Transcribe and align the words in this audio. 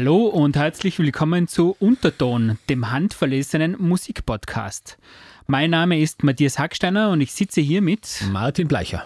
Hallo 0.00 0.26
und 0.26 0.54
herzlich 0.54 1.00
willkommen 1.00 1.48
zu 1.48 1.74
Unterton, 1.80 2.56
dem 2.68 2.92
handverlesenen 2.92 3.74
Musikpodcast. 3.80 4.96
Mein 5.48 5.70
Name 5.70 5.98
ist 6.00 6.22
Matthias 6.22 6.56
Hacksteiner 6.56 7.10
und 7.10 7.20
ich 7.20 7.32
sitze 7.32 7.60
hier 7.60 7.82
mit 7.82 8.22
Martin 8.30 8.68
Bleicher. 8.68 9.04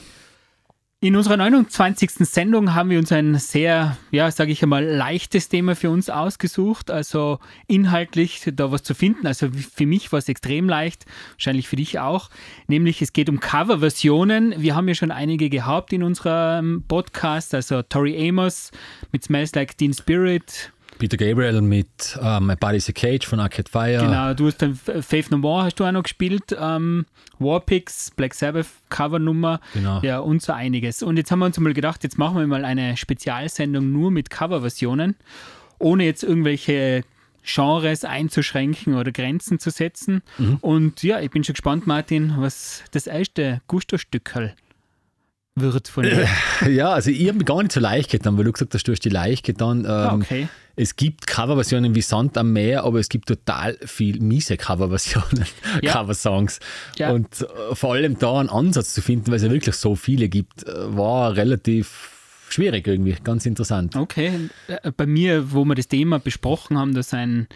In 1.04 1.16
unserer 1.16 1.36
29. 1.36 2.10
Sendung 2.28 2.74
haben 2.74 2.88
wir 2.88 2.98
uns 3.00 3.10
ein 3.10 3.36
sehr, 3.36 3.96
ja, 4.12 4.30
sage 4.30 4.52
ich 4.52 4.62
einmal, 4.62 4.84
leichtes 4.84 5.48
Thema 5.48 5.74
für 5.74 5.90
uns 5.90 6.10
ausgesucht. 6.10 6.92
Also 6.92 7.40
inhaltlich 7.66 8.42
da 8.54 8.70
was 8.70 8.84
zu 8.84 8.94
finden. 8.94 9.26
Also 9.26 9.48
für 9.50 9.84
mich 9.84 10.12
war 10.12 10.20
es 10.20 10.28
extrem 10.28 10.68
leicht, 10.68 11.06
wahrscheinlich 11.32 11.66
für 11.66 11.74
dich 11.74 11.98
auch. 11.98 12.30
Nämlich 12.68 13.02
es 13.02 13.12
geht 13.12 13.28
um 13.28 13.40
Coverversionen. 13.40 14.54
Wir 14.58 14.76
haben 14.76 14.86
ja 14.86 14.94
schon 14.94 15.10
einige 15.10 15.50
gehabt 15.50 15.92
in 15.92 16.04
unserem 16.04 16.84
Podcast. 16.86 17.52
Also 17.52 17.82
Tori 17.82 18.28
Amos 18.28 18.70
mit 19.10 19.24
Smells 19.24 19.56
Like 19.56 19.76
Teen 19.76 19.94
Spirit, 19.94 20.71
Peter 21.02 21.16
Gabriel 21.16 21.60
mit 21.62 22.16
ähm, 22.22 22.46
My 22.46 22.54
Body's 22.54 22.88
a 22.88 22.92
Cage 22.92 23.26
von 23.26 23.40
Arcade 23.40 23.68
Fire. 23.68 23.98
Genau, 23.98 24.34
du 24.34 24.46
hast 24.46 24.62
dann 24.62 24.76
Faith 24.76 25.32
No 25.32 25.38
More 25.38 25.64
hast 25.64 25.80
du 25.80 25.84
auch 25.84 25.90
noch 25.90 26.04
gespielt, 26.04 26.56
ähm, 26.56 27.06
Warpix, 27.40 28.12
Black 28.12 28.34
Sabbath 28.34 28.68
Covernummer, 28.88 29.60
Genau. 29.74 29.98
ja 30.02 30.20
und 30.20 30.42
so 30.42 30.52
einiges. 30.52 31.02
Und 31.02 31.16
jetzt 31.16 31.32
haben 31.32 31.40
wir 31.40 31.46
uns 31.46 31.58
mal 31.58 31.74
gedacht, 31.74 32.04
jetzt 32.04 32.18
machen 32.18 32.38
wir 32.38 32.46
mal 32.46 32.64
eine 32.64 32.96
Spezialsendung 32.96 33.90
nur 33.90 34.12
mit 34.12 34.30
Coverversionen, 34.30 35.16
ohne 35.80 36.04
jetzt 36.04 36.22
irgendwelche 36.22 37.02
Genres 37.44 38.04
einzuschränken 38.04 38.94
oder 38.94 39.10
Grenzen 39.10 39.58
zu 39.58 39.70
setzen. 39.70 40.22
Mhm. 40.38 40.58
Und 40.60 41.02
ja, 41.02 41.18
ich 41.18 41.32
bin 41.32 41.42
schon 41.42 41.54
gespannt, 41.54 41.84
Martin, 41.84 42.34
was 42.36 42.84
das 42.92 43.08
erste 43.08 43.60
Gusto-Stückerl 43.66 44.54
wird 45.54 45.88
von 45.88 46.04
dir. 46.04 46.26
Ja, 46.68 46.90
also 46.92 47.10
ich 47.10 47.26
habe 47.28 47.38
mich 47.38 47.46
gar 47.46 47.62
nicht 47.62 47.72
so 47.72 47.80
leicht 47.80 48.10
getan, 48.10 48.36
weil 48.38 48.44
du 48.44 48.52
gesagt 48.52 48.74
hast, 48.74 48.86
du 48.88 48.92
hast 48.92 49.04
die 49.04 49.08
leicht 49.10 49.44
getan. 49.44 49.80
Ähm, 49.80 49.86
Ah, 49.90 50.14
okay. 50.14 50.48
Es 50.74 50.96
gibt 50.96 51.26
Coverversionen 51.26 51.94
wie 51.94 52.00
Sand 52.00 52.38
am 52.38 52.52
Meer, 52.54 52.84
aber 52.84 52.98
es 52.98 53.10
gibt 53.10 53.28
total 53.28 53.76
viel 53.84 54.20
miese 54.20 54.56
Coverversionen, 54.56 55.44
Ja. 55.82 55.92
Coversongs. 56.00 56.60
Ja. 56.96 57.10
Und 57.10 57.42
äh, 57.42 57.74
vor 57.74 57.92
allem 57.94 58.18
da 58.18 58.40
einen 58.40 58.48
Ansatz 58.48 58.94
zu 58.94 59.02
finden, 59.02 59.26
weil 59.28 59.36
es 59.36 59.42
ja 59.42 59.50
wirklich 59.50 59.74
so 59.76 59.94
viele 59.96 60.28
gibt, 60.30 60.66
äh, 60.66 60.96
war 60.96 61.36
relativ 61.36 62.10
schwierig 62.48 62.86
irgendwie, 62.86 63.16
ganz 63.22 63.44
interessant. 63.44 63.96
Okay, 63.96 64.48
äh, 64.68 64.90
bei 64.96 65.04
mir, 65.06 65.52
wo 65.52 65.64
wir 65.64 65.74
das 65.74 65.88
Thema 65.88 66.18
besprochen 66.18 66.78
haben, 66.78 66.94
da 66.94 67.02
sind 67.02 67.48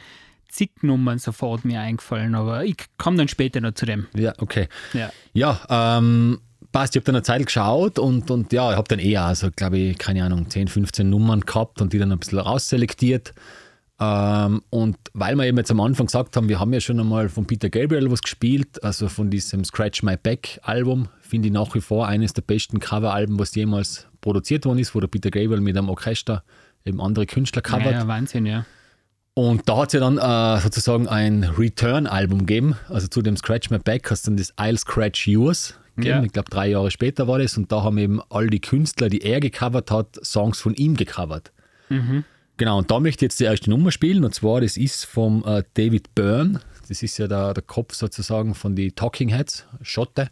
zig 0.48 0.70
Nummern 0.82 1.18
sofort 1.18 1.64
mir 1.64 1.80
eingefallen, 1.80 2.34
aber 2.34 2.64
ich 2.64 2.76
komme 2.98 3.16
dann 3.16 3.28
später 3.28 3.60
noch 3.62 3.72
zu 3.72 3.86
dem. 3.86 4.06
Ja, 4.14 4.34
okay. 4.38 4.68
Ja. 4.92 5.10
Ja, 5.32 5.60
ähm, 5.98 6.40
passt, 6.76 6.94
ich 6.94 7.00
habe 7.00 7.06
dann 7.06 7.14
eine 7.14 7.22
Zeit 7.22 7.46
geschaut 7.46 7.98
und, 7.98 8.30
und 8.30 8.52
ja, 8.52 8.70
ich 8.70 8.76
habe 8.76 8.86
dann 8.86 8.98
eher, 8.98 9.24
also 9.24 9.48
glaube 9.50 9.78
ich, 9.78 9.96
keine 9.96 10.22
Ahnung, 10.22 10.50
10, 10.50 10.68
15 10.68 11.08
Nummern 11.08 11.40
gehabt 11.40 11.80
und 11.80 11.94
die 11.94 11.98
dann 11.98 12.12
ein 12.12 12.18
bisschen 12.18 12.38
rausselektiert. 12.38 13.32
Ähm, 13.98 14.60
und 14.68 14.98
weil 15.14 15.36
wir 15.36 15.46
eben 15.46 15.56
jetzt 15.56 15.70
am 15.70 15.80
Anfang 15.80 16.04
gesagt 16.04 16.36
haben, 16.36 16.50
wir 16.50 16.60
haben 16.60 16.74
ja 16.74 16.80
schon 16.80 17.00
einmal 17.00 17.30
von 17.30 17.46
Peter 17.46 17.70
Gabriel 17.70 18.10
was 18.10 18.20
gespielt, 18.20 18.84
also 18.84 19.08
von 19.08 19.30
diesem 19.30 19.64
Scratch 19.64 20.02
My 20.02 20.18
Back 20.22 20.60
Album, 20.64 21.08
finde 21.22 21.48
ich 21.48 21.54
nach 21.54 21.74
wie 21.74 21.80
vor 21.80 22.08
eines 22.08 22.34
der 22.34 22.42
besten 22.42 22.78
Coveralben, 22.78 23.38
was 23.38 23.54
jemals 23.54 24.06
produziert 24.20 24.66
worden 24.66 24.78
ist, 24.78 24.94
wo 24.94 25.00
der 25.00 25.08
Peter 25.08 25.30
Gabriel 25.30 25.62
mit 25.62 25.78
einem 25.78 25.88
Orchester 25.88 26.44
eben 26.84 27.00
andere 27.00 27.24
Künstler 27.24 27.62
Ja, 27.64 27.70
covert. 27.70 27.92
ja, 27.92 28.06
Wahnsinn, 28.06 28.44
ja. 28.44 28.66
Und 29.32 29.66
da 29.66 29.78
hat 29.78 29.88
es 29.88 29.92
ja 29.94 30.00
dann 30.00 30.18
äh, 30.18 30.60
sozusagen 30.60 31.08
ein 31.08 31.44
Return-Album 31.44 32.40
gegeben. 32.40 32.76
Also 32.90 33.06
zu 33.08 33.22
dem 33.22 33.38
Scratch 33.38 33.70
My 33.70 33.78
Back 33.78 34.10
hast 34.10 34.26
du 34.26 34.30
dann 34.30 34.36
das 34.36 34.54
I'll 34.58 34.76
Scratch 34.76 35.26
Yours 35.26 35.74
gegeben. 35.96 36.18
Ja. 36.18 36.24
Ich 36.24 36.32
glaube, 36.32 36.50
drei 36.50 36.68
Jahre 36.68 36.90
später 36.90 37.26
war 37.26 37.38
das. 37.38 37.56
Und 37.56 37.72
da 37.72 37.82
haben 37.82 37.98
eben 37.98 38.20
all 38.30 38.48
die 38.48 38.60
Künstler, 38.60 39.08
die 39.08 39.22
er 39.22 39.40
gecovert 39.40 39.90
hat, 39.90 40.18
Songs 40.24 40.60
von 40.60 40.74
ihm 40.74 40.96
gecovert. 40.96 41.52
Genau, 42.56 42.78
und 42.78 42.90
da 42.90 43.00
möchte 43.00 43.24
ich 43.24 43.30
jetzt 43.30 43.40
die 43.40 43.44
erste 43.44 43.70
Nummer 43.70 43.90
spielen. 43.90 44.24
Und 44.24 44.34
zwar, 44.34 44.60
das 44.60 44.76
ist 44.76 45.04
vom 45.04 45.44
äh, 45.46 45.62
David 45.74 46.14
Byrne. 46.14 46.60
Das 46.88 47.02
ist 47.02 47.18
ja 47.18 47.26
der, 47.26 47.52
der 47.52 47.62
Kopf 47.62 47.94
sozusagen 47.94 48.54
von 48.54 48.76
die 48.76 48.92
Talking 48.92 49.28
Heads, 49.28 49.66
Schotte. 49.82 50.28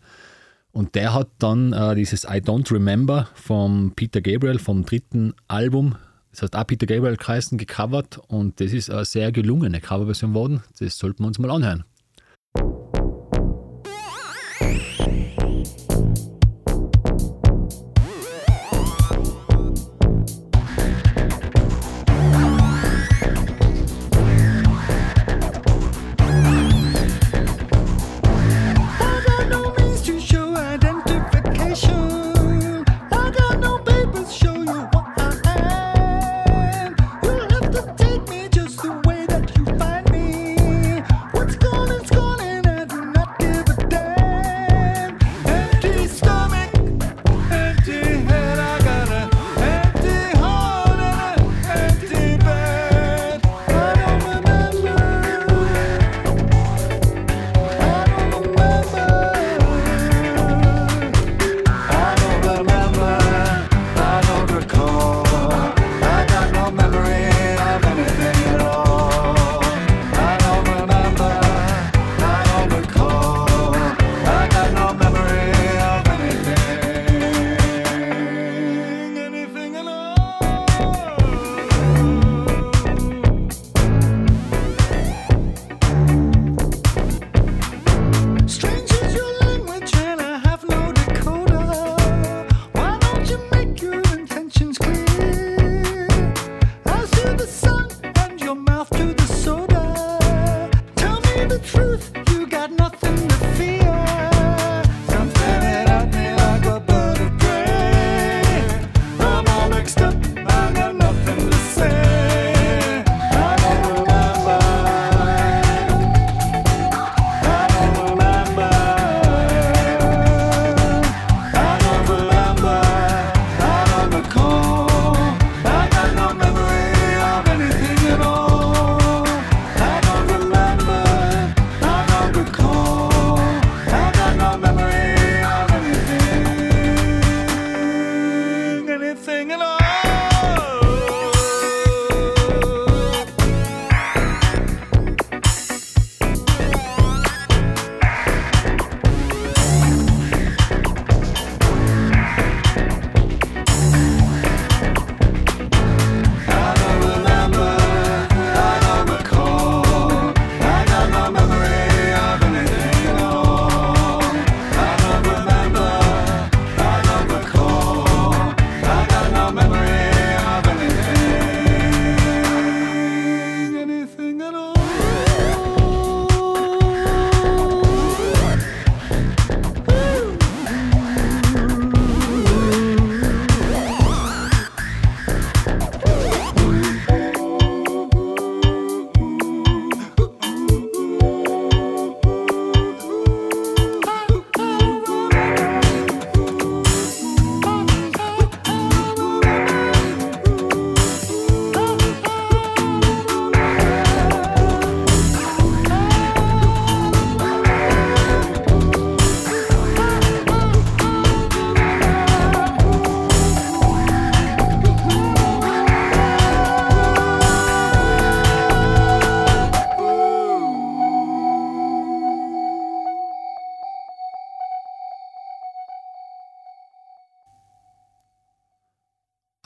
Und 0.72 0.94
der 0.94 1.15
hat 1.15 1.28
dann 1.39 1.72
äh, 1.72 1.94
dieses 1.94 2.25
I 2.25 2.39
Don't 2.41 2.72
Remember 2.72 3.28
vom 3.34 3.93
Peter 3.94 4.21
Gabriel, 4.21 4.59
vom 4.59 4.84
dritten 4.84 5.34
Album, 5.47 5.97
das 6.34 6.43
heißt 6.43 6.56
auch 6.56 6.66
Peter 6.66 6.87
Gabriel 6.87 7.16
Kreisen 7.16 7.59
gecovert 7.59 8.19
und 8.27 8.60
das 8.60 8.72
ist 8.72 8.91
eine 8.91 9.05
sehr 9.05 9.31
gelungene 9.31 9.81
Coverversion 9.81 10.33
geworden. 10.33 10.65
Das 10.81 10.99
sollten 10.99 11.22
wir 11.22 11.28
uns 11.28 11.39
mal 11.39 11.50
anhören. 11.53 11.84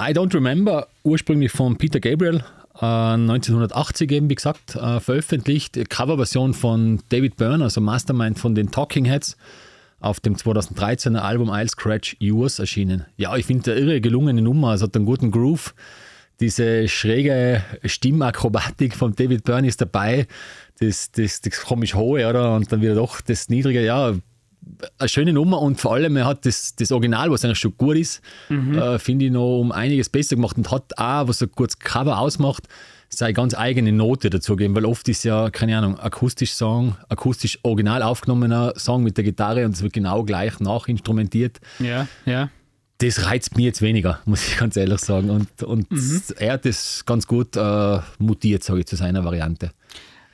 I 0.08 0.12
Don't 0.12 0.32
Remember, 0.32 0.88
ursprünglich 1.02 1.52
von 1.52 1.76
Peter 1.76 2.00
Gabriel, 2.00 2.43
äh, 2.81 2.87
1980 2.87 4.10
eben, 4.10 4.31
wie 4.31 4.37
gesagt, 4.37 4.75
äh, 4.75 5.00
veröffentlicht. 5.00 5.78
Coverversion 5.90 6.55
von 6.55 7.00
David 7.10 7.37
Byrne, 7.37 7.64
also 7.64 7.82
Mastermind 7.82 8.38
von 8.38 8.55
den 8.55 8.70
Talking 8.70 9.05
Heads, 9.05 9.37
auf 10.00 10.19
dem 10.20 10.34
2013er 10.34 11.19
Album 11.19 11.50
I'll 11.50 11.69
Scratch 11.69 12.16
Yours 12.20 12.58
erschienen. 12.58 13.05
Ja, 13.19 13.37
ich 13.37 13.44
finde 13.44 13.72
eine 13.72 13.81
irre 13.82 14.00
gelungene 14.00 14.40
Nummer, 14.40 14.72
es 14.72 14.82
hat 14.82 14.96
einen 14.96 15.05
guten 15.05 15.31
Groove. 15.31 15.75
Diese 16.40 16.88
schräge 16.88 17.62
Stimmakrobatik 17.84 18.96
von 18.96 19.14
David 19.14 19.44
Byrne 19.44 19.69
ist 19.69 19.82
dabei. 19.82 20.26
Das, 20.81 21.10
das, 21.10 21.43
das 21.43 21.60
komisch 21.60 21.94
hohe, 21.94 22.26
oder? 22.26 22.55
Und 22.55 22.72
dann 22.72 22.81
wieder 22.81 22.94
doch 22.94 23.20
das 23.20 23.50
niedrige. 23.50 23.84
Ja, 23.84 24.14
eine 24.99 25.09
schöne 25.09 25.32
Nummer 25.32 25.61
und 25.61 25.81
vor 25.81 25.94
allem, 25.94 26.17
er 26.17 26.26
hat 26.26 26.47
das, 26.47 26.75
das 26.76 26.93
Original, 26.93 27.31
was 27.31 27.44
eigentlich 27.44 27.59
schon 27.59 27.76
gut 27.76 27.97
ist, 27.97 28.20
äh, 28.50 28.99
finde 28.99 29.26
ich 29.26 29.31
noch 29.31 29.61
um 29.61 29.73
einiges 29.73 30.09
besser 30.09 30.37
gemacht 30.37 30.56
und 30.56 30.70
hat 30.70 30.97
auch, 30.97 31.29
was 31.29 31.43
ein 31.43 31.50
kurzes 31.53 31.79
Cover 31.79 32.19
ausmacht, 32.19 32.65
seine 33.09 33.32
ganz 33.32 33.55
eigene 33.55 33.93
Note 33.93 34.31
dazugeben, 34.31 34.76
weil 34.76 34.85
oft 34.85 35.09
ist 35.09 35.25
ja, 35.25 35.50
keine 35.50 35.79
Ahnung, 35.79 35.99
akustisch 35.99 36.53
Song, 36.53 36.97
akustisch 37.09 37.59
original 37.62 38.03
aufgenommener 38.03 38.75
Song 38.76 39.03
mit 39.03 39.17
der 39.17 39.25
Gitarre 39.25 39.65
und 39.65 39.73
es 39.73 39.82
wird 39.82 39.93
genau 39.93 40.25
gleich 40.25 40.61
nachinstrumentiert. 40.61 41.61
Ja, 41.79 42.06
ja. 42.26 42.50
Das 42.99 43.26
reizt 43.26 43.56
mich 43.56 43.65
jetzt 43.65 43.81
weniger, 43.81 44.20
muss 44.25 44.47
ich 44.47 44.56
ganz 44.56 44.76
ehrlich 44.76 45.00
sagen. 45.00 45.31
Und, 45.31 45.62
und 45.62 45.87
er 46.38 46.55
hat 46.55 46.65
das 46.65 47.05
ganz 47.06 47.26
gut 47.26 47.56
äh, 47.56 47.99
mutiert, 48.19 48.62
sage 48.62 48.81
ich, 48.81 48.87
zu 48.87 48.97
seiner 48.97 49.25
Variante. 49.25 49.70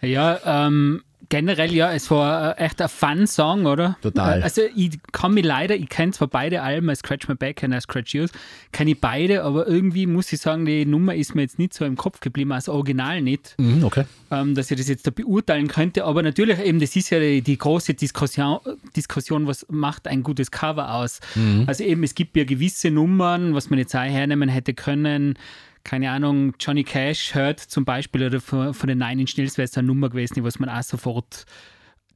Ja, 0.00 0.66
ähm, 0.66 1.02
generell 1.28 1.72
ja, 1.72 1.92
es 1.92 2.10
war 2.10 2.58
äh, 2.58 2.64
echt 2.64 2.80
ein 2.82 2.88
Fun-Song, 2.88 3.66
oder? 3.66 3.96
Total. 4.02 4.42
Also 4.42 4.62
ich 4.74 4.98
kann 5.12 5.34
mich 5.34 5.44
leider, 5.44 5.74
ich 5.76 5.88
kenne 5.88 6.12
zwar 6.12 6.28
beide 6.28 6.62
Alben, 6.62 6.88
I 6.90 6.94
Scratch 6.94 7.28
My 7.28 7.34
Back 7.34 7.62
und 7.62 7.72
I 7.72 7.80
Scratch 7.80 8.14
Yours, 8.14 8.30
kenne 8.72 8.92
ich 8.92 9.00
beide, 9.00 9.42
aber 9.44 9.66
irgendwie 9.66 10.06
muss 10.06 10.32
ich 10.32 10.40
sagen, 10.40 10.64
die 10.66 10.86
Nummer 10.86 11.14
ist 11.14 11.34
mir 11.34 11.42
jetzt 11.42 11.58
nicht 11.58 11.74
so 11.74 11.84
im 11.84 11.96
Kopf 11.96 12.20
geblieben, 12.20 12.52
als 12.52 12.68
Original 12.68 13.22
nicht, 13.22 13.54
Mhm, 13.58 13.84
okay. 13.84 14.04
ähm, 14.30 14.54
dass 14.54 14.70
ich 14.70 14.76
das 14.78 14.88
jetzt 14.88 15.06
da 15.06 15.10
beurteilen 15.10 15.68
könnte. 15.68 16.04
Aber 16.04 16.22
natürlich 16.22 16.58
eben, 16.60 16.80
das 16.80 16.94
ist 16.96 17.10
ja 17.10 17.18
die, 17.20 17.42
die 17.42 17.58
große 17.58 17.94
Diskussion, 17.94 18.58
Diskussion, 18.96 19.46
was 19.46 19.66
macht 19.70 20.06
ein 20.08 20.22
gutes 20.22 20.50
Cover 20.50 20.94
aus? 20.94 21.20
Also 21.66 21.84
eben, 21.84 22.02
es 22.02 22.14
gibt 22.14 22.36
ja 22.36 22.44
gewisse 22.44 22.90
Nummern, 22.90 23.54
was 23.54 23.70
man 23.70 23.78
jetzt 23.78 23.94
auch 23.94 24.00
hernehmen 24.00 24.48
hätte 24.48 24.74
können, 24.74 25.36
keine 25.84 26.10
Ahnung, 26.10 26.54
Johnny 26.58 26.82
Cash 26.84 27.34
hört 27.34 27.60
zum 27.60 27.84
Beispiel 27.84 28.24
oder 28.26 28.40
von, 28.40 28.74
von 28.74 28.88
den 28.88 28.98
Nine 28.98 29.20
Inch 29.22 29.36
Nails 29.36 29.58
wäre 29.58 29.64
es 29.66 29.76
eine 29.76 29.86
Nummer 29.86 30.08
gewesen, 30.08 30.34
die 30.34 30.42
was 30.44 30.58
man 30.58 30.68
auch 30.68 30.82
sofort, 30.82 31.44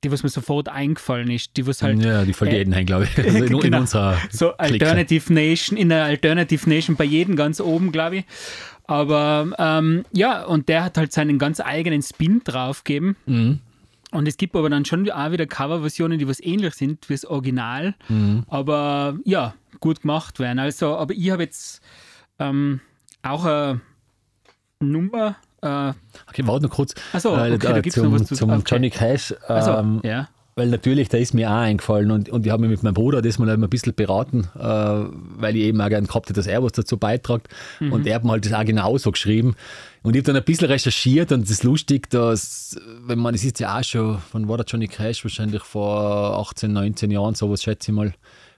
die 0.02 0.10
was 0.10 0.22
mir 0.22 0.28
sofort 0.30 0.68
eingefallen 0.68 1.30
ist, 1.30 1.56
die 1.56 1.66
was 1.66 1.82
halt 1.82 2.02
Ja, 2.02 2.24
die 2.24 2.32
fällt 2.32 2.52
jedem 2.52 2.72
ein, 2.72 2.86
glaube 2.86 3.04
ich. 3.04 3.18
Also 3.18 3.36
in, 3.38 3.44
in 3.52 3.60
Genau. 3.60 3.80
unserer 3.80 4.16
so. 4.30 4.52
Alternative 4.56 5.32
Nation, 5.32 5.76
in 5.78 5.90
der 5.90 6.04
Alternative 6.04 6.68
Nation 6.68 6.96
bei 6.96 7.04
jedem 7.04 7.36
ganz 7.36 7.60
oben, 7.60 7.92
glaube 7.92 8.16
ich. 8.18 8.24
Aber 8.84 9.50
ähm, 9.58 10.04
ja, 10.12 10.44
und 10.44 10.68
der 10.68 10.82
hat 10.84 10.96
halt 10.96 11.12
seinen 11.12 11.38
ganz 11.38 11.60
eigenen 11.60 12.00
Spin 12.02 12.40
draufgegeben. 12.42 13.16
Mhm. 13.26 13.58
Und 14.12 14.26
es 14.26 14.38
gibt 14.38 14.56
aber 14.56 14.70
dann 14.70 14.86
schon 14.86 15.10
auch 15.10 15.30
wieder 15.32 15.46
Coverversionen, 15.46 16.18
die 16.18 16.26
was 16.26 16.40
ähnlich 16.40 16.72
sind 16.74 17.06
wie 17.10 17.12
das 17.14 17.26
Original, 17.26 17.94
Mhm. 18.08 18.44
aber 18.48 19.18
ja, 19.24 19.54
gut 19.80 20.00
gemacht 20.00 20.38
werden. 20.40 20.58
Also, 20.58 20.96
aber 20.96 21.12
ich 21.12 21.30
habe 21.30 21.42
jetzt 21.42 21.82
ähm, 22.38 22.80
auch 23.22 23.44
eine 23.44 23.80
Nummer. 24.80 25.36
Äh, 25.62 25.92
Okay, 26.30 26.46
warte 26.46 26.66
noch 26.66 26.70
kurz. 26.70 26.94
Ach 27.12 27.20
so, 27.20 27.32
okay, 27.32 27.58
da 27.58 27.80
gibt's 27.80 27.94
zum, 27.94 28.12
noch 28.12 28.20
was 28.20 28.26
zu- 28.28 28.34
zum 28.36 28.50
okay. 28.50 28.62
Johnny 28.66 28.90
Cash. 28.90 29.34
also, 29.48 29.72
ähm, 29.72 30.00
ja. 30.04 30.28
Weil 30.54 30.68
natürlich, 30.70 31.08
da 31.08 31.18
ist 31.18 31.34
mir 31.34 31.48
auch 31.50 31.54
eingefallen 31.56 32.10
und, 32.10 32.28
und 32.30 32.44
ich 32.44 32.50
habe 32.50 32.62
mich 32.62 32.70
mit 32.72 32.82
meinem 32.82 32.94
Bruder 32.94 33.22
das 33.22 33.38
mal 33.38 33.48
ein 33.48 33.60
bisschen 33.70 33.94
beraten, 33.94 34.48
äh, 34.58 34.60
weil 35.40 35.54
ich 35.56 35.62
eben 35.62 35.80
auch 35.80 35.88
gerne 35.88 36.06
gehabt 36.08 36.26
hätte, 36.26 36.34
dass 36.40 36.48
er 36.48 36.62
was 36.64 36.72
dazu 36.72 36.96
beitragt. 36.96 37.48
Mhm. 37.78 37.92
Und 37.92 38.06
er 38.08 38.16
hat 38.16 38.24
mir 38.24 38.32
halt 38.32 38.44
das 38.44 38.52
auch 38.52 38.64
genauso 38.64 39.12
geschrieben. 39.12 39.54
Und 40.02 40.14
ich 40.16 40.20
habe 40.20 40.32
dann 40.32 40.36
ein 40.36 40.44
bisschen 40.44 40.66
recherchiert 40.66 41.30
und 41.30 41.42
es 41.44 41.50
ist 41.50 41.62
lustig, 41.64 42.10
dass, 42.10 42.76
wenn 43.06 43.20
man, 43.20 43.34
das 43.34 43.44
ist 43.44 43.60
ja 43.60 43.78
auch 43.78 43.84
schon, 43.84 44.18
wann 44.32 44.48
war 44.48 44.56
der 44.56 44.66
Johnny 44.66 44.88
Cash? 44.88 45.24
Wahrscheinlich 45.24 45.62
vor 45.62 46.38
18, 46.40 46.72
19 46.72 47.10
Jahren, 47.12 47.36
sowas 47.36 47.62
schätze 47.62 47.92
ich 47.92 47.96
mal. 47.96 48.12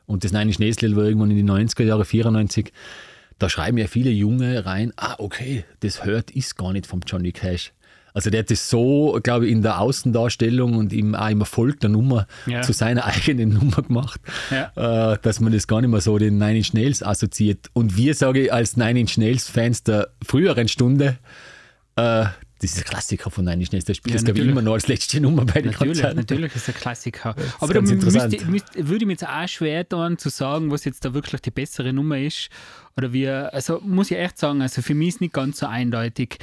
Und 0.06 0.24
das 0.24 0.32
Nein 0.32 0.50
Schneeslied 0.52 0.96
war 0.96 1.04
irgendwann 1.04 1.30
in 1.30 1.36
die 1.36 1.52
90er 1.52 1.84
Jahre, 1.84 2.04
94. 2.06 2.72
Da 3.40 3.48
schreiben 3.48 3.76
ja 3.78 3.88
viele 3.88 4.10
Junge 4.10 4.64
rein, 4.66 4.92
ah, 4.96 5.16
okay, 5.18 5.64
das 5.80 6.04
hört 6.04 6.30
ist 6.30 6.56
gar 6.56 6.72
nicht 6.72 6.86
vom 6.86 7.00
Johnny 7.06 7.32
Cash. 7.32 7.72
Also 8.12 8.28
der 8.28 8.40
hat 8.40 8.50
das 8.50 8.68
so, 8.68 9.18
glaube 9.22 9.46
ich, 9.46 9.52
in 9.52 9.62
der 9.62 9.80
Außendarstellung 9.80 10.76
und 10.76 10.92
im, 10.92 11.14
auch 11.14 11.28
im 11.30 11.40
Erfolg 11.40 11.78
der 11.80 11.90
Nummer 11.90 12.26
Ja. 12.46 12.60
zu 12.62 12.72
seiner 12.72 13.04
eigenen 13.06 13.50
Nummer 13.50 13.82
gemacht, 13.82 14.20
Ja. 14.50 15.12
äh, 15.12 15.18
dass 15.22 15.40
man 15.40 15.52
das 15.52 15.66
gar 15.68 15.80
nicht 15.80 15.90
mehr 15.90 16.00
so 16.00 16.18
den 16.18 16.36
Nine 16.38 16.58
Inch 16.58 16.72
Nails 16.74 17.02
assoziiert. 17.02 17.68
Und 17.72 17.96
wir, 17.96 18.14
sage 18.14 18.44
ich, 18.44 18.52
als 18.52 18.76
Nine 18.76 19.00
Inch 19.00 19.16
Nails 19.16 19.48
Fans 19.48 19.84
der 19.84 20.08
früheren 20.24 20.66
Stunde, 20.68 21.18
äh, 21.96 22.26
das 22.60 22.72
ist 22.72 22.78
ein 22.78 22.84
Klassiker 22.84 23.30
von 23.30 23.44
Nine 23.44 23.62
Inch 23.62 23.72
Nails, 23.72 23.86
der 23.86 23.94
spielt 23.94 24.14
Ja, 24.14 24.18
das, 24.18 24.24
glaube 24.24 24.40
ich, 24.40 24.46
immer 24.46 24.60
noch 24.60 24.74
als 24.74 24.86
letzte 24.86 25.20
Nummer 25.20 25.44
bei 25.46 25.62
den 25.62 25.72
Natürlich, 25.72 25.94
Konzerten. 25.94 26.16
natürlich 26.16 26.54
ist 26.54 26.68
ein 26.68 26.74
Klassiker. 26.74 27.34
Aber 27.58 27.74
da 27.74 27.80
müsste, 27.80 28.44
müsste, 28.46 28.88
würde 28.88 29.04
ich 29.04 29.06
mir 29.06 29.12
jetzt 29.12 29.26
auch 29.26 29.48
schwer 29.48 29.88
tun, 29.88 30.18
zu 30.18 30.28
sagen, 30.28 30.70
was 30.70 30.84
jetzt 30.84 31.04
da 31.04 31.14
wirklich 31.14 31.40
die 31.40 31.50
bessere 31.50 31.92
Nummer 31.92 32.18
ist. 32.18 32.50
Oder 32.96 33.12
wie, 33.12 33.28
also 33.28 33.80
muss 33.80 34.10
ich 34.10 34.18
echt 34.18 34.38
sagen, 34.38 34.60
also 34.60 34.82
für 34.82 34.94
mich 34.94 35.08
ist 35.08 35.20
nicht 35.22 35.32
ganz 35.32 35.58
so 35.58 35.66
eindeutig. 35.66 36.38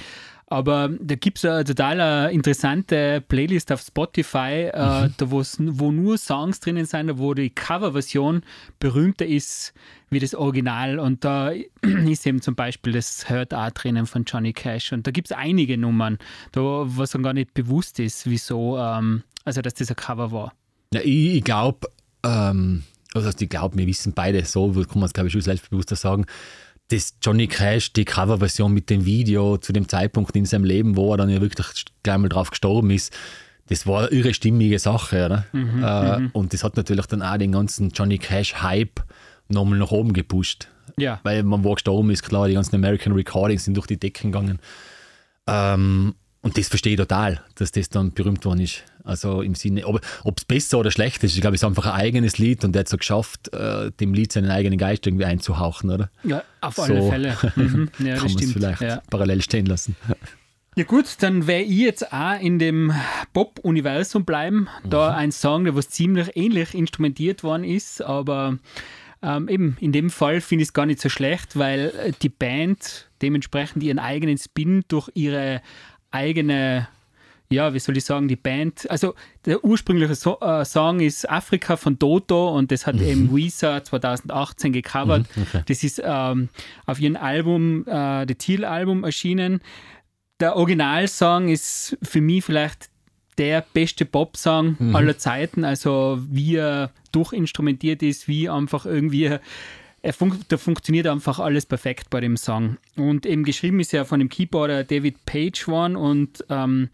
Aber 0.49 0.89
da 1.01 1.15
gibt 1.15 1.39
es 1.39 1.45
eine 1.45 1.65
total 1.65 2.31
interessante 2.31 3.21
Playlist 3.27 3.69
auf 3.71 3.81
Spotify, 3.81 4.69
äh, 4.71 5.09
da 5.17 5.29
wo's, 5.29 5.57
wo 5.59 5.91
nur 5.91 6.17
Songs 6.17 6.61
drinnen 6.61 6.85
sind, 6.85 7.17
wo 7.17 7.33
die 7.33 7.49
Coverversion 7.49 8.43
berühmter 8.79 9.25
ist 9.25 9.73
wie 10.09 10.19
das 10.19 10.33
Original. 10.33 10.99
Und 10.99 11.25
da 11.25 11.51
ist 11.81 12.25
eben 12.25 12.41
zum 12.41 12.55
Beispiel 12.55 12.93
das 12.93 13.29
Hurt 13.29 13.53
auch 13.53 13.71
drinnen 13.71 14.05
von 14.05 14.23
Johnny 14.23 14.53
Cash. 14.53 14.93
Und 14.93 15.05
da 15.05 15.11
gibt 15.11 15.29
es 15.29 15.35
einige 15.35 15.77
Nummern, 15.77 16.17
da, 16.53 16.61
was 16.85 17.11
dann 17.11 17.23
gar 17.23 17.33
nicht 17.33 17.53
bewusst 17.53 17.99
ist, 17.99 18.25
wieso, 18.25 18.77
ähm, 18.77 19.23
also 19.43 19.61
dass 19.61 19.73
das 19.73 19.89
ein 19.89 19.97
Cover 19.97 20.31
war. 20.31 20.53
Ja, 20.93 21.01
ich, 21.01 21.35
ich 21.35 21.43
glaube, 21.43 21.89
ähm, 22.23 22.83
also 23.13 23.29
ich 23.37 23.49
glaube, 23.49 23.77
wir 23.77 23.87
wissen 23.87 24.13
beide, 24.13 24.45
so 24.45 24.71
kann 24.71 24.99
man 24.99 25.03
es, 25.03 25.13
glaube 25.13 25.27
ich, 25.27 25.33
schon 25.33 25.41
selbstbewusster 25.41 25.97
sagen, 25.97 26.25
dass 26.89 27.15
Johnny 27.21 27.47
Cash 27.47 27.93
die 27.93 28.05
Coverversion 28.05 28.73
mit 28.73 28.89
dem 28.89 29.05
Video 29.05 29.57
zu 29.57 29.73
dem 29.73 29.89
Zeitpunkt 29.89 30.35
in 30.35 30.45
seinem 30.45 30.63
Leben, 30.63 30.95
wo 30.95 31.13
er 31.13 31.17
dann 31.17 31.29
ja 31.29 31.41
wirklich 31.41 31.85
gleich 32.03 32.17
mal 32.17 32.29
drauf 32.29 32.49
gestorben 32.49 32.91
ist, 32.91 33.13
das 33.69 33.85
war 33.85 34.03
eine 34.03 34.07
irre 34.09 34.33
stimmige 34.33 34.79
Sache. 34.79 35.25
Oder? 35.25 35.45
äh, 35.53 36.29
und 36.31 36.53
das 36.53 36.63
hat 36.63 36.77
natürlich 36.77 37.05
dann 37.07 37.21
auch 37.21 37.37
den 37.37 37.51
ganzen 37.51 37.89
Johnny 37.89 38.17
Cash-Hype 38.17 39.01
nochmal 39.49 39.79
nach 39.79 39.91
oben 39.91 40.13
gepusht. 40.13 40.69
Ja. 40.97 41.19
Weil 41.23 41.43
man 41.43 41.63
wo 41.63 41.71
er 41.71 41.75
gestorben 41.75 42.09
ist, 42.09 42.23
klar, 42.23 42.47
die 42.47 42.53
ganzen 42.53 42.75
American 42.75 43.13
Recordings 43.13 43.65
sind 43.65 43.75
durch 43.75 43.87
die 43.87 43.99
Decken 43.99 44.31
gegangen. 44.31 44.59
Ähm, 45.45 46.15
und 46.47 46.57
das 46.57 46.67
verstehe 46.69 46.93
ich 46.93 46.97
total, 46.99 47.41
dass 47.55 47.71
das 47.71 47.89
dann 47.89 48.11
berühmt 48.13 48.43
worden 48.45 48.61
ist. 48.61 48.83
Also 49.03 49.41
im 49.41 49.55
Sinne, 49.55 49.85
ob 49.85 50.01
es 50.37 50.43
besser 50.45 50.79
oder 50.79 50.91
schlecht 50.91 51.23
ist, 51.23 51.35
ich 51.35 51.41
glaube, 51.41 51.55
es 51.55 51.61
ist 51.61 51.65
einfach 51.67 51.85
ein 51.85 51.93
eigenes 51.93 52.37
Lied 52.39 52.65
und 52.65 52.73
der 52.73 52.81
hat 52.81 52.89
so 52.89 52.97
geschafft, 52.97 53.53
äh, 53.53 53.91
dem 53.99 54.13
Lied 54.13 54.31
seinen 54.33 54.49
eigenen 54.51 54.77
Geist 54.77 55.07
irgendwie 55.07 55.23
einzuhauchen, 55.25 55.89
oder? 55.89 56.09
Ja, 56.23 56.43
auf 56.61 56.77
alle 56.79 57.01
So 57.01 57.09
Fälle. 57.09 57.37
Mhm. 57.55 57.89
Ja, 57.99 58.15
das 58.15 58.17
Kann 58.17 58.17
man 58.17 58.25
es 58.25 58.31
stimmt. 58.33 58.53
vielleicht 58.53 58.81
Ja. 58.81 59.01
parallel 59.09 59.41
stehen 59.41 59.65
lassen. 59.65 59.95
Ja 60.75 60.83
gut, 60.83 61.05
dann 61.21 61.47
wäre 61.47 61.61
ich 61.63 61.77
jetzt 61.79 62.11
auch 62.13 62.39
in 62.39 62.59
dem 62.59 62.93
Pop-Universum 63.33 64.25
bleiben. 64.25 64.67
Da 64.83 65.13
ein 65.15 65.31
Song, 65.31 65.63
der 65.63 65.75
was 65.75 65.89
ziemlich 65.89 66.35
ähnlich 66.35 66.73
instrumentiert 66.73 67.43
worden 67.43 67.63
ist, 67.63 68.01
aber 68.01 68.57
ähm, 69.23 69.47
eben 69.47 69.77
in 69.79 69.91
dem 69.91 70.09
Fall 70.09 70.41
finde 70.41 70.63
ich 70.63 70.69
es 70.69 70.73
gar 70.73 70.85
nicht 70.85 71.01
so 71.01 71.09
schlecht, 71.09 71.57
weil 71.57 71.91
äh, 71.97 72.11
die 72.21 72.29
Band 72.29 73.07
dementsprechend 73.21 73.81
ihren 73.83 73.99
eigenen 73.99 74.37
Spin 74.37 74.83
durch 74.87 75.09
ihre 75.15 75.61
eigene, 76.17 76.87
ja, 77.49 77.73
wie 77.73 77.79
soll 77.79 77.97
ich 77.97 78.05
sagen, 78.05 78.27
die 78.27 78.35
Band, 78.35 78.89
also 78.89 79.13
der 79.45 79.63
ursprüngliche 79.63 80.15
so 80.15 80.39
äh, 80.39 80.65
Song 80.65 80.99
ist 80.99 81.29
Afrika 81.29 81.77
von 81.77 81.97
Toto 81.97 82.49
und 82.49 82.71
das 82.71 82.85
hat 82.85 82.99
eben 82.99 83.33
Weezer 83.35 83.83
2018 83.83 84.73
gecovert. 84.73 85.25
Das 85.67 85.83
ist 85.83 86.01
ähm, 86.03 86.49
auf 86.85 86.99
ihrem 86.99 87.15
Album, 87.15 87.85
äh, 87.87 88.25
das 88.25 88.37
Thiel-Album 88.37 89.03
erschienen. 89.03 89.61
Der 90.39 90.55
Originalsong 90.55 91.49
ist 91.49 91.97
für 92.03 92.21
mich 92.21 92.43
vielleicht 92.43 92.89
der 93.37 93.63
beste 93.73 94.05
Pop-Song 94.05 94.77
aller 94.95 95.17
Zeiten. 95.17 95.63
Also 95.63 96.19
wie 96.29 96.55
er 96.55 96.91
durchinstrumentiert 97.11 98.03
ist, 98.03 98.27
wie 98.27 98.49
einfach 98.49 98.85
irgendwie, 98.85 99.37
fun 100.13 100.39
da 100.47 100.57
funktioniert 100.57 101.07
einfach 101.07 101.39
alles 101.39 101.65
perfekt 101.65 102.09
bei 102.09 102.19
dem 102.21 102.37
Song. 102.37 102.77
Und 102.95 103.25
eben 103.25 103.43
geschrieben 103.43 103.79
ist 103.79 103.91
ja 103.91 104.05
von 104.05 104.19
dem 104.19 104.29
Keyboarder 104.29 104.83
David 104.83 105.25
Page 105.25 105.67
One 105.67 105.97
und 105.97 106.45
ähm, 106.49 106.89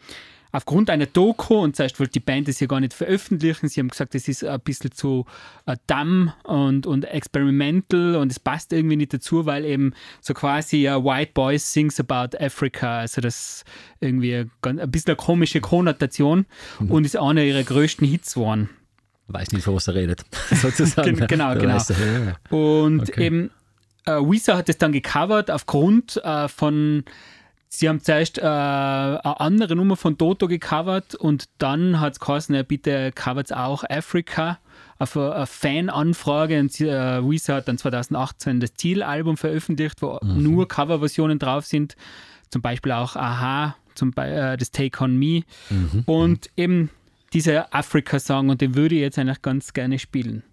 aufgrund 0.54 0.90
einer 0.90 1.08
Doku, 1.08 1.56
und 1.56 1.76
zuerst 1.76 2.00
wollte 2.00 2.14
die 2.14 2.20
Band 2.20 2.48
das 2.48 2.60
ja 2.60 2.68
gar 2.68 2.80
nicht 2.80 2.94
veröffentlichen, 2.94 3.68
sie 3.68 3.82
haben 3.82 3.90
gesagt, 3.90 4.14
das 4.14 4.28
ist 4.28 4.46
ein 4.46 4.60
bisschen 4.62 4.92
zu 4.92 5.26
äh, 5.66 5.76
dumm 5.88 6.32
und, 6.44 6.86
und 6.86 7.06
experimental 7.06 8.16
und 8.16 8.32
es 8.32 8.40
passt 8.40 8.72
irgendwie 8.72 8.96
nicht 8.96 9.14
dazu, 9.14 9.46
weil 9.46 9.66
eben 9.66 9.94
so 10.22 10.34
quasi 10.34 10.88
a 10.88 11.04
White 11.04 11.32
Boy 11.34 11.58
sings 11.58 12.00
about 12.00 12.38
Africa, 12.38 13.00
also 13.00 13.20
das 13.20 13.66
irgendwie 14.00 14.46
ein, 14.62 14.80
ein 14.80 14.92
bisschen 14.92 15.10
eine 15.10 15.16
komische 15.18 15.60
Konnotation 15.60 16.46
und 16.88 17.06
ist 17.06 17.18
einer 17.18 17.44
ihrer 17.44 17.64
größten 17.64 18.08
Hits 18.08 18.36
geworden. 18.36 18.70
Weiß 19.28 19.52
nicht, 19.52 19.64
von 19.64 19.76
was 19.76 19.88
er 19.88 19.96
redet, 19.96 20.24
sozusagen. 20.52 21.16
Gen- 21.16 21.28
genau, 21.28 21.54
genau. 21.56 21.78
ja. 21.78 22.36
Und 22.56 23.02
Okay. 23.10 23.26
eben 23.26 23.52
äh, 24.06 24.12
Weezer 24.14 24.58
hat 24.58 24.70
es 24.70 24.78
dann 24.78 24.92
gecovert 24.92 25.50
aufgrund 25.50 26.18
äh, 26.24 26.48
von 26.48 27.04
Sie 27.76 27.90
haben 27.90 28.02
zuerst 28.02 28.38
äh, 28.38 28.42
eine 28.44 29.40
andere 29.40 29.76
Nummer 29.76 29.96
von 29.96 30.16
Toto 30.20 30.48
gecovert 30.48 31.16
und 31.16 31.46
dann 31.58 32.00
hat 32.00 32.14
es 32.14 32.20
geheißen, 32.20 32.54
ja, 32.54 32.62
bitte 32.62 33.12
covert 33.16 33.52
auch 33.52 33.84
Africa 33.90 34.60
auf 35.00 35.16
eine, 35.16 35.48
Fan-Anfrage 35.48 36.60
und 36.60 36.80
äh, 36.82 36.88
Weezer 37.28 37.56
hat 37.56 37.68
dann 37.68 37.80
2018 37.80 38.60
das 38.60 38.76
Zielalbum 38.76 39.38
veröffentlicht, 39.38 40.04
wo 40.04 40.20
nur 40.24 40.68
Coverversionen 40.68 41.40
drauf 41.40 41.66
sind, 41.66 41.96
zum 42.52 42.62
Beispiel 42.62 42.92
auch 42.92 43.16
Aha, 43.16 43.76
zum 43.96 44.12
Be 44.12 44.22
äh, 44.24 44.56
das 44.56 44.70
Take 44.70 45.04
On 45.04 45.18
Me 45.18 45.42
und 46.06 46.52
eben 46.56 46.92
dieser 47.34 47.74
Africa-Song 47.74 48.50
und 48.50 48.62
den 48.62 48.76
würde 48.76 48.96
ich 48.96 49.02
jetzt 49.02 49.18
eigentlich 49.18 49.42
ganz 49.42 49.74
gerne 49.74 50.00
spielen. 50.00 50.44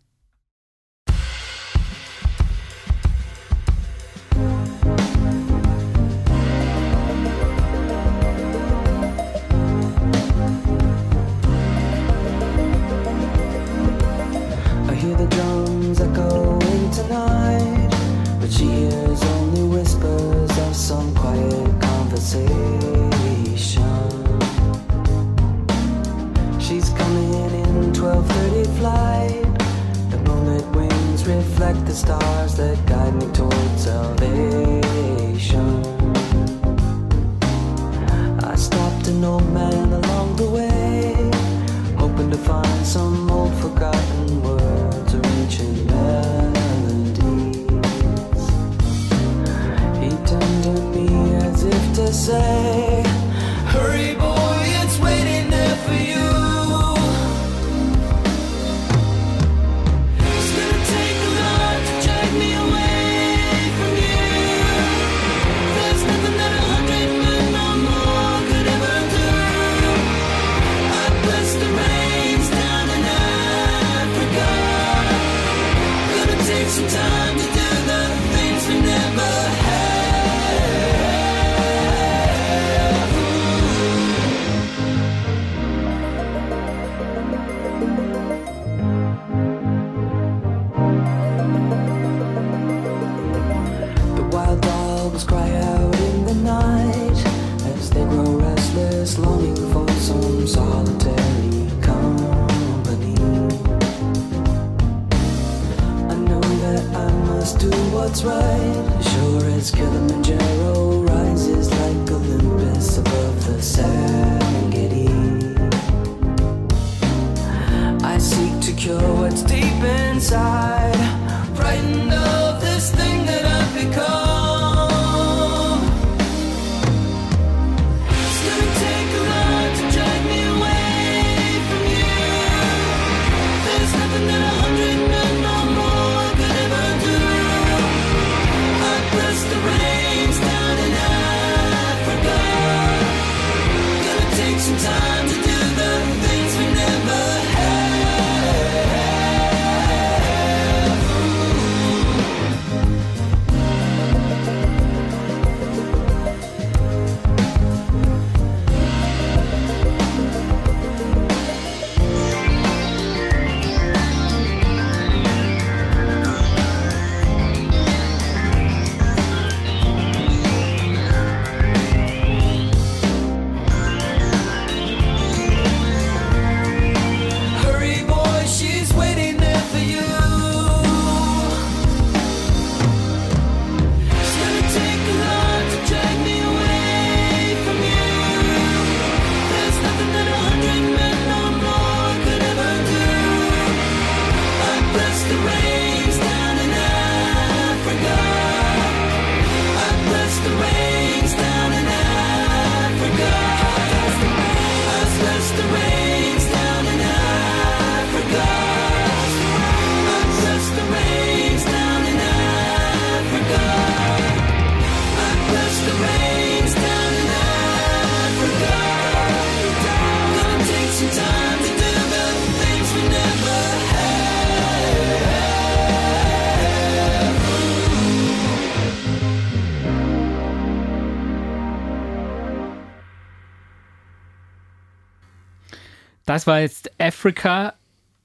Das 236.30 236.46
war 236.46 236.60
jetzt 236.60 236.92
Africa, 237.00 237.74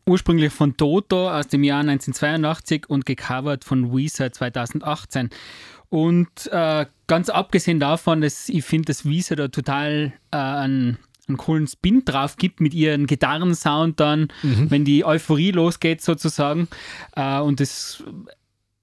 ursprünglich 0.06 0.54
von 0.54 0.78
Toto 0.78 1.28
aus 1.28 1.48
dem 1.48 1.64
Jahr 1.64 1.80
1982 1.80 2.88
und 2.88 3.04
gecovert 3.08 3.64
von 3.64 3.98
Weezer 3.98 4.32
2018. 4.32 5.32
Und 5.90 6.30
äh, 6.52 6.86
ganz 7.08 7.30
abgesehen 7.30 7.80
davon, 7.80 8.22
dass 8.22 8.48
ich 8.48 8.64
finde, 8.64 8.86
dass 8.86 9.06
Weezer 9.06 9.36
da 9.36 9.48
total 9.48 10.14
äh, 10.30 10.38
einen, 10.38 11.00
einen 11.28 11.38
coolen 11.38 11.66
Spin 11.66 12.06
drauf 12.06 12.38
gibt 12.38 12.62
mit 12.62 12.76
ihren 12.76 13.08
Gitarrensound 13.08 14.00
dann, 14.00 14.28
wenn 14.70 14.86
die 14.86 15.04
Euphorie 15.04 15.50
losgeht 15.50 16.04
sozusagen. 16.04 16.68
Äh, 17.16 17.40
und 17.40 17.60
das 17.60 18.04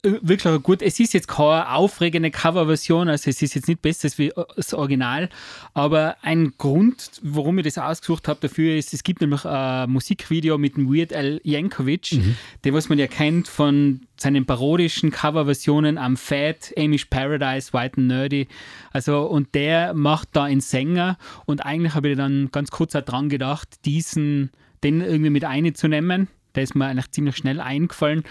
wirklich 0.02 0.46
eine 0.46 0.58
gut. 0.58 0.82
Es 0.82 0.98
ist 0.98 1.14
jetzt 1.14 1.28
keine 1.28 1.70
aufregende 1.70 2.30
Coverversion, 2.30 3.08
also 3.08 3.30
es 3.30 3.40
ist 3.40 3.54
jetzt 3.54 3.68
nicht 3.68 3.82
besser 3.82 4.06
als 4.06 4.18
äh, 4.18 4.32
das 4.56 4.74
Original, 4.74 5.28
aber 5.74 6.16
ein 6.22 6.54
Grund, 6.58 7.20
warum 7.22 7.58
ich 7.58 7.64
das 7.64 7.78
ausgesucht 7.78 8.26
habe 8.26 8.40
dafür 8.40 8.76
ist, 8.76 8.92
es 8.92 9.04
gibt 9.04 9.20
nämlich 9.20 9.44
ein 9.44 9.90
Musikvideo 9.90 10.58
mit 10.58 10.76
dem 10.76 10.92
Weird 10.92 11.12
Al 11.12 11.40
Yankovic, 11.44 12.20
den 12.64 12.74
was 12.74 12.88
man 12.88 12.98
ja 12.98 13.06
kennt 13.06 13.46
von 13.46 14.00
seinen 14.16 14.44
parodischen 14.44 15.10
Coverversionen 15.10 15.98
am 15.98 16.16
Fat, 16.16 16.72
Amish 16.76 17.06
Paradise, 17.06 17.72
White 17.72 17.98
and 17.98 18.08
Nerdy. 18.08 18.48
Also, 18.92 19.22
und 19.22 19.54
der 19.54 19.94
macht 19.94 20.30
da 20.32 20.44
einen 20.44 20.60
Sänger 20.60 21.16
und 21.46 21.64
eigentlich 21.64 21.94
habe 21.94 22.10
ich 22.10 22.16
dann 22.16 22.50
ganz 22.50 22.70
kurz 22.70 22.94
auch 22.96 23.02
dran 23.02 23.28
gedacht, 23.28 23.68
diesen, 23.84 24.50
den 24.82 25.00
irgendwie 25.00 25.30
mit 25.30 25.44
einzunehmen. 25.44 26.28
Der 26.54 26.64
ist 26.64 26.74
mir 26.74 26.86
eigentlich 26.86 27.10
ziemlich 27.10 27.36
schnell 27.36 27.60
eingefallen. 27.60 28.24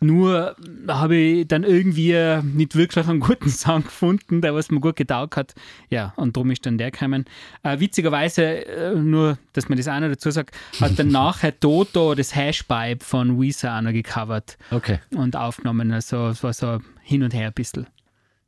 Nur 0.00 0.54
habe 0.86 1.16
ich 1.16 1.48
dann 1.48 1.64
irgendwie 1.64 2.14
nicht 2.42 2.76
wirklich 2.76 3.06
einen 3.06 3.20
guten 3.20 3.48
Song 3.48 3.82
gefunden, 3.84 4.40
der 4.40 4.54
was 4.54 4.70
mir 4.70 4.80
gut 4.80 4.96
getaugt 4.96 5.36
hat. 5.36 5.54
Ja, 5.90 6.12
und 6.16 6.36
darum 6.36 6.50
ist 6.50 6.64
dann 6.66 6.78
der 6.78 6.90
gekommen. 6.90 7.24
Äh, 7.62 7.80
witzigerweise, 7.80 8.42
äh, 8.66 8.94
nur, 8.94 9.38
dass 9.52 9.68
man 9.68 9.76
das 9.78 9.88
auch 9.88 9.98
noch 10.00 10.08
dazu 10.08 10.30
sagt, 10.30 10.54
hat 10.80 10.98
dann 10.98 11.08
nachher 11.12 11.58
Toto 11.58 12.14
das 12.14 12.34
Hashpipe 12.34 13.04
von 13.04 13.40
Weezer 13.40 13.76
auch 13.76 13.80
noch 13.82 13.92
gecovert 13.92 14.56
Okay. 14.70 14.98
und 15.16 15.36
aufgenommen. 15.36 15.92
Also 15.92 16.28
es 16.28 16.42
war 16.42 16.52
so 16.52 16.78
hin 17.02 17.22
und 17.22 17.34
her 17.34 17.48
ein 17.48 17.52
bisschen. 17.52 17.86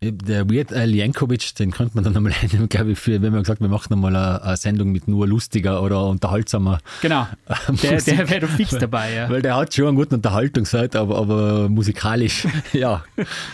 Der 0.02 0.48
Weird 0.48 0.72
Al 0.72 0.94
Yankovic, 0.94 1.54
den 1.56 1.72
könnte 1.72 1.94
man 1.94 2.04
dann 2.04 2.14
nochmal 2.14 2.32
einnehmen, 2.42 2.70
glaube 2.70 2.92
ich, 2.92 2.98
für, 2.98 3.20
wenn 3.20 3.32
man 3.32 3.42
gesagt, 3.42 3.60
wir 3.60 3.68
machen 3.68 3.88
nochmal 3.90 4.16
eine, 4.16 4.42
eine 4.42 4.56
Sendung 4.56 4.92
mit 4.92 5.06
nur 5.08 5.28
lustiger 5.28 5.82
oder 5.82 6.06
unterhaltsamer. 6.06 6.78
Genau, 7.02 7.28
der, 7.82 8.00
der 8.00 8.30
wäre 8.30 8.40
doch 8.40 8.48
fix 8.48 8.70
dabei. 8.78 9.12
Ja. 9.12 9.28
Weil 9.28 9.42
der 9.42 9.56
hat 9.56 9.74
schon 9.74 9.88
einen 9.88 9.96
guten 9.96 10.14
Unterhaltungswert, 10.14 10.96
aber, 10.96 11.18
aber 11.18 11.68
musikalisch, 11.68 12.48
ja, 12.72 13.04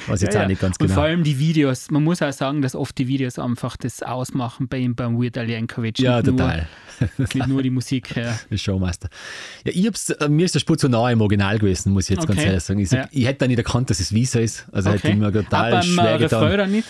weiß 0.06 0.20
jetzt 0.20 0.34
Ja, 0.34 0.40
auch 0.40 0.42
ja. 0.44 0.48
nicht 0.48 0.60
ganz 0.60 0.76
Und 0.76 0.86
vor 0.86 1.02
genau. 1.02 1.08
allem 1.08 1.24
die 1.24 1.36
Videos. 1.36 1.90
Man 1.90 2.04
muss 2.04 2.22
auch 2.22 2.32
sagen, 2.32 2.62
dass 2.62 2.76
oft 2.76 2.96
die 2.96 3.08
Videos 3.08 3.40
einfach 3.40 3.76
das 3.76 4.04
ausmachen 4.04 4.68
bei 4.68 4.78
ihm, 4.78 4.94
beim 4.94 5.20
Weird 5.20 5.36
Al 5.38 5.50
Yankovic. 5.50 5.98
Ja, 5.98 6.22
total. 6.22 6.58
Nur, 6.58 6.66
nicht 7.18 7.46
nur 7.48 7.62
die 7.62 7.70
Musik. 7.70 8.14
Ja. 8.16 8.38
Der 8.50 8.56
Showmaster. 8.56 9.08
Ja, 9.64 9.72
ich 9.74 9.86
hab's, 9.86 10.10
äh, 10.10 10.28
mir 10.28 10.44
ist 10.44 10.54
der 10.54 10.60
Spur 10.60 10.76
zu 10.78 10.88
nahe 10.88 11.12
im 11.12 11.20
Original 11.20 11.58
gewesen, 11.58 11.92
muss 11.92 12.04
ich 12.10 12.16
jetzt 12.16 12.26
ganz 12.26 12.38
Okay. 12.38 12.48
ehrlich 12.48 12.62
sagen. 12.64 12.80
Ich, 12.80 12.88
sag, 12.88 12.98
Ja. 13.04 13.08
ich 13.10 13.26
hätte 13.26 13.40
da 13.40 13.46
nicht 13.48 13.58
erkannt, 13.58 13.90
dass 13.90 14.00
es 14.00 14.12
Visa 14.12 14.40
ist. 14.40 14.66
Also 14.72 14.90
hätte 14.90 15.08
ich 15.08 15.16
mir 15.16 15.32
total 15.32 15.70
beim 15.72 15.82
schwer 15.82 16.14
äh, 16.14 16.18
getan. 16.18 16.42
Refrain 16.42 16.58
dann 16.58 16.70
nicht? 16.72 16.88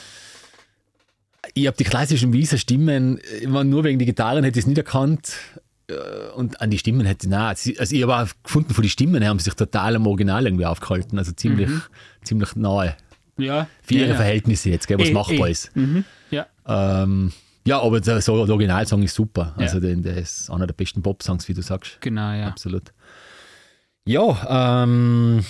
Ich 1.55 1.67
habe 1.67 1.77
die 1.77 1.85
klassischen 1.85 2.33
Visa-Stimmen, 2.33 3.21
nur 3.47 3.85
wegen 3.85 3.99
die 3.99 4.05
Gitarren 4.05 4.45
hätte 4.45 4.59
ich 4.59 4.65
es 4.65 4.67
nicht 4.67 4.79
erkannt. 4.79 5.33
Äh, 5.89 5.95
Und 6.35 6.61
an 6.61 6.71
die 6.71 6.79
Stimmen 6.79 7.07
hätte 7.07 7.27
ich, 7.27 7.31
nein, 7.31 7.55
also 7.79 7.95
ich 7.95 8.03
habe 8.03 8.17
auch 8.17 8.29
gefunden, 8.43 8.75
von 8.75 8.83
den 8.83 8.91
Stimmen 8.91 9.23
her 9.23 9.31
haben 9.31 9.39
sie 9.39 9.45
sich 9.45 9.55
total 9.55 9.97
am 9.97 10.07
Original 10.07 10.45
irgendwie 10.45 10.67
aufgehalten. 10.67 11.19
Also 11.19 11.33
ziemlich, 11.33 11.71
ziemlich 12.25 12.57
nahe. 12.57 12.97
Ja. 13.39 13.69
Für 13.83 13.95
ihre 13.95 14.09
ja. 14.11 14.15
Verhältnisse 14.17 14.71
jetzt, 14.71 14.89
gell, 14.89 14.99
was 14.99 15.09
Eh, 15.09 15.13
machbar 15.13 15.49
eh. 15.49 15.53
ist. 15.53 15.75
Mhm. 15.77 16.05
Ja. 16.31 16.47
Ähm, 16.67 17.33
ja, 17.67 17.81
aber 17.81 18.01
der, 18.01 18.21
so, 18.21 18.45
der 18.47 18.55
Originalsong 18.55 19.03
ist 19.03 19.15
super. 19.15 19.55
Ja. 19.57 19.65
Also 19.65 19.81
den, 19.81 20.03
der 20.03 20.17
ist 20.17 20.51
einer 20.51 20.67
der 20.67 20.75
besten 20.75 21.03
Pop-Songs, 21.03 21.49
wie 21.49 21.55
du 21.55 21.63
sagst. 21.63 21.99
Genau, 22.01 22.33
ja. 22.33 22.49
Absolut. 22.49 22.93
Ja, 24.07 24.85
ähm, 24.85 25.45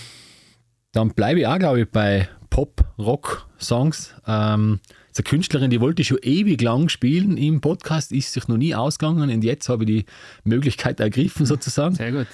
dann 0.93 1.11
bleibe 1.11 1.41
ich 1.41 1.47
auch, 1.47 1.59
glaube 1.59 1.83
ich, 1.83 1.91
bei 1.91 2.29
Pop-Rock-Songs. 2.49 4.15
Ähm, 4.27 4.81
ist 5.11 5.19
eine 5.19 5.25
Künstlerin, 5.25 5.71
die 5.71 5.81
wollte 5.81 6.03
ich 6.03 6.09
schon 6.09 6.19
ewig 6.23 6.61
lang 6.63 6.89
spielen 6.89 7.37
im 7.37 7.61
Podcast, 7.61 8.13
ist 8.13 8.33
sich 8.33 8.49
noch 8.49 8.57
nie 8.57 8.75
ausgegangen 8.75 9.31
und 9.31 9.45
jetzt 9.45 9.69
habe 9.69 9.85
ich 9.85 9.89
die 9.89 10.05
Möglichkeit 10.45 11.01
ergriffen 11.01 11.47
sozusagen. 11.47 11.95
Sehr 11.95 12.13
gut. 12.13 12.27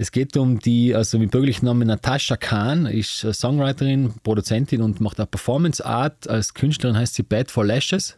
Es 0.00 0.12
geht 0.12 0.36
um 0.36 0.60
die, 0.60 0.94
also 0.94 1.18
mit 1.18 1.32
bürgerlichen 1.32 1.66
Namen 1.66 1.88
Natasha 1.88 2.36
Khan, 2.36 2.86
ist 2.86 3.20
Songwriterin, 3.20 4.14
Produzentin 4.22 4.80
und 4.80 5.00
macht 5.00 5.20
auch 5.20 5.28
Performance 5.28 5.84
Art. 5.84 6.28
Als 6.28 6.54
Künstlerin 6.54 6.96
heißt 6.96 7.14
sie 7.14 7.24
Bad 7.24 7.50
for 7.50 7.64
Lashes. 7.64 8.16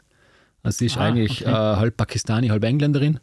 Also 0.62 0.79
sie 0.79 0.87
ist 0.87 0.96
Ah, 0.99 1.03
eigentlich 1.07 1.42
okay. 1.42 1.51
äh, 1.51 1.77
halb 1.77 1.96
Pakistani, 1.96 2.49
halb 2.49 2.64
Engländerin. 2.64 3.20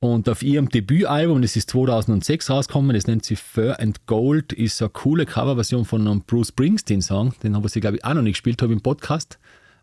Und 0.00 0.28
auf 0.28 0.42
ihrem 0.42 0.68
Debütalbum, 0.68 1.42
das 1.42 1.56
ist 1.56 1.70
2006 1.70 2.50
rausgekommen, 2.50 2.94
das 2.94 3.08
nennt 3.08 3.24
sie 3.24 3.34
Fur 3.34 3.80
and 3.80 4.06
Gold, 4.06 4.52
ist 4.52 4.80
eine 4.80 4.90
coole 4.90 5.26
Coverversion 5.26 5.84
von 5.84 6.06
einem 6.06 6.22
Bruce 6.22 6.48
Springsteen-Song. 6.48 7.34
Den 7.42 7.56
habe 7.56 7.66
ich, 7.66 7.72
glaube 7.80 7.96
ich, 7.96 8.04
auch 8.04 8.14
noch 8.14 8.22
nicht 8.22 8.34
gespielt 8.34 8.62
habe 8.62 8.72
im 8.72 8.80
Podcast. 8.80 9.38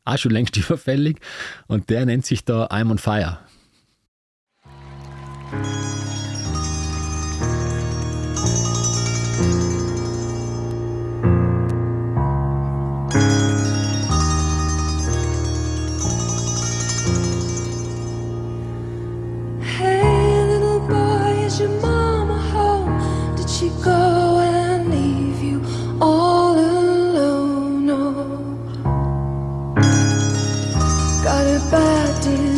Auch 0.05 0.17
schon 0.17 0.31
längst 0.31 0.55
überfällig. 0.57 1.17
Und 1.67 1.89
der 1.89 2.05
nennt 2.05 2.25
sich 2.25 2.45
da 2.45 2.67
I'm 2.67 2.91
on 2.91 2.97
Fire. 2.97 3.39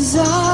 Desire. 0.08 0.47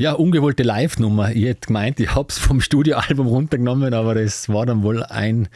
Ja, 0.00 0.12
ungewollte 0.12 0.62
Live-Nummer. 0.62 1.32
Ich 1.32 1.44
hätte 1.44 1.66
gemeint, 1.66 1.98
ich 1.98 2.14
habe 2.14 2.28
es 2.28 2.38
vom 2.38 2.60
Studioalbum 2.60 3.26
runtergenommen, 3.26 3.92
aber 3.94 4.14
das 4.14 4.48
war 4.48 4.64
dann 4.64 4.84
wohl 4.84 5.02
ein 5.02 5.48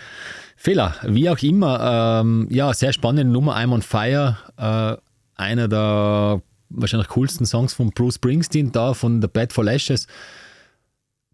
Fehler. 0.56 0.96
Wie 1.04 1.30
auch 1.30 1.38
immer, 1.38 2.20
ähm, 2.20 2.48
ja, 2.50 2.74
sehr 2.74 2.92
spannende 2.92 3.30
Nummer, 3.30 3.56
I'm 3.56 3.72
on 3.72 3.82
Fire. 3.82 4.38
Äh, 4.56 5.40
einer 5.40 5.68
der 5.68 6.42
wahrscheinlich 6.70 7.08
coolsten 7.10 7.46
Songs 7.46 7.72
von 7.72 7.90
Bruce 7.90 8.16
Springsteen, 8.16 8.72
da 8.72 8.94
von 8.94 9.22
The 9.22 9.28
Bad 9.28 9.52
for 9.52 9.62
Lashes. 9.62 10.08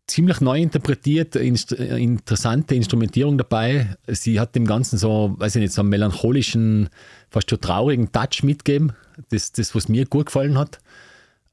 Ziemlich 0.07 0.43
neu 0.43 0.61
interpretiert, 0.61 1.35
inst 1.35 1.73
interessante 1.73 2.75
Instrumentierung 2.75 3.39
dabei. 3.39 3.97
Sie 4.07 4.39
hat 4.39 4.55
dem 4.55 4.67
Ganzen 4.67 4.99
so, 4.99 5.35
weiß 5.39 5.57
ich 5.57 5.63
nicht, 5.63 5.73
so 5.73 5.81
einen 5.81 5.89
melancholischen, 5.89 6.91
fast 7.31 7.49
schon 7.49 7.61
traurigen 7.61 8.13
Touch 8.13 8.43
mitgegeben. 8.43 8.93
Das, 9.31 9.51
das 9.53 9.75
was 9.75 9.89
mir 9.89 10.05
gut 10.05 10.27
gefallen 10.27 10.59
hat. 10.59 10.79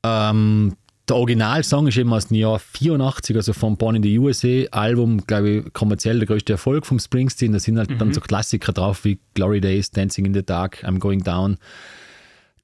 Ähm, 0.04 0.76
der 1.08 1.18
Originalsong 1.18 1.88
ist 1.88 1.98
eben 1.98 2.12
aus 2.14 2.28
dem 2.28 2.38
Jahr 2.38 2.58
84, 2.60 3.36
also 3.36 3.54
vom 3.54 3.78
Born 3.78 3.96
in 3.98 4.04
the 4.04 4.18
USA 4.18 4.64
Album, 4.72 5.26
glaube 5.28 5.50
ich, 5.50 5.74
kommerziell 5.74 6.18
der 6.18 6.28
größte 6.28 6.54
Erfolg 6.54 6.86
vom 6.86 6.98
Springsteen. 7.00 7.52
Da 7.52 7.60
sind 7.60 7.78
halt 7.78 7.90
dann 8.02 8.12
so 8.14 8.22
Klassiker 8.22 8.74
drauf 8.74 9.06
wie 9.06 9.20
Glory 9.36 9.62
Days, 9.62 9.92
Dancing 9.92 10.26
in 10.26 10.34
the 10.34 10.44
Dark, 10.44 10.84
I'm 10.84 10.98
Going 11.00 11.24
Down, 11.24 11.58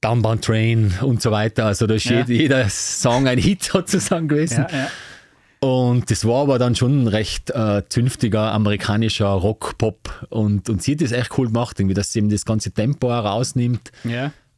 Downbound 0.00 0.44
Train 0.44 0.92
und 1.02 1.22
so 1.22 1.30
weiter. 1.30 1.66
Also 1.66 1.86
da 1.86 1.94
ist 1.94 2.04
Ja. 2.06 2.20
jed- 2.22 2.28
jeder 2.28 2.68
Song 2.68 3.28
ein 3.28 3.38
Hit 3.38 3.62
sozusagen 3.62 4.26
gewesen. 4.28 4.66
Ja, 4.70 4.76
ja. 4.76 4.88
Und 5.68 6.10
das 6.10 6.24
war 6.24 6.42
aber 6.42 6.58
dann 6.58 6.74
schon 6.74 7.04
ein 7.04 7.06
recht 7.06 7.50
äh, 7.50 7.82
zünftiger 7.88 8.50
amerikanischer 8.52 9.28
Rock-Pop. 9.28 10.26
Und, 10.30 10.68
und 10.68 10.82
sie 10.82 10.92
hat 10.94 11.02
das 11.02 11.12
echt 11.12 11.38
cool 11.38 11.46
gemacht, 11.46 11.78
irgendwie, 11.78 11.94
dass 11.94 12.12
sie 12.12 12.18
eben 12.18 12.30
das 12.30 12.44
ganze 12.44 12.72
Tempo 12.72 13.12
rausnimmt 13.12 13.92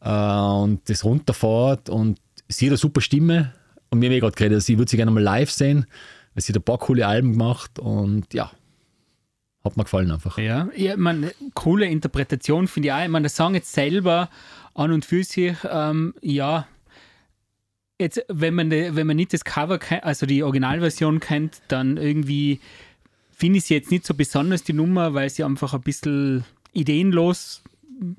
äh, 0.00 0.08
und 0.08 0.80
das 0.88 1.04
runterfährt. 1.04 1.90
Und 1.90 2.18
sie 2.48 2.64
hat 2.66 2.70
eine 2.70 2.76
super 2.78 3.02
Stimme. 3.02 3.52
Und 3.94 4.00
mir 4.00 4.06
habe 4.06 4.16
ich 4.16 4.20
gerade 4.22 4.34
geredet, 4.34 4.62
sie 4.62 4.76
würde 4.76 4.90
sie 4.90 4.96
gerne 4.96 5.12
mal 5.12 5.22
live 5.22 5.52
sehen, 5.52 5.86
sie 6.34 6.52
hat 6.52 6.56
ein 6.56 6.64
paar 6.64 6.78
coole 6.78 7.06
Alben 7.06 7.32
gemacht. 7.32 7.78
Und 7.78 8.34
ja, 8.34 8.50
hat 9.62 9.76
mir 9.76 9.84
gefallen 9.84 10.10
einfach. 10.10 10.36
Ja, 10.36 10.68
ja 10.74 10.96
man, 10.96 11.30
coole 11.54 11.86
Interpretation 11.86 12.66
finde 12.66 12.88
ich 12.88 12.92
auch. 12.92 13.02
Ich 13.04 13.08
meine, 13.08 13.22
der 13.22 13.30
Song 13.30 13.54
jetzt 13.54 13.72
selber 13.72 14.30
an 14.74 14.90
und 14.90 15.04
für 15.04 15.22
sich, 15.22 15.56
ähm, 15.70 16.12
ja, 16.22 16.66
jetzt, 18.00 18.20
wenn 18.26 18.54
man, 18.54 18.72
wenn 18.72 19.06
man 19.06 19.14
nicht 19.14 19.32
das 19.32 19.44
Cover, 19.44 19.78
also 20.02 20.26
die 20.26 20.42
Originalversion 20.42 21.20
kennt, 21.20 21.62
dann 21.68 21.96
irgendwie 21.96 22.58
finde 23.30 23.58
ich 23.58 23.66
sie 23.66 23.74
jetzt 23.74 23.92
nicht 23.92 24.04
so 24.04 24.14
besonders, 24.14 24.64
die 24.64 24.72
Nummer, 24.72 25.14
weil 25.14 25.30
sie 25.30 25.44
einfach 25.44 25.72
ein 25.72 25.82
bisschen 25.82 26.44
ideenlos, 26.72 27.62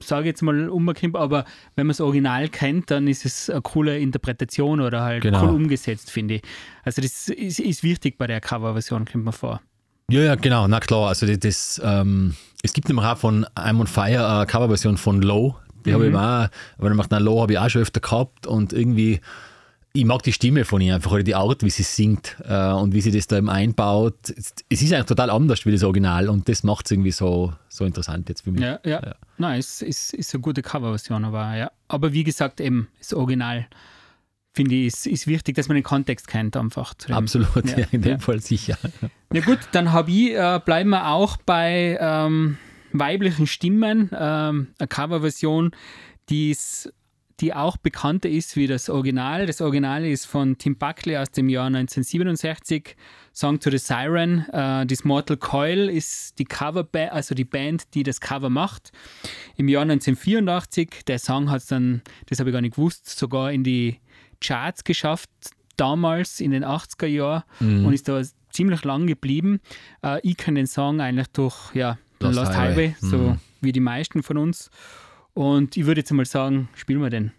sage 0.02 0.28
jetzt 0.28 0.42
mal, 0.42 0.70
umkommt. 0.70 1.16
Aber 1.16 1.46
wenn 1.76 1.88
man 1.88 1.92
das 1.94 2.02
Original 2.02 2.50
kennt, 2.50 2.92
dann 2.92 3.08
ist 3.08 3.26
es 3.26 3.50
eine 3.50 3.62
coole 3.62 4.00
Interpretation 4.00 4.82
oder 4.82 5.02
halt 5.02 5.24
Genau. 5.24 5.44
cool 5.44 5.56
umgesetzt, 5.56 6.12
finde 6.12 6.36
ich. 6.36 6.42
Also 6.84 7.02
das 7.02 7.30
ist, 7.30 7.60
ist 7.60 7.84
wichtig 7.84 8.18
bei 8.18 8.28
der 8.28 8.42
Coverversion, 8.42 9.06
kommt 9.06 9.26
mir 9.26 9.32
vor. 9.32 9.62
Ja, 10.10 10.22
ja, 10.22 10.36
genau, 10.36 10.68
na 10.68 10.80
klar. 10.80 11.08
Also 11.08 11.26
das, 11.26 11.40
das 11.40 11.82
ähm, 11.84 12.36
es 12.64 12.74
gibt 12.74 12.88
nämlich 12.88 13.06
auch 13.06 13.18
von 13.18 13.46
I'm 13.56 13.80
on 13.80 13.88
Fire 13.88 14.28
eine 14.28 14.46
Coverversion 14.46 14.98
von 14.98 15.22
Low. 15.22 15.56
Die 15.86 15.94
habe 15.94 16.08
ich 16.08 16.16
auch, 16.16 16.20
aber 16.20 16.50
dann 16.90 16.96
macht 16.98 17.12
na 17.12 17.20
Low 17.20 17.42
habe 17.42 17.54
ich 17.54 17.60
auch 17.60 17.70
schon 17.70 17.84
öfter 17.84 18.00
gehabt 18.00 18.48
und 18.48 18.74
irgendwie, 18.74 19.20
ich 19.96 20.06
mag 20.06 20.22
die 20.24 20.34
Stimme 20.34 20.66
von 20.66 20.82
ihr 20.82 20.96
einfach 20.96 21.12
oder 21.12 21.24
die 21.24 21.36
Art, 21.36 21.64
wie 21.64 21.70
sie 21.70 21.84
singt 21.84 22.36
äh, 22.44 22.72
und 22.72 22.94
wie 22.94 23.02
sie 23.02 23.12
das 23.12 23.28
da 23.28 23.38
eben 23.38 23.50
einbaut. 23.50 24.16
Es 24.70 24.82
ist 24.82 24.92
eigentlich 24.94 25.06
total 25.06 25.30
anders 25.30 25.66
wie 25.66 25.72
das 25.72 25.84
Original 25.84 26.30
und 26.30 26.50
das 26.50 26.64
macht 26.64 26.86
es 26.86 26.92
irgendwie 26.92 27.12
so, 27.12 27.54
so 27.70 27.86
interessant 27.86 28.28
jetzt 28.28 28.42
für 28.42 28.52
mich. 28.52 28.62
Ja, 28.62 28.80
ja. 28.84 29.16
Nein, 29.38 29.60
es 29.60 29.82
ist, 29.82 30.14
ist 30.14 30.34
eine 30.34 30.42
gute 30.42 30.62
Coverversion, 30.62 31.24
aber 31.24 31.56
ja. 31.56 31.72
Aber 31.88 32.12
wie 32.12 32.26
gesagt, 32.26 32.60
eben, 32.60 32.90
das 33.00 33.14
Original 33.14 33.68
finde 34.54 34.76
ich, 34.76 34.88
ist, 34.88 35.08
ist 35.08 35.28
wichtig, 35.28 35.56
dass 35.56 35.70
man 35.70 35.76
den 35.76 35.84
Kontext 35.84 36.28
kennt 36.28 36.58
einfach. 36.58 36.94
Absolut, 37.10 37.66
ja, 37.66 37.80
Ja, 37.80 37.86
in 37.92 38.02
dem 38.02 38.12
ja. 38.14 38.20
Fall 38.20 38.42
sicher. 38.42 38.78
Ja 39.34 39.42
gut, 39.42 39.60
dann 39.72 39.92
habe 39.92 40.12
ich, 40.12 40.32
äh, 40.34 40.60
bleiben 40.64 40.90
wir 40.90 41.10
auch 41.10 41.38
bei 41.38 41.98
ähm, 42.00 42.58
weiblichen 42.92 43.48
Stimmen. 43.48 44.10
Ähm, 44.14 44.68
eine 44.78 44.88
Coverversion, 44.88 45.72
die 46.30 46.52
ist 46.52 46.92
die 47.42 47.54
auch 47.54 47.76
bekannter 47.78 48.30
ist 48.30 48.56
wie 48.56 48.66
das 48.68 48.90
Original. 48.90 49.46
Das 49.46 49.60
Original 49.62 50.06
ist 50.06 50.26
von 50.26 50.58
Tim 50.58 50.78
Buckley 50.78 51.18
aus 51.18 51.32
dem 51.32 51.50
Jahr 51.50 51.66
1967, 51.68 52.96
Song 53.34 53.60
to 53.60 53.70
the 53.70 53.78
Siren. 53.78 54.48
Äh, 54.54 54.86
das 54.86 55.04
Mortal 55.04 55.38
Coil 55.38 55.90
ist 55.90 56.40
die 56.40 56.46
Coverband, 56.46 57.12
also 57.12 57.36
die 57.36 57.44
Band, 57.44 57.94
die 57.94 58.04
das 58.04 58.22
Cover 58.22 58.50
macht. 58.50 58.92
Im 59.58 59.68
Jahr 59.68 59.82
1984, 59.84 61.04
der 61.08 61.20
Song 61.20 61.50
hat 61.50 61.62
es 61.62 61.68
dann, 61.68 62.02
das 62.28 62.40
habe 62.40 62.50
ich 62.50 62.54
gar 62.54 62.62
nicht 62.62 62.76
gewusst, 62.76 63.10
sogar 63.10 63.52
in 63.52 63.64
die 63.64 64.00
Charts 64.42 64.84
geschafft, 64.84 65.30
damals 65.78 66.40
in 66.40 66.52
den 66.52 66.64
80er 66.64 67.08
Jahren 67.08 67.44
und 67.60 67.92
ist 67.94 68.08
da 68.08 68.22
ziemlich 68.52 68.84
lang 68.86 69.08
geblieben. 69.08 69.60
Äh, 70.04 70.20
ich 70.24 70.38
kenne 70.38 70.60
den 70.62 70.68
Song 70.68 71.02
eigentlich 71.02 71.28
durch 71.28 71.56
ja, 71.74 71.98
Lost, 72.22 72.36
Lost 72.38 72.52
Highway, 72.56 72.94
Highway. 72.94 72.96
so 73.02 73.18
Mhm. 73.18 73.40
wie 73.60 73.72
die 73.74 73.82
meisten 73.82 74.24
von 74.24 74.38
uns. 74.38 74.70
Und 75.36 75.76
ich 75.76 75.86
würde 75.86 76.00
jetzt 76.00 76.12
mal 76.12 76.26
sagen, 76.26 76.70
spielen 76.76 77.02
wir 77.02 77.10
den. 77.10 77.32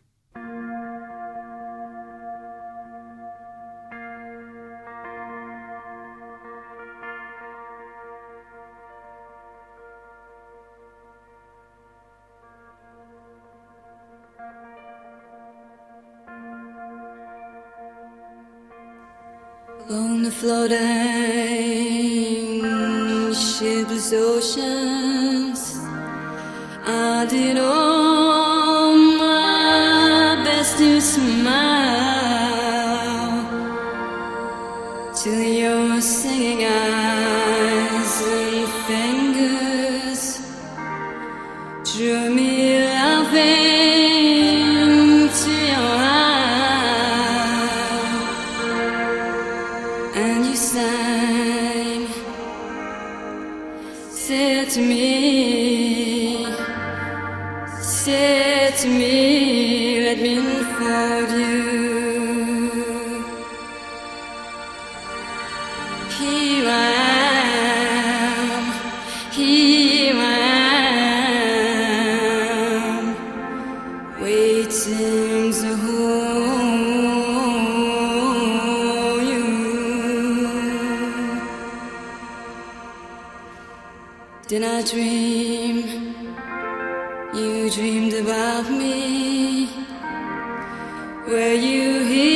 Dreamed 87.87 88.15
about 88.15 88.69
me. 88.69 89.69
Were 91.29 91.55
you 91.55 92.03
here 92.03 92.36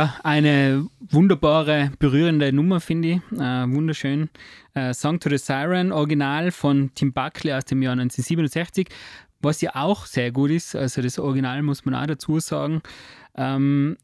Ja, 0.00 0.14
eine 0.22 0.86
wunderbare, 0.98 1.92
berührende 1.98 2.54
Nummer, 2.54 2.80
finde 2.80 3.08
ich. 3.08 3.38
Äh, 3.38 3.70
wunderschön. 3.70 4.30
Äh, 4.72 4.94
Song 4.94 5.20
to 5.20 5.28
the 5.28 5.36
Siren, 5.36 5.92
Original 5.92 6.52
von 6.52 6.90
Tim 6.94 7.12
Buckley 7.12 7.52
aus 7.52 7.66
dem 7.66 7.82
Jahr 7.82 7.92
1967, 7.92 8.88
was 9.42 9.60
ja 9.60 9.74
auch 9.74 10.06
sehr 10.06 10.32
gut 10.32 10.52
ist. 10.52 10.74
Also 10.74 11.02
das 11.02 11.18
Original 11.18 11.62
muss 11.62 11.84
man 11.84 11.94
auch 11.94 12.06
dazu 12.06 12.40
sagen. 12.40 12.80
Ähm, 13.34 13.98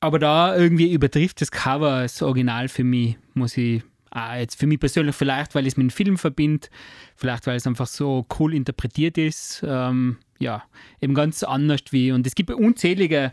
aber 0.00 0.18
da 0.18 0.54
irgendwie 0.54 0.92
übertrifft 0.92 1.40
das 1.40 1.50
Cover 1.50 2.02
das 2.02 2.20
Original 2.20 2.68
für 2.68 2.84
mich, 2.84 3.16
muss 3.32 3.56
ich 3.56 3.82
auch 4.10 4.34
jetzt 4.34 4.60
für 4.60 4.66
mich 4.66 4.78
persönlich 4.78 5.16
vielleicht, 5.16 5.54
weil 5.54 5.66
es 5.66 5.78
mit 5.78 5.84
dem 5.84 5.90
Film 5.90 6.18
verbinde, 6.18 6.68
vielleicht 7.16 7.46
weil 7.46 7.56
es 7.56 7.66
einfach 7.66 7.86
so 7.86 8.26
cool 8.38 8.52
interpretiert 8.52 9.16
ist. 9.16 9.64
Ähm, 9.66 10.18
ja, 10.40 10.64
eben 11.00 11.14
ganz 11.14 11.42
anders 11.42 11.80
wie. 11.90 12.10
Und 12.12 12.26
es 12.26 12.34
gibt 12.34 12.50
unzählige 12.50 13.30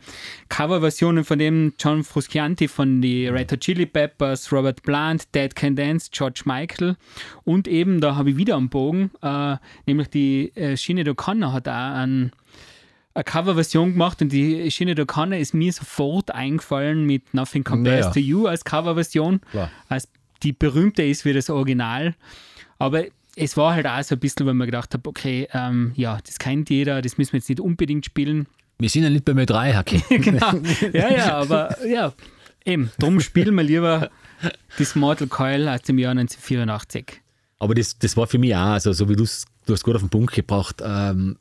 Coverversionen 0.50 1.24
von 1.24 1.40
dem 1.40 1.74
John 1.80 2.04
Frusciante 2.04 2.68
von 2.68 3.02
die 3.02 3.28
Red 3.28 3.52
Hot 3.54 3.62
Chili 3.62 3.86
Peppers, 3.86 4.52
Robert 4.52 4.84
Plant, 4.84 5.34
Dead 5.34 5.56
Can 5.56 5.76
Dance, 5.76 6.10
George 6.12 6.42
Michael 6.46 6.98
und 7.46 7.68
eben, 7.68 8.02
da 8.02 8.16
habe 8.16 8.32
ich 8.32 8.38
wieder 8.38 8.56
am 8.56 8.70
Bogen, 8.70 9.10
äh, 9.22 9.56
nämlich 9.86 10.10
die 10.10 10.52
äh, 10.56 10.76
Sinead 10.76 11.08
O'Connor 11.08 11.54
hat 11.54 11.68
auch 11.68 11.74
ein 11.74 12.32
eine 13.14 13.24
Coverversion 13.24 13.94
gemacht 13.94 14.22
und 14.22 14.32
die 14.32 14.70
Sinead 14.70 15.00
O'Connor 15.00 15.38
ist 15.38 15.56
mir 15.56 15.74
sofort 15.74 16.30
eingefallen 16.30 17.04
mit 17.04 17.34
Nothing 17.34 17.64
Compares 17.64 18.02
Naja. 18.02 18.12
to 18.12 18.20
You 18.20 18.46
als 18.46 18.64
Coverversion, 18.64 19.42
als 19.90 20.08
die 20.44 20.54
berühmter 20.54 21.04
ist 21.04 21.26
wie 21.26 21.34
das 21.34 21.50
Original. 21.50 22.14
Aber 22.78 23.06
es 23.38 23.56
war 23.56 23.74
halt 23.74 23.86
auch 23.86 24.02
so 24.04 24.16
ein 24.16 24.20
bisschen, 24.20 24.46
weil 24.46 24.54
man 24.54 24.68
gedacht 24.68 24.94
habe, 24.94 25.08
okay, 25.08 25.48
ähm, 25.54 25.92
ja, 25.96 26.18
das 26.26 26.40
kennt 26.40 26.70
jeder, 26.70 27.02
das 27.02 27.18
müssen 27.18 27.34
wir 27.34 27.40
jetzt 27.40 27.50
nicht 27.50 27.60
unbedingt 27.60 28.06
spielen. 28.06 28.48
Wir 28.80 28.90
sind 28.90 29.04
ja 29.04 29.10
nicht 29.10 29.26
beim 29.26 29.38
Ö3 29.38 29.74
Hacke. 29.74 30.02
genau. 30.20 30.54
Ja, 30.94 31.12
ja, 31.12 31.38
aber 31.38 31.86
ja, 31.88 32.14
eben, 32.66 32.92
drum 33.00 33.20
spielen 33.20 33.56
wir 33.56 33.64
lieber 33.64 34.10
das 34.78 34.96
Mortal 34.96 35.28
Coil 35.28 35.68
aus 35.68 35.82
dem 35.84 35.98
Jahr 35.98 36.12
1984. 36.12 37.22
Aber 37.60 37.74
das, 37.74 37.98
das 37.98 38.18
war 38.18 38.28
für 38.28 38.38
mich 38.38 38.56
auch, 38.56 38.74
also 38.74 38.94
so 38.94 39.10
wie 39.10 39.16
du 39.16 39.24
es 39.24 39.46
du 39.66 39.74
hast 39.74 39.84
gut 39.84 39.96
auf 39.96 40.02
den 40.02 40.10
Punkt 40.10 40.34
gebracht, 40.34 40.82
ähm, 40.84 41.38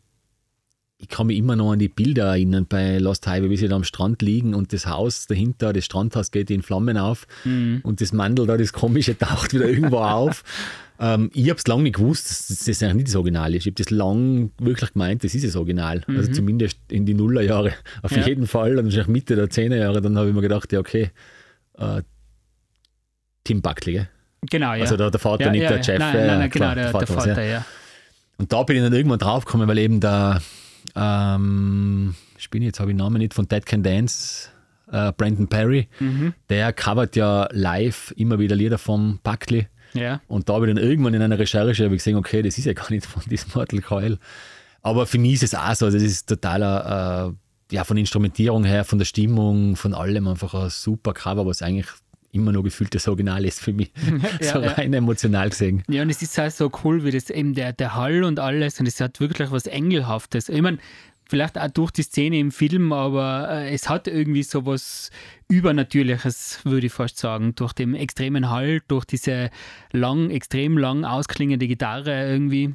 ich 0.99 1.09
kann 1.09 1.27
mich 1.27 1.37
immer 1.37 1.57
noch 1.57 1.73
an 1.73 1.79
die 1.79 1.89
Bilder 1.89 2.29
erinnern 2.29 2.67
bei 2.67 2.99
Lost 2.99 3.27
Highway, 3.27 3.51
wie 3.51 3.57
sie 3.59 3.69
da 3.69 3.77
am 3.77 3.85
Strand 3.85 4.23
liegen 4.23 4.55
und 4.55 4.73
das 4.73 4.87
Haus 4.87 5.27
dahinter, 5.27 5.75
das 5.75 5.85
Strandhaus 5.85 6.31
geht 6.31 6.51
in 6.51 6.63
Flammen 6.63 6.97
auf 6.97 7.27
und 7.45 8.01
das 8.01 8.13
Mandel 8.15 8.47
da, 8.47 8.57
das 8.57 8.73
komische, 8.73 9.17
taucht 9.19 9.53
wieder 9.53 9.69
irgendwo 9.69 9.99
auf. 9.99 10.43
Ähm, 10.99 11.31
ich 11.35 11.49
habe 11.51 11.59
es 11.59 11.67
lange 11.67 11.83
nicht 11.85 11.97
gewusst, 11.97 12.31
dass 12.31 12.47
das, 12.49 12.65
das 12.65 12.83
eigentlich 12.83 12.95
nicht 12.97 13.09
das 13.09 13.17
Original 13.17 13.55
ist. 13.55 13.67
Ich 13.67 13.73
habe 13.73 13.83
das 13.83 13.91
lang 13.91 14.51
wirklich 14.59 14.93
gemeint, 14.93 15.23
das 15.25 15.35
ist 15.35 15.45
das 15.45 15.57
Original. 15.57 16.03
Also 16.09 16.33
zumindest 16.33 16.79
in 16.91 17.05
die 17.07 17.15
Nullerjahre 17.15 17.73
auf 18.03 18.13
Ja. 18.17 18.27
jeden 18.27 18.47
Fall. 18.47 18.79
Und 18.79 18.85
wahrscheinlich 18.87 19.09
Mitte 19.09 19.37
der 19.37 19.51
Zehnerjahre, 19.51 20.01
dann 20.01 20.17
habe 20.17 20.29
ich 20.29 20.35
mir 20.35 20.41
gedacht, 20.43 20.73
ja 20.73 20.81
okay, 20.81 21.11
äh, 21.79 22.03
Tim 23.45 23.63
Buckley, 23.63 23.93
gell? 23.93 24.09
Genau, 24.51 24.75
ja. 24.75 24.83
Also 24.83 24.97
der, 24.97 25.11
der 25.11 25.21
Vater, 25.21 25.47
ja, 25.47 25.51
nicht 25.51 25.63
ja, 25.63 25.71
der. 25.73 25.83
Chef. 25.83 25.99
Nein, 25.99 26.15
äh, 26.17 26.27
nein, 26.27 26.39
nein, 26.39 26.51
genau, 26.51 26.75
der, 26.75 26.93
der 26.93 27.07
Vater, 27.07 27.43
ja. 27.43 27.51
ja. 27.59 27.65
Und 28.39 28.53
da 28.53 28.63
bin 28.63 28.77
ich 28.77 28.83
dann 28.83 28.93
irgendwann 28.93 29.19
draufgekommen, 29.19 29.67
weil 29.67 29.79
eben 29.79 30.01
der, 30.01 30.41
ähm, 30.95 32.15
ich 32.39 32.51
bin 32.51 32.63
jetzt, 32.63 32.81
habe 32.81 32.91
ich 32.91 32.95
den 32.97 32.99
Namen 33.05 33.19
nicht, 33.19 33.35
von 33.35 33.49
Dead 33.49 33.65
Can 33.65 33.83
Dance, 33.83 34.49
äh, 34.93 35.13
Brandon 35.17 35.49
Perry, 35.49 35.89
Mhm. 36.01 36.35
der 36.49 36.73
covert 36.73 37.17
ja 37.17 37.49
live 37.53 38.13
immer 38.17 38.39
wieder 38.39 38.55
Lieder 38.57 38.79
vom 38.79 39.19
Buckley. 39.23 39.69
Ja, 39.97 40.21
Und 40.29 40.49
da 40.49 40.55
habe 40.55 40.69
ich 40.69 40.75
dann 40.75 40.83
irgendwann 40.83 41.15
in 41.15 41.23
einer 41.23 41.39
Recherche 41.39 41.89
gesehen, 41.89 42.17
okay, 42.17 42.43
das 42.43 42.59
ist 42.59 42.65
ja 42.65 42.73
gar 42.73 42.91
nicht 42.91 43.07
von 43.07 43.23
diesem 43.31 43.51
Mortal 43.55 43.81
Coil. 43.81 44.19
Aber 44.83 45.07
für 45.07 45.19
mich 45.19 45.35
ist 45.35 45.43
es 45.43 45.55
auch 45.55 45.75
so, 45.75 45.91
das 45.91 46.03
ist 46.03 46.29
totaler, 46.29 47.35
äh, 47.71 47.75
ja, 47.75 47.85
von 47.85 47.97
Instrumentierung 47.97 48.65
her, 48.65 48.85
von 48.85 48.99
der 48.99 49.07
Stimmung, 49.07 49.75
von 49.75 49.95
allem 49.95 50.29
einfach 50.29 50.55
ein 50.55 50.71
super 50.71 51.13
Cover, 51.13 51.47
was 51.47 51.63
eigentlich 51.63 51.89
immer 52.33 52.53
noch 52.53 52.63
gefühlt 52.63 52.95
das 52.95 53.09
Original 53.09 53.45
ist 53.45 53.61
für 53.61 53.73
mich. 53.73 53.91
Ja, 54.41 54.53
so 54.53 54.61
ja. 54.61 54.73
rein 54.73 54.93
emotional 54.93 55.51
gesehen. 55.51 55.83
Ja, 55.89 56.03
und 56.03 56.11
es 56.11 56.23
ist 56.23 56.37
halt 56.39 56.55
so 56.55 56.71
cool, 56.85 57.03
wie 57.05 57.11
das 57.11 57.31
eben 57.31 57.55
der, 57.55 57.73
der 57.73 57.95
Hall 57.95 58.23
und 58.25 58.39
alles, 58.39 58.79
und 58.79 58.87
es 58.87 59.01
hat 59.01 59.19
wirklich 59.21 59.51
was 59.51 59.67
Engelhaftes. 59.67 60.49
Ich 60.49 60.61
meine, 60.61 60.79
vielleicht 61.29 61.59
auch 61.59 61.69
durch 61.69 61.91
die 61.91 62.03
Szene 62.03 62.39
im 62.39 62.53
Film, 62.53 62.93
aber 62.93 63.49
äh, 63.51 63.75
es 63.75 63.89
hat 63.89 64.07
irgendwie 64.07 64.43
so 64.43 64.67
was 64.67 65.11
Übernatürliches, 65.49 66.61
würde 66.65 66.87
ich 66.87 66.93
fast 66.93 67.19
sagen, 67.19 67.55
durch 67.55 67.73
den 67.73 67.95
extremen 67.95 68.51
Hall, 68.51 68.83
durch 68.89 69.05
diese 69.05 69.51
lang, 69.93 70.31
extrem 70.31 70.77
lang 70.77 71.05
ausklingende 71.05 71.69
Gitarre 71.69 72.29
irgendwie. 72.29 72.75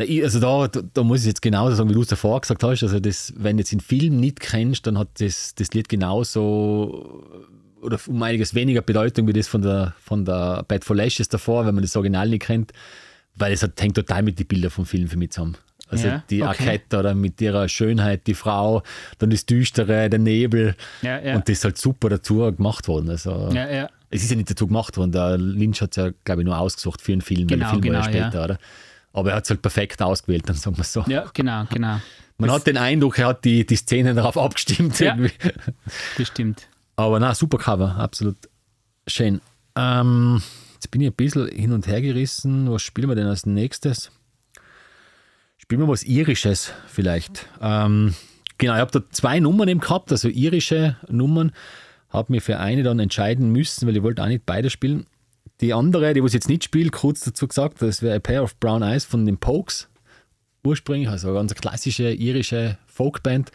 Also 0.00 0.40
da, 0.40 0.66
da, 0.68 1.02
muss 1.02 1.20
ich 1.20 1.26
jetzt 1.26 1.42
genauso 1.42 1.76
sagen, 1.76 1.90
wie 1.90 1.94
du 1.94 2.00
es 2.00 2.08
davor 2.08 2.40
gesagt 2.40 2.62
hast. 2.62 2.82
Also 2.82 3.00
das, 3.00 3.34
wenn 3.36 3.58
du 3.58 3.60
jetzt 3.60 3.72
den 3.72 3.80
Film 3.80 4.16
nicht 4.18 4.40
kennst, 4.40 4.86
dann 4.86 4.96
hat 4.96 5.20
das, 5.20 5.54
das 5.54 5.74
Lied 5.74 5.90
genauso 5.90 7.46
oder 7.82 7.98
um 8.06 8.22
einiges 8.22 8.54
weniger 8.54 8.82
Bedeutung 8.82 9.26
wie 9.26 9.32
das 9.32 9.48
von 9.48 9.62
der, 9.62 9.94
von 10.02 10.24
der 10.24 10.64
Bad 10.66 10.84
for 10.84 10.96
Lashes 10.96 11.28
davor, 11.28 11.66
wenn 11.66 11.74
man 11.74 11.82
das 11.82 11.96
Original 11.96 12.28
nicht 12.28 12.42
kennt, 12.42 12.72
weil 13.34 13.52
es 13.52 13.62
hängt 13.62 13.94
total 13.94 14.22
mit 14.22 14.38
den 14.38 14.46
Bildern 14.46 14.70
vom 14.70 14.86
Film 14.86 15.08
für 15.08 15.16
mich 15.16 15.32
zusammen. 15.32 15.56
Also 15.90 16.06
Ja, 16.08 16.22
die 16.30 16.42
okay. 16.42 16.48
Arquette 16.48 16.98
oder 16.98 17.14
mit 17.14 17.40
ihrer 17.40 17.68
Schönheit, 17.68 18.26
die 18.26 18.34
Frau, 18.34 18.82
dann 19.18 19.30
das 19.30 19.44
Düstere, 19.44 20.08
der 20.08 20.18
Nebel 20.18 20.76
Ja, 21.02 21.20
ja. 21.20 21.34
und 21.34 21.48
das 21.48 21.58
ist 21.58 21.64
halt 21.64 21.78
super 21.78 22.08
dazu 22.08 22.36
gemacht 22.54 22.86
worden. 22.88 23.10
Also 23.10 23.50
es 24.10 24.22
ist 24.22 24.30
ja 24.30 24.36
nicht 24.36 24.50
dazu 24.50 24.66
gemacht 24.66 24.96
worden. 24.96 25.12
Der 25.12 25.36
Lynch 25.38 25.80
hat 25.80 25.90
es 25.90 25.96
ja, 25.96 26.10
glaube 26.24 26.42
ich, 26.42 26.46
nur 26.46 26.58
ausgesucht 26.58 27.00
für 27.00 27.12
einen 27.12 27.22
Film, 27.22 27.46
Genau, 27.46 27.66
weil 27.66 27.80
der 27.80 27.82
Film 27.82 27.94
war 27.94 28.02
genau, 28.08 28.18
ja 28.18 28.24
später, 28.30 28.44
oder? 28.44 28.58
Aber 29.12 29.30
er 29.30 29.36
hat 29.36 29.44
es 29.44 29.50
halt 29.50 29.62
perfekt 29.62 30.00
ausgewählt, 30.02 30.48
dann 30.48 30.56
sagen 30.56 30.76
wir 30.76 30.84
so. 30.84 31.04
Ja, 31.08 31.26
genau, 31.34 31.64
genau. 31.68 32.00
Man 32.38 32.50
hat 32.52 32.66
den 32.66 32.76
Eindruck, 32.78 33.18
er 33.18 33.26
hat 33.28 33.44
die, 33.44 33.66
die 33.66 33.76
Szenen 33.76 34.16
darauf 34.16 34.38
abgestimmt. 34.38 34.98
Ja. 35.00 35.14
Irgendwie. 35.14 35.32
Bestimmt. 36.16 36.68
Aber 36.96 37.18
na, 37.20 37.34
super 37.34 37.58
Cover, 37.58 37.96
absolut 37.96 38.36
schön. 39.06 39.40
Ähm, 39.76 40.40
jetzt 40.74 40.90
bin 40.90 41.00
ich 41.00 41.08
ein 41.08 41.14
bisschen 41.14 41.48
hin 41.48 41.72
und 41.72 41.86
her 41.86 42.00
gerissen. 42.00 42.70
Was 42.70 42.82
spielen 42.82 43.08
wir 43.08 43.14
denn 43.16 43.26
als 43.26 43.46
nächstes? 43.46 44.10
Spielen 45.70 45.82
wir 45.82 45.88
was 45.88 46.02
Irisches 46.02 46.72
vielleicht. 46.88 47.46
Ähm, 47.62 48.12
genau, 48.58 48.74
ich 48.74 48.80
habe 48.80 48.90
da 48.90 49.08
zwei 49.12 49.38
Nummern 49.38 49.68
eben 49.68 49.78
gehabt, 49.78 50.10
also 50.10 50.26
irische 50.26 50.96
Nummern. 51.08 51.52
Habe 52.08 52.32
mich 52.32 52.42
für 52.42 52.58
eine 52.58 52.82
dann 52.82 52.98
entscheiden 52.98 53.52
müssen, 53.52 53.86
weil 53.86 53.96
ich 53.96 54.02
wollte 54.02 54.20
auch 54.20 54.26
nicht 54.26 54.44
beide 54.46 54.68
spielen. 54.68 55.06
Die 55.60 55.72
andere, 55.72 56.12
die 56.12 56.24
was 56.24 56.32
ich 56.32 56.40
jetzt 56.40 56.48
nicht 56.48 56.64
spiele, 56.64 56.90
kurz 56.90 57.20
dazu 57.20 57.46
gesagt, 57.46 57.82
das 57.82 58.02
wäre 58.02 58.16
A 58.16 58.18
Pair 58.18 58.42
of 58.42 58.58
Brown 58.58 58.82
Eyes 58.82 59.04
von 59.04 59.24
den 59.24 59.38
Pokes 59.38 59.88
ursprünglich, 60.64 61.08
also 61.08 61.28
eine 61.28 61.36
ganz 61.36 61.54
klassische 61.54 62.10
irische 62.10 62.76
Folkband. 62.86 63.52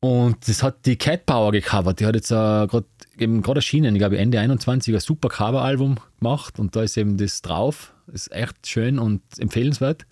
Und 0.00 0.48
das 0.48 0.64
hat 0.64 0.84
die 0.84 0.96
Cat 0.96 1.26
Power 1.26 1.52
gecovert. 1.52 2.00
Die 2.00 2.06
hat 2.06 2.16
jetzt 2.16 2.32
äh, 2.32 2.34
gerade 2.66 2.86
eben 3.20 3.40
gerade 3.40 3.58
erschienen, 3.58 3.94
ich 3.94 4.00
glaube 4.00 4.18
Ende 4.18 4.40
21 4.40 4.92
ein 4.92 4.98
super 4.98 5.28
Coveralbum 5.28 6.00
gemacht 6.18 6.58
und 6.58 6.74
da 6.74 6.82
ist 6.82 6.96
eben 6.96 7.18
das 7.18 7.40
drauf. 7.40 7.94
Ist 8.12 8.32
echt 8.32 8.66
schön 8.66 8.98
und 8.98 9.22
empfehlenswert. 9.38 10.06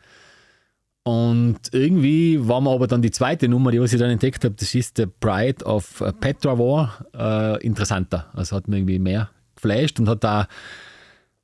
Und 1.04 1.58
irgendwie 1.72 2.46
war 2.46 2.60
mir 2.60 2.70
aber 2.70 2.86
dann 2.86 3.02
die 3.02 3.10
zweite 3.10 3.48
Nummer, 3.48 3.72
die 3.72 3.80
was 3.80 3.92
ich 3.92 3.98
dann 3.98 4.10
entdeckt 4.10 4.44
habe, 4.44 4.54
das 4.56 4.74
ist 4.74 4.96
The 4.96 5.06
Bride 5.06 5.64
of 5.64 6.00
äh, 6.00 6.12
Petra 6.12 6.58
War, 6.58 7.06
äh, 7.14 7.64
interessanter. 7.64 8.30
Also 8.34 8.54
hat 8.54 8.68
mir 8.68 8.76
irgendwie 8.76 9.00
mehr 9.00 9.30
geflasht 9.56 9.98
und 9.98 10.08
hat 10.08 10.22
da, 10.22 10.46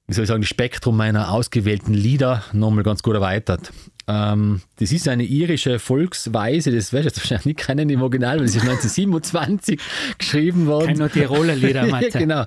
wie 0.07 0.15
soll 0.15 0.25
ich 0.25 0.29
sagen, 0.29 0.43
das 0.43 0.49
Spektrum 0.49 0.97
meiner 0.97 1.33
ausgewählten 1.33 1.93
Lieder 1.93 2.45
nochmal 2.53 2.85
ganz 2.85 3.03
gut 3.03 3.17
erweitert. 3.17 3.73
Ähm, 4.07 4.63
das 4.77 4.93
ist 4.93 5.09
eine 5.09 5.25
irische 5.25 5.81
Volksweise, 5.81 6.71
das 6.71 6.93
wirst 6.93 7.05
du 7.05 7.09
jetzt 7.09 7.19
wahrscheinlich 7.19 7.47
nicht 7.47 7.59
kennen 7.59 7.91
im 7.91 8.01
Original, 8.01 8.39
weil 8.39 8.47
es 8.47 8.55
ist 8.55 8.63
1927 8.63 9.81
geschrieben 10.19 10.67
worden. 10.67 10.87
Kein 10.87 10.99
nur 10.99 11.11
Tiroler 11.11 11.57
Lieder, 11.57 11.85
ja, 11.87 11.91
Matze. 11.91 12.19
genau. 12.19 12.45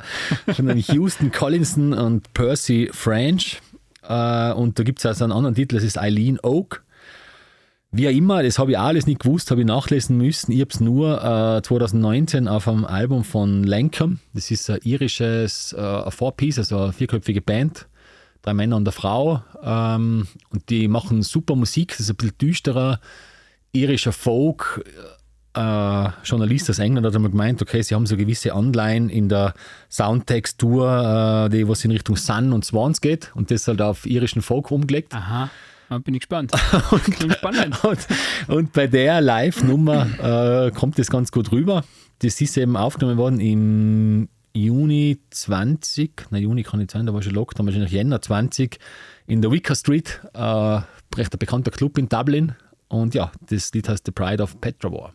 Von 0.54 0.78
Houston 0.78 1.32
Collinson 1.32 1.92
und 1.94 2.34
Percy 2.34 2.90
French. 2.94 3.62
Äh, 4.08 4.54
und 4.54 4.80
da 4.80 4.84
gibt 4.84 5.00
es 5.00 5.06
also 5.06 5.26
einen 5.26 5.34
anderen 5.34 5.56
Titel, 5.56 5.76
das 5.76 5.84
ist 5.84 6.00
Eileen 6.00 6.40
Oak. 6.42 6.84
Wie 7.94 8.08
auch 8.08 8.14
immer, 8.14 8.42
das 8.42 8.58
habe 8.58 8.72
ich 8.72 8.80
alles 8.80 9.06
nicht 9.06 9.20
gewusst, 9.20 9.52
habe 9.52 9.60
ich 9.60 9.68
nachlesen 9.68 10.18
müssen. 10.18 10.54
Ich 10.54 10.62
habe 10.62 10.70
es 10.72 10.80
nur 10.80 11.18
äh, 11.18 11.62
2019 11.62 12.48
auf 12.48 12.70
einem 12.70 12.86
Album 12.86 13.26
von 13.26 13.66
Lankham. 13.66 14.20
Das 14.34 14.50
ist 14.50 14.70
ein 14.70 14.80
irisches 14.84 15.74
äh, 15.74 16.10
Four-Piece, 16.10 16.60
also 16.60 16.84
eine 16.84 16.94
vierköpfige 16.94 17.42
Band. 17.42 17.88
Drei 18.44 18.54
Männer 18.54 18.78
und 18.78 18.88
eine 18.88 18.94
Frau. 18.94 19.44
Ähm, 19.62 20.26
und 20.52 20.70
die 20.70 20.88
machen 20.88 21.22
super 21.22 21.58
Musik. 21.58 21.90
Das 21.90 22.00
ist 22.00 22.10
ein 22.10 22.16
bisschen 22.16 22.38
düsterer, 22.38 23.02
irischer 23.74 24.14
Folk. 24.14 24.86
Äh, 25.54 26.10
Journalist 26.24 26.70
aus 26.70 26.80
England 26.80 27.06
hat 27.06 27.14
einmal 27.14 27.32
gemeint, 27.32 27.62
okay, 27.62 27.82
sie 27.82 27.94
haben 27.94 28.06
so 28.06 28.16
gewisse 28.16 28.54
Anleihen 28.54 29.10
in 29.10 29.28
der 29.28 29.54
Soundtextur, 29.90 31.48
äh, 31.48 31.50
die 31.50 31.68
was 31.68 31.84
in 31.84 31.92
Richtung 31.92 32.16
Sun 32.16 32.54
und 32.54 32.64
Swans 32.64 33.02
geht 33.02 33.32
und 33.36 33.52
das 33.52 33.68
halt 33.68 33.82
auf 33.82 34.06
irischen 34.06 34.42
Folk 34.42 34.72
umgelegt. 34.72 35.14
Aha, 35.14 35.50
da 35.92 35.98
bin 35.98 36.14
ich 36.14 36.22
gespannt. 36.22 36.52
Klingt 37.04 37.34
spannend. 37.34 37.84
Und, 37.84 38.08
und 38.48 38.74
bei 38.74 38.88
der 38.88 39.20
Live-Nummer 39.20 40.68
äh, 40.68 40.72
kommt 40.72 40.98
das 40.98 41.10
ganz 41.10 41.32
gut 41.34 41.52
rüber. 41.52 41.84
Das 42.20 42.40
ist 42.40 42.58
eben 42.58 42.78
aufgenommen 42.78 43.18
worden 43.18 43.40
im 43.42 44.30
Juni 44.54 45.20
20, 45.32 46.28
na 46.30 46.38
Juni 46.38 46.64
kann 46.64 46.80
nicht 46.80 46.92
sein, 46.92 47.06
da 47.06 47.14
war 47.14 47.22
schon 47.22 47.34
Lockdown, 47.34 47.66
wahrscheinlich 47.66 47.92
Jänner 47.92 48.22
20, 48.22 48.80
in 49.28 49.42
der 49.42 49.52
Wicker 49.52 49.76
Street, 49.76 50.22
äh, 50.34 50.40
recht 50.40 51.34
ein 51.34 51.40
bekannter 51.40 51.72
Club 51.72 51.98
in 51.98 52.08
Dublin. 52.08 52.54
Und 52.88 53.14
ja, 53.14 53.32
das 53.50 53.74
Lied 53.74 53.90
heißt 53.90 54.06
The 54.06 54.12
Pride 54.12 54.44
of 54.44 54.60
Petrawar. 54.62 55.14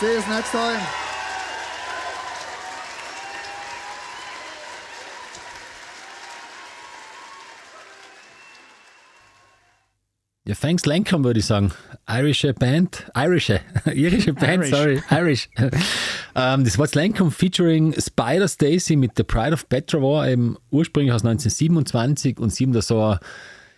See 0.00 0.14
you 0.14 0.20
next 0.28 0.52
time. 0.52 0.80
Ja, 10.46 10.54
Thanks 10.54 10.86
Lancome 10.86 11.24
würde 11.24 11.40
ich 11.40 11.46
sagen. 11.46 11.72
Irische 12.08 12.54
Band, 12.54 13.10
irische, 13.16 13.60
irische 13.92 14.34
Band, 14.34 14.64
Irish. 14.64 14.70
sorry, 14.70 15.02
Irish. 15.10 15.48
ähm, 16.36 16.64
das 16.64 16.78
war 16.78 16.86
das 16.86 16.94
Lancome 16.94 17.32
featuring 17.32 17.92
Spider 18.00 18.46
Stacy 18.46 18.94
mit 18.94 19.12
The 19.16 19.24
Pride 19.24 19.52
of 19.52 19.68
Petra 19.68 20.00
war 20.00 20.28
eben 20.28 20.56
ursprünglich 20.70 21.12
aus 21.12 21.24
1927 21.24 22.38
und 22.38 22.50
sie 22.50 22.64
haben 22.64 22.72
da 22.72 22.82
so 22.82 23.02
ein, 23.02 23.18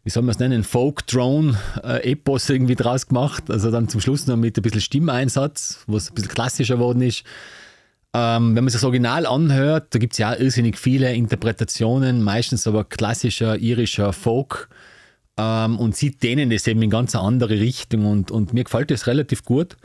wie 0.05 0.11
soll 0.11 0.23
man 0.23 0.31
es 0.31 0.39
nennen, 0.39 0.65
Folk-Drone-Epos 0.65 2.49
irgendwie 2.49 2.75
draus 2.75 3.07
gemacht. 3.07 3.51
Also 3.51 3.71
dann 3.71 3.89
zum 3.89 4.01
Schluss 4.01 4.27
noch 4.27 4.37
mit 4.37 4.57
ein 4.57 4.63
bisschen 4.63 4.81
Stimmeinsatz, 4.81 5.85
was 5.87 6.11
ein 6.11 6.15
bisschen 6.15 6.31
klassischer 6.31 6.77
geworden 6.77 7.03
ist. 7.03 7.25
Ähm, 8.13 8.57
wenn 8.57 8.65
man 8.65 8.69
sich 8.69 8.81
das 8.81 8.85
Original 8.85 9.27
anhört, 9.27 9.95
da 9.95 9.99
gibt 9.99 10.15
es 10.15 10.19
ja 10.19 10.33
auch 10.33 10.39
irrsinnig 10.39 10.79
viele 10.79 11.15
Interpretationen, 11.15 12.23
meistens 12.23 12.67
aber 12.67 12.85
klassischer 12.85 13.59
irischer 13.59 14.13
Folk 14.13 14.69
ähm, 15.41 15.79
und 15.79 15.97
sie 15.97 16.11
dehnen 16.11 16.51
das 16.51 16.67
eben 16.67 16.83
in 16.83 16.91
ganz 16.91 17.15
eine 17.15 17.25
andere 17.25 17.61
Richtung 17.61 18.07
und, 18.07 18.31
und 18.31 18.53
mir 18.53 18.65
gefällt 18.65 18.91
das 18.91 19.07
relativ 19.07 19.45
gut. 19.45 19.77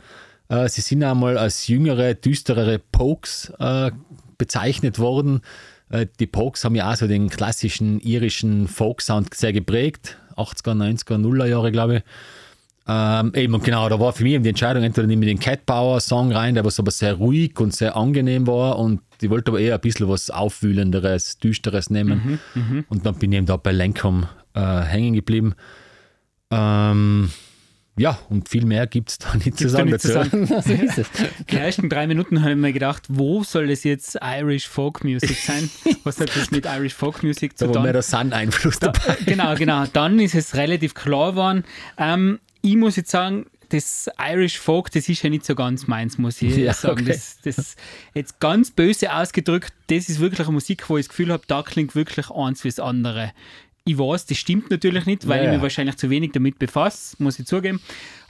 Äh, 0.48 0.68
sie 0.68 0.80
sind 0.80 1.02
einmal 1.02 1.38
als 1.38 1.68
jüngere, 1.68 2.14
düsterere 2.14 2.78
Pokes 2.78 3.52
äh, 3.58 3.90
bezeichnet 4.38 4.98
worden. 4.98 5.40
Äh, 5.90 6.06
die 6.18 6.26
Pokes 6.26 6.64
haben 6.64 6.74
ja 6.74 6.90
auch 6.90 6.96
so 6.96 7.06
den 7.06 7.28
klassischen 7.28 8.00
irischen 8.00 8.68
Folk-Sound 8.68 9.34
sehr 9.34 9.52
geprägt. 9.52 10.18
80er, 10.36 10.74
90er, 10.74 11.16
0er 11.16 11.46
Jahre, 11.46 11.72
glaube 11.72 11.96
ich. 11.96 12.02
Ähm, 12.88 13.32
eben, 13.34 13.54
und 13.54 13.64
genau, 13.64 13.88
da 13.88 13.98
war 13.98 14.12
für 14.12 14.22
mich 14.22 14.34
eben 14.34 14.44
die 14.44 14.50
Entscheidung, 14.50 14.84
entweder 14.84 15.08
nehme 15.08 15.24
ich 15.24 15.32
den 15.32 15.40
Cat 15.40 15.66
Power 15.66 15.98
Song 15.98 16.30
rein, 16.32 16.54
der 16.54 16.64
was 16.64 16.78
aber 16.78 16.92
sehr 16.92 17.14
ruhig 17.14 17.58
und 17.58 17.74
sehr 17.74 17.96
angenehm 17.96 18.46
war 18.46 18.78
und 18.78 19.00
ich 19.20 19.28
wollte 19.28 19.50
aber 19.50 19.58
eher 19.58 19.74
ein 19.74 19.80
bisschen 19.80 20.08
was 20.08 20.30
Aufwühlenderes, 20.30 21.38
Düsteres 21.38 21.90
nehmen. 21.90 22.38
Und 22.88 23.06
dann 23.06 23.16
bin 23.16 23.32
ich 23.32 23.38
eben 23.38 23.46
da 23.46 23.56
bei 23.56 23.72
Lancome 23.72 24.28
äh, 24.54 24.82
hängen 24.82 25.14
geblieben. 25.14 25.54
Ähm, 26.50 27.30
ja, 27.98 28.18
und 28.28 28.48
viel 28.48 28.66
mehr 28.66 28.86
gibt 28.86 29.10
es 29.10 29.18
da 29.18 29.34
nicht 29.34 29.56
zu 29.58 29.64
Gibt's 29.64 29.72
da 29.72 29.84
nicht 29.84 30.00
zu 30.00 30.12
dazu. 30.12 30.30
sagen. 30.30 30.46
so 30.62 30.72
ist 30.72 30.98
es. 30.98 31.06
Die 31.50 31.56
ersten 31.56 31.88
drei 31.88 32.06
Minuten 32.06 32.40
habe 32.42 32.50
ich 32.52 32.56
mir 32.58 32.72
gedacht, 32.72 33.04
wo 33.08 33.42
soll 33.42 33.68
das 33.68 33.84
jetzt 33.84 34.18
Irish 34.22 34.68
Folk 34.68 35.02
Music 35.04 35.36
sein? 35.38 35.70
Was 36.04 36.20
hat 36.20 36.34
das 36.36 36.50
mit 36.50 36.66
Irish 36.66 36.94
Folk 36.94 37.22
Music 37.22 37.56
zu 37.56 37.64
Da 37.64 37.68
war 37.68 37.74
tun? 37.74 37.82
mehr 37.84 37.92
der 37.94 38.02
Sun-Einfluss 38.02 38.78
dabei. 38.80 39.16
genau, 39.24 39.54
genau. 39.54 39.84
Dann 39.92 40.18
ist 40.20 40.34
es 40.34 40.54
relativ 40.56 40.94
klar 40.94 41.32
geworden. 41.32 41.64
Ähm, 41.98 42.38
ich 42.62 42.76
muss 42.76 42.96
jetzt 42.96 43.10
sagen, 43.10 43.46
das 43.70 44.08
Irish 44.20 44.58
Folk, 44.60 44.92
das 44.92 45.08
ist 45.08 45.22
ja 45.22 45.30
nicht 45.30 45.44
so 45.44 45.54
ganz 45.56 45.86
meins, 45.88 46.18
muss 46.18 46.40
ich 46.42 46.56
Ja, 46.56 46.72
sagen. 46.74 47.00
okay. 47.02 47.12
Das, 47.12 47.38
das 47.42 47.76
jetzt 48.14 48.38
ganz 48.40 48.70
böse 48.70 49.12
ausgedrückt, 49.12 49.72
das 49.88 50.08
ist 50.08 50.20
wirklich 50.20 50.46
eine 50.46 50.52
Musik, 50.54 50.88
wo 50.88 50.96
ich 50.98 51.06
das 51.06 51.08
Gefühl 51.08 51.32
habe, 51.32 51.42
da 51.48 51.62
klingt 51.62 51.94
wirklich 51.96 52.30
eins 52.30 52.62
wie 52.62 52.68
das 52.68 52.78
andere. 52.78 53.32
Ich 53.88 53.96
weiß, 53.96 54.26
das 54.26 54.36
stimmt 54.38 54.68
natürlich 54.70 55.06
nicht, 55.06 55.28
weil 55.28 55.36
Ja, 55.38 55.42
ich 55.42 55.46
ja. 55.46 55.52
mich 55.54 55.62
wahrscheinlich 55.62 55.96
zu 55.96 56.10
wenig 56.10 56.32
damit 56.32 56.58
befasse, 56.58 57.14
muss 57.20 57.38
ich 57.38 57.46
zugeben. 57.46 57.80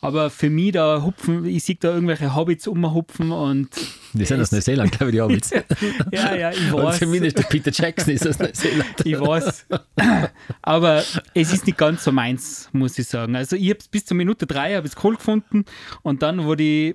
Aber 0.03 0.29
für 0.29 0.51
mich 0.51 0.73
da 0.73 1.03
hupfen, 1.03 1.47
ich 1.47 1.65
sehe 1.65 1.77
da 1.81 1.95
irgendwelche 1.95 2.35
Hobbits 2.37 2.67
umhupfen 2.69 3.33
und 3.33 3.71
Die 4.13 4.27
sind 4.27 4.41
aus 4.41 4.53
Neuseeland, 4.53 4.93
glaube 4.93 5.11
ich, 5.11 5.17
die 5.17 5.21
Hobbits. 5.23 5.51
ja, 6.13 6.35
ja, 6.37 6.51
ich 6.53 6.71
Und 6.73 6.83
weiß. 6.85 6.99
zumindest 6.99 7.39
der 7.39 7.45
Peter 7.45 7.71
Jackson 7.73 8.13
ist 8.15 8.29
aus 8.29 8.39
Neuseeland. 8.39 8.95
Ich 9.05 9.19
weiß. 9.19 9.67
Aber 10.63 11.03
es 11.35 11.53
ist 11.53 11.67
nicht 11.67 11.79
ganz 11.79 12.05
so 12.05 12.13
meins, 12.13 12.69
muss 12.73 12.99
ich 12.99 13.07
sagen. 13.09 13.35
Also 13.35 13.57
ich 13.57 13.71
habe 13.71 13.79
bis 13.91 14.05
zur 14.05 14.17
Minute 14.19 14.47
drei 14.47 14.75
habe 14.77 14.87
es 14.87 14.95
cool 15.03 15.17
gefunden 15.17 15.65
und 16.03 16.23
dann, 16.23 16.45
wo 16.47 16.55
die 16.55 16.95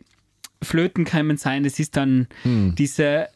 Flöten 0.64 1.04
kämen 1.04 1.38
sein, 1.38 1.64
das 1.64 1.80
ist 1.80 1.98
dann 1.98 2.28
diese, 2.46 3.28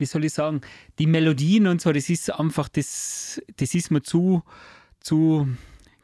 wie 0.00 0.06
soll 0.06 0.24
ich 0.24 0.32
sagen, 0.32 0.62
die 0.98 1.06
Melodien 1.06 1.66
und 1.66 1.80
so, 1.80 1.92
das 1.92 2.08
ist 2.08 2.32
einfach, 2.32 2.68
das, 2.68 3.40
das 3.56 3.74
ist 3.74 3.90
mir 3.90 4.02
zu, 4.02 4.42
zu 5.00 5.46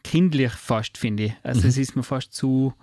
kindlich 0.04 0.52
fast, 0.52 0.98
finde 0.98 1.24
ich. 1.24 1.32
Also 1.42 1.66
es 1.66 1.78
ist 1.78 1.96
mir 1.96 2.02
fast 2.02 2.32
zu, 2.32 2.74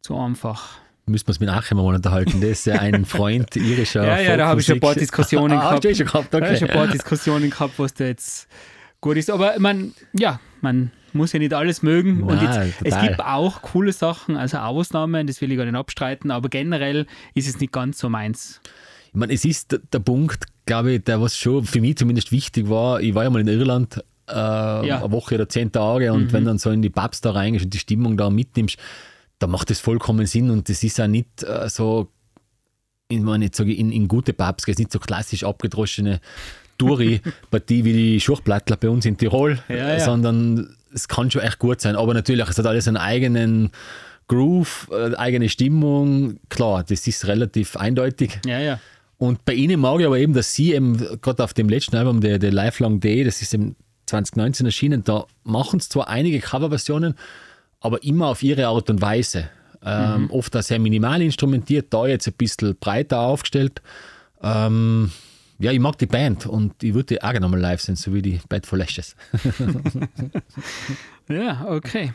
zu 0.00 0.16
einfach. 0.16 0.78
Müssen 1.06 1.26
wir 1.26 1.30
uns 1.30 1.40
mit 1.40 1.48
Achim 1.48 1.76
mal 1.76 1.94
unterhalten. 1.94 2.40
Der 2.40 2.50
ist 2.50 2.66
ja 2.66 2.74
ein 2.76 3.04
Freund 3.06 3.54
irischer 3.56 4.06
Ja, 4.06 4.20
ja, 4.20 4.36
da 4.36 4.48
habe 4.48 4.60
ich 4.60 4.66
schon 4.66 4.76
ein 4.76 4.80
paar. 4.80 4.94
Diskussionen 4.94 5.52
ah, 5.58 5.70
gehabt. 5.70 5.84
Eh 5.84 5.94
schon 5.94 6.06
gehabt, 6.06 6.32
Da 6.32 6.38
habe 6.38 6.46
okay. 6.46 6.54
ich 6.54 6.60
schon 6.60 6.70
ein 6.70 6.76
paar 6.76 6.88
Diskussionen 6.88 7.50
gehabt, 7.50 7.78
was 7.78 7.94
da 7.94 8.04
jetzt 8.04 8.48
gut 9.00 9.16
ist. 9.16 9.30
Aber 9.30 9.58
man, 9.58 9.92
ja, 10.12 10.40
man 10.60 10.92
muss 11.12 11.32
ja 11.32 11.38
nicht 11.38 11.54
alles 11.54 11.82
mögen. 11.82 12.22
Und 12.22 12.40
Ja, 12.42 12.64
jetzt, 12.64 12.76
es 12.82 13.00
gibt 13.00 13.20
auch 13.20 13.62
coole 13.62 13.92
Sachen, 13.92 14.36
also 14.36 14.58
Ausnahmen, 14.58 15.26
das 15.26 15.40
will 15.40 15.50
ich 15.50 15.58
gar 15.58 15.64
nicht 15.64 15.74
abstreiten, 15.74 16.30
aber 16.30 16.48
generell 16.48 17.06
ist 17.34 17.48
es 17.48 17.58
nicht 17.60 17.72
ganz 17.72 17.98
so 17.98 18.08
meins. 18.08 18.60
Ich 19.10 19.16
meine, 19.16 19.32
es 19.32 19.44
ist 19.44 19.78
der, 19.92 19.98
Punkt, 19.98 20.44
glaube 20.66 20.92
ich, 20.92 21.04
der 21.04 21.20
was 21.20 21.36
schon 21.36 21.64
für 21.64 21.80
mich 21.80 21.96
zumindest 21.96 22.30
wichtig 22.32 22.68
war. 22.68 23.00
Ich 23.00 23.14
war 23.14 23.24
ja 23.24 23.30
mal 23.30 23.40
in 23.40 23.48
Irland 23.48 24.02
äh, 24.28 24.32
eine 24.32 25.10
Woche 25.10 25.34
oder 25.34 25.48
zehn 25.48 25.72
Tage 25.72 26.12
und 26.12 26.32
wenn 26.32 26.44
dann 26.44 26.58
so 26.58 26.70
in 26.70 26.82
die 26.82 26.90
Pubs 26.90 27.20
da 27.20 27.32
reingehst 27.32 27.64
und 27.64 27.74
die 27.74 27.78
Stimmung 27.78 28.16
da 28.16 28.30
mitnimmst, 28.30 28.76
da 29.40 29.46
macht 29.46 29.70
das 29.70 29.80
vollkommen 29.80 30.26
Sinn 30.26 30.50
und 30.50 30.68
das 30.68 30.84
ist 30.84 31.00
auch 31.00 31.08
nicht 31.08 31.42
äh, 31.42 31.68
so, 31.68 32.08
ich 33.08 33.20
meine, 33.20 33.46
jetzt 33.46 33.56
sage 33.56 33.72
ich, 33.72 33.78
in, 33.78 33.90
in 33.90 34.06
gute 34.06 34.32
Pubs, 34.32 34.64
es 34.64 34.68
ist 34.68 34.78
nicht 34.78 34.92
so 34.92 35.00
klassisch 35.00 35.42
abgedroschene 35.42 36.20
Touri-Partie 36.78 37.84
wie 37.84 37.92
die 37.92 38.20
Schuchplattler 38.20 38.76
bei 38.76 38.88
uns 38.88 39.04
in 39.06 39.16
Tirol, 39.16 39.58
Ja, 39.68 39.74
ja. 39.74 40.00
sondern 40.00 40.76
es 40.94 41.08
kann 41.08 41.30
schon 41.30 41.42
echt 41.42 41.58
gut 41.58 41.80
sein. 41.80 41.96
Aber 41.96 42.14
natürlich, 42.14 42.48
es 42.48 42.58
hat 42.58 42.66
alles 42.66 42.88
einen 42.88 42.96
eigenen 42.96 43.70
Groove, 44.28 44.88
äh, 44.92 45.16
eigene 45.16 45.48
Stimmung. 45.48 46.38
Klar, 46.48 46.84
das 46.84 47.06
ist 47.06 47.26
relativ 47.26 47.76
eindeutig. 47.76 48.38
Ja, 48.46 48.60
ja. 48.60 48.80
Und 49.20 49.44
bei 49.44 49.52
ihnen 49.52 49.78
mag 49.80 50.00
ich 50.00 50.06
aber 50.06 50.18
eben, 50.18 50.32
dass 50.32 50.54
sie 50.54 50.72
eben 50.72 50.96
gerade 51.20 51.44
auf 51.44 51.52
dem 51.52 51.68
letzten 51.68 51.94
Album, 51.94 52.22
der, 52.22 52.38
der 52.38 52.52
Lifelong 52.52 53.00
Day, 53.00 53.22
das 53.22 53.42
ist 53.42 53.52
im 53.52 53.76
2019 54.06 54.64
erschienen, 54.64 55.04
da 55.04 55.26
machen 55.44 55.78
sie 55.78 55.90
zwar 55.90 56.08
einige 56.08 56.40
Coverversionen, 56.40 57.14
aber 57.80 58.02
immer 58.02 58.28
auf 58.28 58.42
ihre 58.42 58.66
Art 58.68 58.88
und 58.88 59.02
Weise. 59.02 59.50
Ähm, 59.84 60.30
Oft 60.30 60.56
auch 60.56 60.62
sehr 60.62 60.78
minimal 60.78 61.20
instrumentiert, 61.20 61.92
da 61.92 62.06
jetzt 62.06 62.28
ein 62.28 62.32
bisschen 62.32 62.74
breiter 62.80 63.20
aufgestellt. 63.20 63.82
Ähm, 64.42 65.10
ja, 65.58 65.70
ich 65.70 65.80
mag 65.80 65.98
die 65.98 66.06
Band 66.06 66.46
und 66.46 66.82
ich 66.82 66.94
würde 66.94 67.14
die 67.14 67.22
auch 67.22 67.32
gerne 67.32 67.46
mal 67.46 67.60
live 67.60 67.82
sehen, 67.82 67.96
so 67.96 68.14
wie 68.14 68.22
die 68.22 68.40
Bad 68.48 68.64
for 68.64 68.78
Lashes. 68.78 69.16
Ja, 71.28 71.66
okay. 71.68 72.12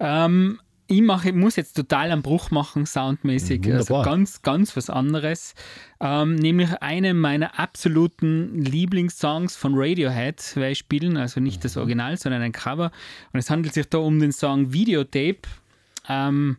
Ähm, 0.00 0.58
ich 0.86 1.00
mache, 1.00 1.32
muss 1.32 1.56
jetzt 1.56 1.74
total 1.74 2.10
einen 2.10 2.22
Bruch 2.22 2.50
machen, 2.50 2.84
soundmäßig. 2.84 3.64
Also 3.72 3.94
Wunderbar. 3.94 4.04
ganz, 4.04 4.42
ganz 4.42 4.76
was 4.76 4.90
anderes. 4.90 5.54
Ähm, 6.00 6.36
nämlich 6.36 6.70
einen 6.82 7.18
meiner 7.18 7.58
absoluten 7.58 8.62
Lieblingssongs 8.62 9.56
von 9.56 9.72
Radiohead 9.74 10.56
werde 10.56 10.72
ich 10.72 10.78
spielen. 10.78 11.16
Also 11.16 11.40
nicht 11.40 11.64
das 11.64 11.76
Original, 11.76 12.16
sondern 12.18 12.42
ein 12.42 12.52
Cover. 12.52 12.90
Und 13.32 13.38
es 13.38 13.48
handelt 13.50 13.74
sich 13.74 13.88
da 13.88 13.98
um 13.98 14.20
den 14.20 14.32
Song 14.32 14.72
Videotape. 14.72 15.40
Ähm, 16.08 16.58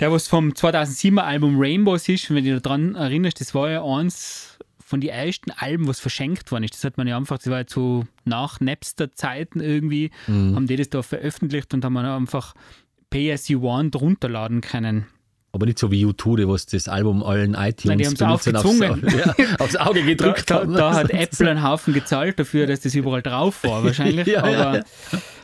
der, 0.00 0.10
was 0.10 0.26
vom 0.26 0.50
2007er 0.50 1.20
Album 1.20 1.56
Rainbows 1.58 2.08
ist, 2.08 2.28
und 2.28 2.36
wenn 2.36 2.44
du 2.44 2.54
dich 2.54 2.62
daran 2.62 2.96
erinnerst, 2.96 3.40
das 3.40 3.54
war 3.54 3.70
ja 3.70 3.84
eins 3.84 4.58
von 4.84 5.00
den 5.00 5.10
ersten 5.10 5.50
Alben, 5.52 5.86
was 5.86 5.98
verschenkt 5.98 6.52
worden 6.52 6.64
ist. 6.64 6.74
Das 6.74 6.84
hat 6.84 6.98
man 6.98 7.06
ja 7.06 7.16
einfach, 7.16 7.38
das 7.38 7.48
war 7.48 7.58
ja 7.58 7.66
zu 7.66 8.06
nach 8.24 8.60
Napster-Zeiten 8.60 9.60
irgendwie, 9.60 10.10
haben 10.54 10.66
die 10.66 10.76
das 10.76 10.90
da 10.90 11.02
veröffentlicht 11.02 11.72
und 11.72 11.84
haben 11.84 11.96
dann 13.14 13.30
einfach 13.30 13.38
PSU 13.38 13.60
One 13.62 13.90
runterladen 13.94 14.60
können. 14.60 15.06
Aber 15.52 15.66
nicht 15.66 15.78
so 15.78 15.92
wie 15.92 16.04
U2, 16.04 16.36
die 16.38 16.48
was 16.48 16.66
das 16.66 16.88
Album 16.88 17.22
allen 17.22 17.54
iTunes 17.54 17.84
Nein, 17.84 17.98
die 17.98 18.24
aufgezwungen. 18.24 19.04
Aufs, 19.04 19.14
ja, 19.38 19.56
aufs 19.60 19.76
Auge 19.76 20.00
Da, 20.00 20.06
gedrückt 20.06 20.50
da, 20.50 20.54
haben. 20.56 20.74
da 20.74 20.94
hat 20.94 21.10
Apple 21.10 21.48
einen 21.48 21.62
Haufen 21.62 21.94
gezahlt 21.94 22.40
dafür, 22.40 22.66
dass 22.66 22.80
das 22.80 22.94
überall 22.96 23.22
drauf 23.22 23.62
war, 23.62 23.84
wahrscheinlich. 23.84 24.26
Ja, 24.34 24.42
Aber 24.42 24.78
ja. 24.78 24.84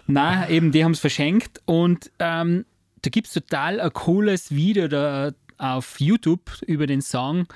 nein, 0.09 0.51
eben, 0.51 0.73
die 0.73 0.85
haben 0.85 0.93
es 0.93 0.99
verschenkt 1.01 1.61
und 1.65 2.11
ähm, 2.19 2.65
da 3.03 3.11
gibt 3.11 3.29
es 3.29 3.35
total 3.35 3.81
ein 3.81 3.93
cooles 3.93 4.51
Video 4.51 4.89
da 4.89 5.31
auf 5.61 6.01
YouTube 6.01 6.51
über 6.67 6.87
den 6.87 7.03
Song 7.03 7.47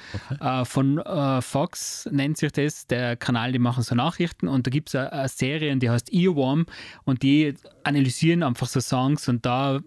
äh, 0.41 0.65
von 0.65 0.99
äh, 0.99 1.41
Fox, 1.41 2.09
nennt 2.13 2.37
sich 2.37 2.53
das, 2.53 2.87
der 2.87 3.17
Kanal, 3.17 3.53
die 3.53 3.59
machen 3.59 3.83
so 3.83 3.95
Nachrichten 3.95 4.47
und 4.47 4.67
da 4.67 4.71
gibt 4.71 4.91
es 4.91 4.95
eine, 4.95 5.13
eine 5.13 5.29
Serie, 5.29 5.77
die 5.77 5.91
heißt 5.91 6.13
Earworm 6.13 6.67
und 7.05 7.23
die 7.23 7.55
analysieren 7.83 8.43
einfach 8.43 8.67
so 8.69 8.81
Songs 8.81 9.29
und 9.29 9.47
da 9.47 9.81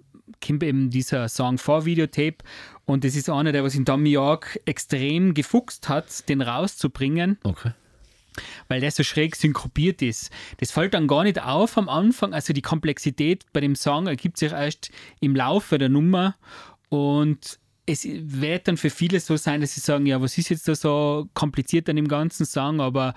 kommt 0.46 0.64
eben 0.64 0.90
dieser 0.90 1.30
Song 1.30 1.58
vor 1.58 1.86
Videotape 1.86 2.38
und 2.86 3.04
das 3.04 3.16
ist 3.16 3.30
einer, 3.30 3.52
der 3.52 3.64
was 3.64 3.76
in 3.76 3.86
Tommy 3.86 4.12
York 4.12 4.60
extrem 4.66 5.34
gefuchst 5.34 5.90
hat, 5.90 6.28
den 6.30 6.42
rauszubringen 6.42 7.38
Okay. 7.44 7.72
weil 8.68 8.82
der 8.82 8.92
so 8.92 9.04
schräg 9.04 9.36
synkopiert 9.36 10.02
ist. 10.02 10.30
Das 10.58 10.72
fällt 10.72 10.94
dann 10.94 11.08
gar 11.08 11.24
nicht 11.24 11.42
auf 11.42 11.78
am 11.78 11.90
Anfang. 11.90 12.34
Also 12.34 12.54
die 12.54 12.62
Komplexität 12.62 13.46
bei 13.52 13.62
dem 13.62 13.76
Song 13.76 14.08
ergibt 14.08 14.38
sich 14.38 14.52
erst 14.52 14.92
im 15.20 15.36
Laufe 15.36 15.78
der 15.78 15.90
Nummer 15.90 16.36
und 16.90 17.60
es 17.90 18.06
wird 18.06 18.68
dann 18.68 18.76
für 18.76 18.90
viele 18.90 19.20
so 19.22 19.38
sein, 19.38 19.62
dass 19.62 19.74
sie 19.74 19.80
sagen, 19.80 20.06
ja, 20.06 20.22
was 20.22 20.38
ist 20.38 20.50
jetzt 20.50 20.68
da 20.68 20.76
so 20.76 21.30
kompliziert 21.34 21.90
an 21.90 21.96
dem 21.96 22.10
ganzen 22.10 22.46
Song, 22.46 22.82
aber 22.82 23.14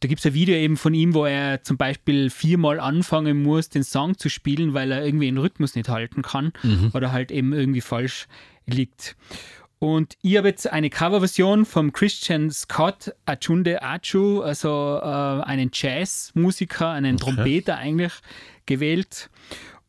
da 0.00 0.08
gibt 0.08 0.20
es 0.20 0.26
ein 0.26 0.32
Video 0.32 0.56
eben 0.56 0.78
von 0.78 0.94
ihm, 0.94 1.12
wo 1.12 1.26
er 1.26 1.62
zum 1.62 1.76
Beispiel 1.76 2.30
viermal 2.30 2.80
anfangen 2.80 3.42
muss, 3.42 3.68
den 3.68 3.84
Song 3.84 4.16
zu 4.16 4.30
spielen, 4.30 4.72
weil 4.72 4.90
er 4.92 5.04
irgendwie 5.04 5.26
den 5.26 5.36
Rhythmus 5.36 5.74
nicht 5.74 5.90
halten 5.90 6.22
kann 6.22 6.52
oder 6.94 7.12
halt 7.12 7.30
eben 7.30 7.52
irgendwie 7.52 7.82
falsch 7.82 8.26
liegt. 8.66 9.14
Und 9.78 10.16
ich 10.22 10.38
habe 10.38 10.48
jetzt 10.48 10.72
eine 10.72 10.88
Coverversion 10.88 11.66
vom 11.66 11.92
Christian 11.92 12.50
Scott 12.50 13.14
Achunde 13.26 13.82
Achu, 13.82 14.40
also 14.40 14.98
äh, 15.02 15.42
einen 15.44 15.70
Jazzmusiker, 15.74 16.88
einen 16.88 17.18
Trompeter 17.18 17.76
eigentlich, 17.76 18.14
gewählt. 18.64 19.28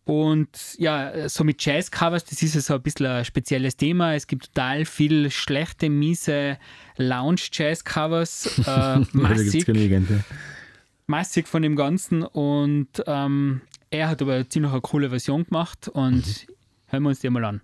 Und 0.06 0.76
ja, 0.78 1.28
so 1.28 1.43
mit 1.43 1.66
Jazz-Covers, 1.66 2.26
das 2.26 2.43
ist 2.43 2.53
ja 2.53 2.62
so 2.62 2.76
ein 2.76 2.82
bisschen 2.84 3.08
ein 3.08 3.26
spezielles 3.26 3.76
Thema. 3.76 4.14
Es 4.14 4.28
gibt 4.28 4.53
total 4.53 4.86
viel 4.86 5.32
schlechte, 5.32 5.89
miese 5.89 6.58
Lounge-Jazz-Covers. 6.97 8.62
Äh, 8.66 8.99
massig, 9.14 9.68
ja. 9.68 9.99
massig 11.08 11.47
von 11.47 11.62
dem 11.62 11.76
Ganzen. 11.76 12.24
Und 12.24 12.89
ähm, 13.08 13.62
er 13.89 14.10
hat 14.10 14.22
aber 14.22 14.47
ziemlich 14.47 14.72
eine 14.72 14.82
coole 14.82 15.10
Version 15.10 15.45
gemacht. 15.45 15.88
Und 15.88 16.47
hören 16.88 17.03
wir 17.03 17.10
uns 17.10 17.20
die 17.20 17.30
mal 17.30 17.45
an. 17.45 17.62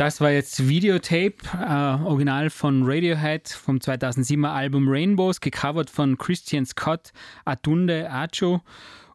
Das 0.00 0.22
war 0.22 0.30
jetzt 0.30 0.66
Videotape, 0.66 1.34
äh, 1.52 2.02
original 2.06 2.48
von 2.48 2.84
Radiohead 2.84 3.50
vom 3.50 3.76
2007er 3.76 4.48
Album 4.48 4.88
Rainbows, 4.88 5.42
gecovert 5.42 5.90
von 5.90 6.16
Christian 6.16 6.64
Scott, 6.64 7.12
Atunde 7.44 8.10
Acho. 8.10 8.62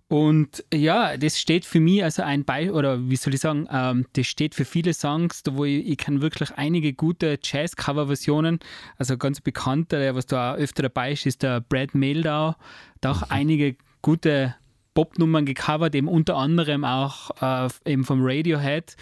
Und 0.10 0.64
ja, 0.72 1.18
das 1.18 1.40
steht 1.40 1.66
für 1.66 1.80
mich 1.80 2.04
also 2.04 2.22
ein 2.22 2.46
Beispiel, 2.46 2.70
oder 2.70 3.10
wie 3.10 3.16
soll 3.16 3.34
ich 3.34 3.40
sagen, 3.40 3.68
ähm, 3.72 4.06
das 4.14 4.28
steht 4.28 4.54
für 4.54 4.64
viele 4.64 4.94
Songs, 4.94 5.42
wo 5.50 5.66
ich, 5.66 5.88
ich 5.88 5.98
kann 5.98 6.22
wirklich 6.22 6.52
einige 6.52 6.94
gute 6.94 7.40
Jazz-Cover-Versionen, 7.42 8.60
also 9.00 9.18
ganz 9.18 9.42
bekannter, 9.42 9.98
der 9.98 10.14
was 10.14 10.28
da 10.28 10.54
auch 10.54 10.58
öfter 10.58 10.84
dabei 10.84 11.14
ist, 11.14 11.26
ist 11.26 11.42
der 11.42 11.62
Brad 11.62 11.96
Meldau, 11.96 12.54
da 13.02 13.12
auch 13.12 13.24
einige 13.24 13.76
gute 14.04 14.54
Popnummern 14.94 15.48
gecovert, 15.48 15.96
eben 15.96 16.08
unter 16.08 16.36
anderem 16.36 16.84
auch 16.84 17.32
äh, 17.42 17.70
eben 17.92 18.04
vom 18.04 18.20
Radiohead. 18.22 18.96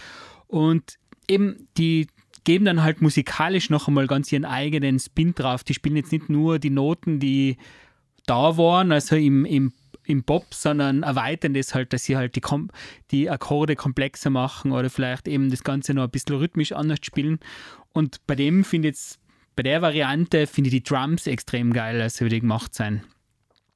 Und 0.48 1.00
eben 1.28 1.68
die 1.78 2.08
geben 2.44 2.66
dann 2.66 2.84
halt 2.84 3.02
musikalisch 3.02 3.70
noch 3.70 3.88
einmal 3.88 4.08
ganz 4.08 4.32
ihren 4.32 4.46
eigenen 4.46 5.00
Spin 5.00 5.34
drauf. 5.34 5.64
Die 5.64 5.74
spielen 5.74 5.96
jetzt 5.96 6.12
nicht 6.12 6.30
nur 6.30 6.60
die 6.60 6.70
Noten, 6.70 7.20
die 7.20 7.58
da 8.26 8.58
waren, 8.58 8.92
also 8.92 9.16
im, 9.16 9.46
im, 9.46 9.74
im 10.06 10.24
Pop, 10.24 10.54
sondern 10.54 11.04
erweitern 11.04 11.54
das 11.54 11.74
halt, 11.74 11.94
dass 11.94 12.04
sie 12.04 12.18
halt 12.18 12.36
die, 12.36 12.42
die 13.12 13.30
Akkorde 13.30 13.76
komplexer 13.76 14.30
machen 14.30 14.72
oder 14.72 14.90
vielleicht 14.90 15.28
eben 15.28 15.50
das 15.50 15.64
Ganze 15.64 15.94
noch 15.94 16.04
ein 16.04 16.12
bisschen 16.12 16.36
rhythmisch 16.36 16.74
anders 16.74 17.00
spielen. 17.02 17.40
Und 17.94 18.26
bei 18.28 18.36
dem 18.36 18.64
finde 18.64 18.90
ich 18.90 18.96
jetzt, 18.96 19.20
bei 19.56 19.64
der 19.64 19.82
Variante 19.82 20.48
finde 20.48 20.70
ich 20.70 20.76
die 20.76 20.84
Drums 20.84 21.28
extrem 21.28 21.74
geil, 21.74 22.02
also 22.02 22.26
wie 22.26 22.30
die 22.30 22.40
gemacht 22.42 22.74
sein. 22.74 23.04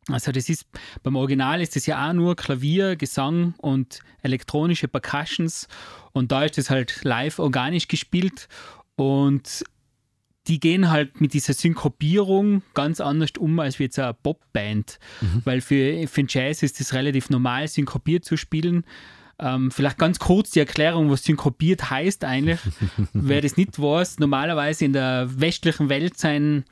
Also 0.09 0.31
das 0.31 0.49
ist, 0.49 0.65
beim 1.03 1.15
Original 1.15 1.61
ist 1.61 1.75
das 1.75 1.85
ja 1.85 2.09
auch 2.09 2.13
nur 2.13 2.35
Klavier, 2.35 2.95
Gesang 2.95 3.53
und 3.57 3.99
elektronische 4.21 4.87
Percussions 4.87 5.67
und 6.13 6.31
da 6.31 6.43
ist 6.43 6.57
das 6.57 6.69
halt 6.69 7.03
live 7.03 7.39
organisch 7.39 7.87
gespielt 7.87 8.47
und 8.95 9.63
die 10.47 10.59
gehen 10.59 10.89
halt 10.89 11.19
mit 11.19 11.33
dieser 11.33 11.53
Synkopierung 11.53 12.61
ganz 12.73 13.01
anders 13.01 13.31
um 13.37 13.59
als 13.59 13.79
wie 13.79 13.83
jetzt 13.83 13.99
eine 13.99 14.13
Popband, 14.13 14.97
weil 15.43 15.61
für, 15.61 16.07
für 16.07 16.23
den 16.23 16.27
Jazz 16.29 16.63
ist 16.63 16.79
es 16.79 16.93
relativ 16.93 17.29
normal, 17.29 17.67
synkopiert 17.67 18.23
zu 18.23 18.37
spielen. 18.37 18.85
Ähm, 19.39 19.69
vielleicht 19.69 19.97
ganz 19.97 20.19
kurz 20.19 20.51
die 20.51 20.59
Erklärung, 20.59 21.11
was 21.11 21.23
synkopiert 21.23 21.91
heißt 21.91 22.23
eigentlich. 22.23 22.59
Wer 23.13 23.41
das 23.41 23.57
nicht 23.57 23.79
weiß, 23.79 24.19
normalerweise 24.19 24.85
in 24.85 24.93
der 24.93 25.27
westlichen 25.39 25.89
Welt 25.89 26.17
sein 26.17 26.63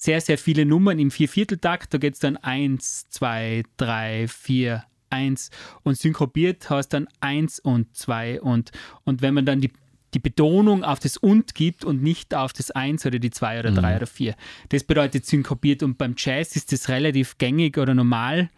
sehr, 0.00 0.22
sehr 0.22 0.38
viele 0.38 0.64
Nummern 0.64 0.98
im 0.98 1.10
Viervierteltakt. 1.10 1.92
Da 1.92 1.98
geht 1.98 2.14
es 2.14 2.20
dann 2.20 2.38
1, 2.38 3.10
2, 3.10 3.64
3, 3.76 4.28
4, 4.28 4.82
1 5.10 5.50
und 5.82 5.98
synkopiert 5.98 6.70
heißt 6.70 6.92
dann 6.94 7.06
1 7.20 7.60
und 7.60 7.94
2 7.96 8.40
und, 8.40 8.70
und 9.04 9.22
wenn 9.22 9.34
man 9.34 9.44
dann 9.44 9.60
die, 9.60 9.70
die 10.14 10.18
Betonung 10.18 10.84
auf 10.84 11.00
das 11.00 11.16
und 11.16 11.54
gibt 11.54 11.84
und 11.84 12.02
nicht 12.02 12.34
auf 12.34 12.52
das 12.52 12.70
1 12.70 13.04
oder 13.06 13.18
die 13.18 13.30
2 13.30 13.60
oder 13.60 13.72
3 13.72 13.96
oder 13.96 14.06
4. 14.06 14.34
Das 14.70 14.84
bedeutet 14.84 15.26
synkopiert 15.26 15.82
und 15.82 15.98
beim 15.98 16.14
Jazz 16.16 16.56
ist 16.56 16.72
das 16.72 16.88
relativ 16.88 17.36
gängig 17.38 17.76
oder 17.76 17.94
normal 17.94 18.48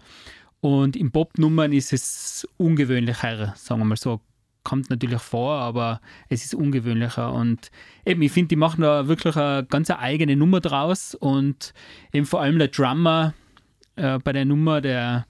und 0.61 0.95
im 0.95 1.11
Popnummern 1.11 1.73
ist 1.73 1.93
es 1.93 2.47
ungewöhnlicher, 2.57 3.55
sagen 3.57 3.81
wir 3.81 3.85
mal 3.87 3.97
so. 3.97 4.21
Kommt 4.65 4.91
natürlich 4.91 5.21
vor, 5.21 5.55
aber 5.55 6.01
es 6.29 6.45
ist 6.45 6.55
ungewöhnlicher. 6.55 7.33
Und 7.33 7.71
eben, 8.07 8.23
ich 8.23 8.33
finde, 8.33 8.49
die 8.49 8.57
machen 8.57 8.83
da 8.83 9.09
wirklich 9.09 9.37
eine 9.37 9.67
ganz 9.67 9.91
eigene 9.91 10.37
Nummer 10.37 10.61
draus. 10.61 11.15
Und 11.15 11.75
eben 12.13 12.27
vor 12.27 12.41
allem 12.41 12.59
der 12.59 12.69
Drummer 12.69 13.35
äh, 13.97 14.19
bei 14.19 14.33
der 14.33 14.45
Nummer, 14.45 14.81
der, 14.81 15.27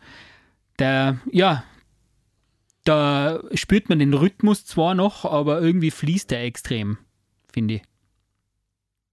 der, 0.79 1.19
ja, 1.31 1.65
da 2.85 3.41
spürt 3.55 3.89
man 3.89 3.99
den 3.99 4.15
Rhythmus 4.15 4.65
zwar 4.67 4.95
noch, 4.95 5.25
aber 5.25 5.61
irgendwie 5.61 5.91
fließt 5.91 6.33
er 6.33 6.43
extrem, 6.43 6.99
finde 7.53 7.75
ich. 7.75 7.83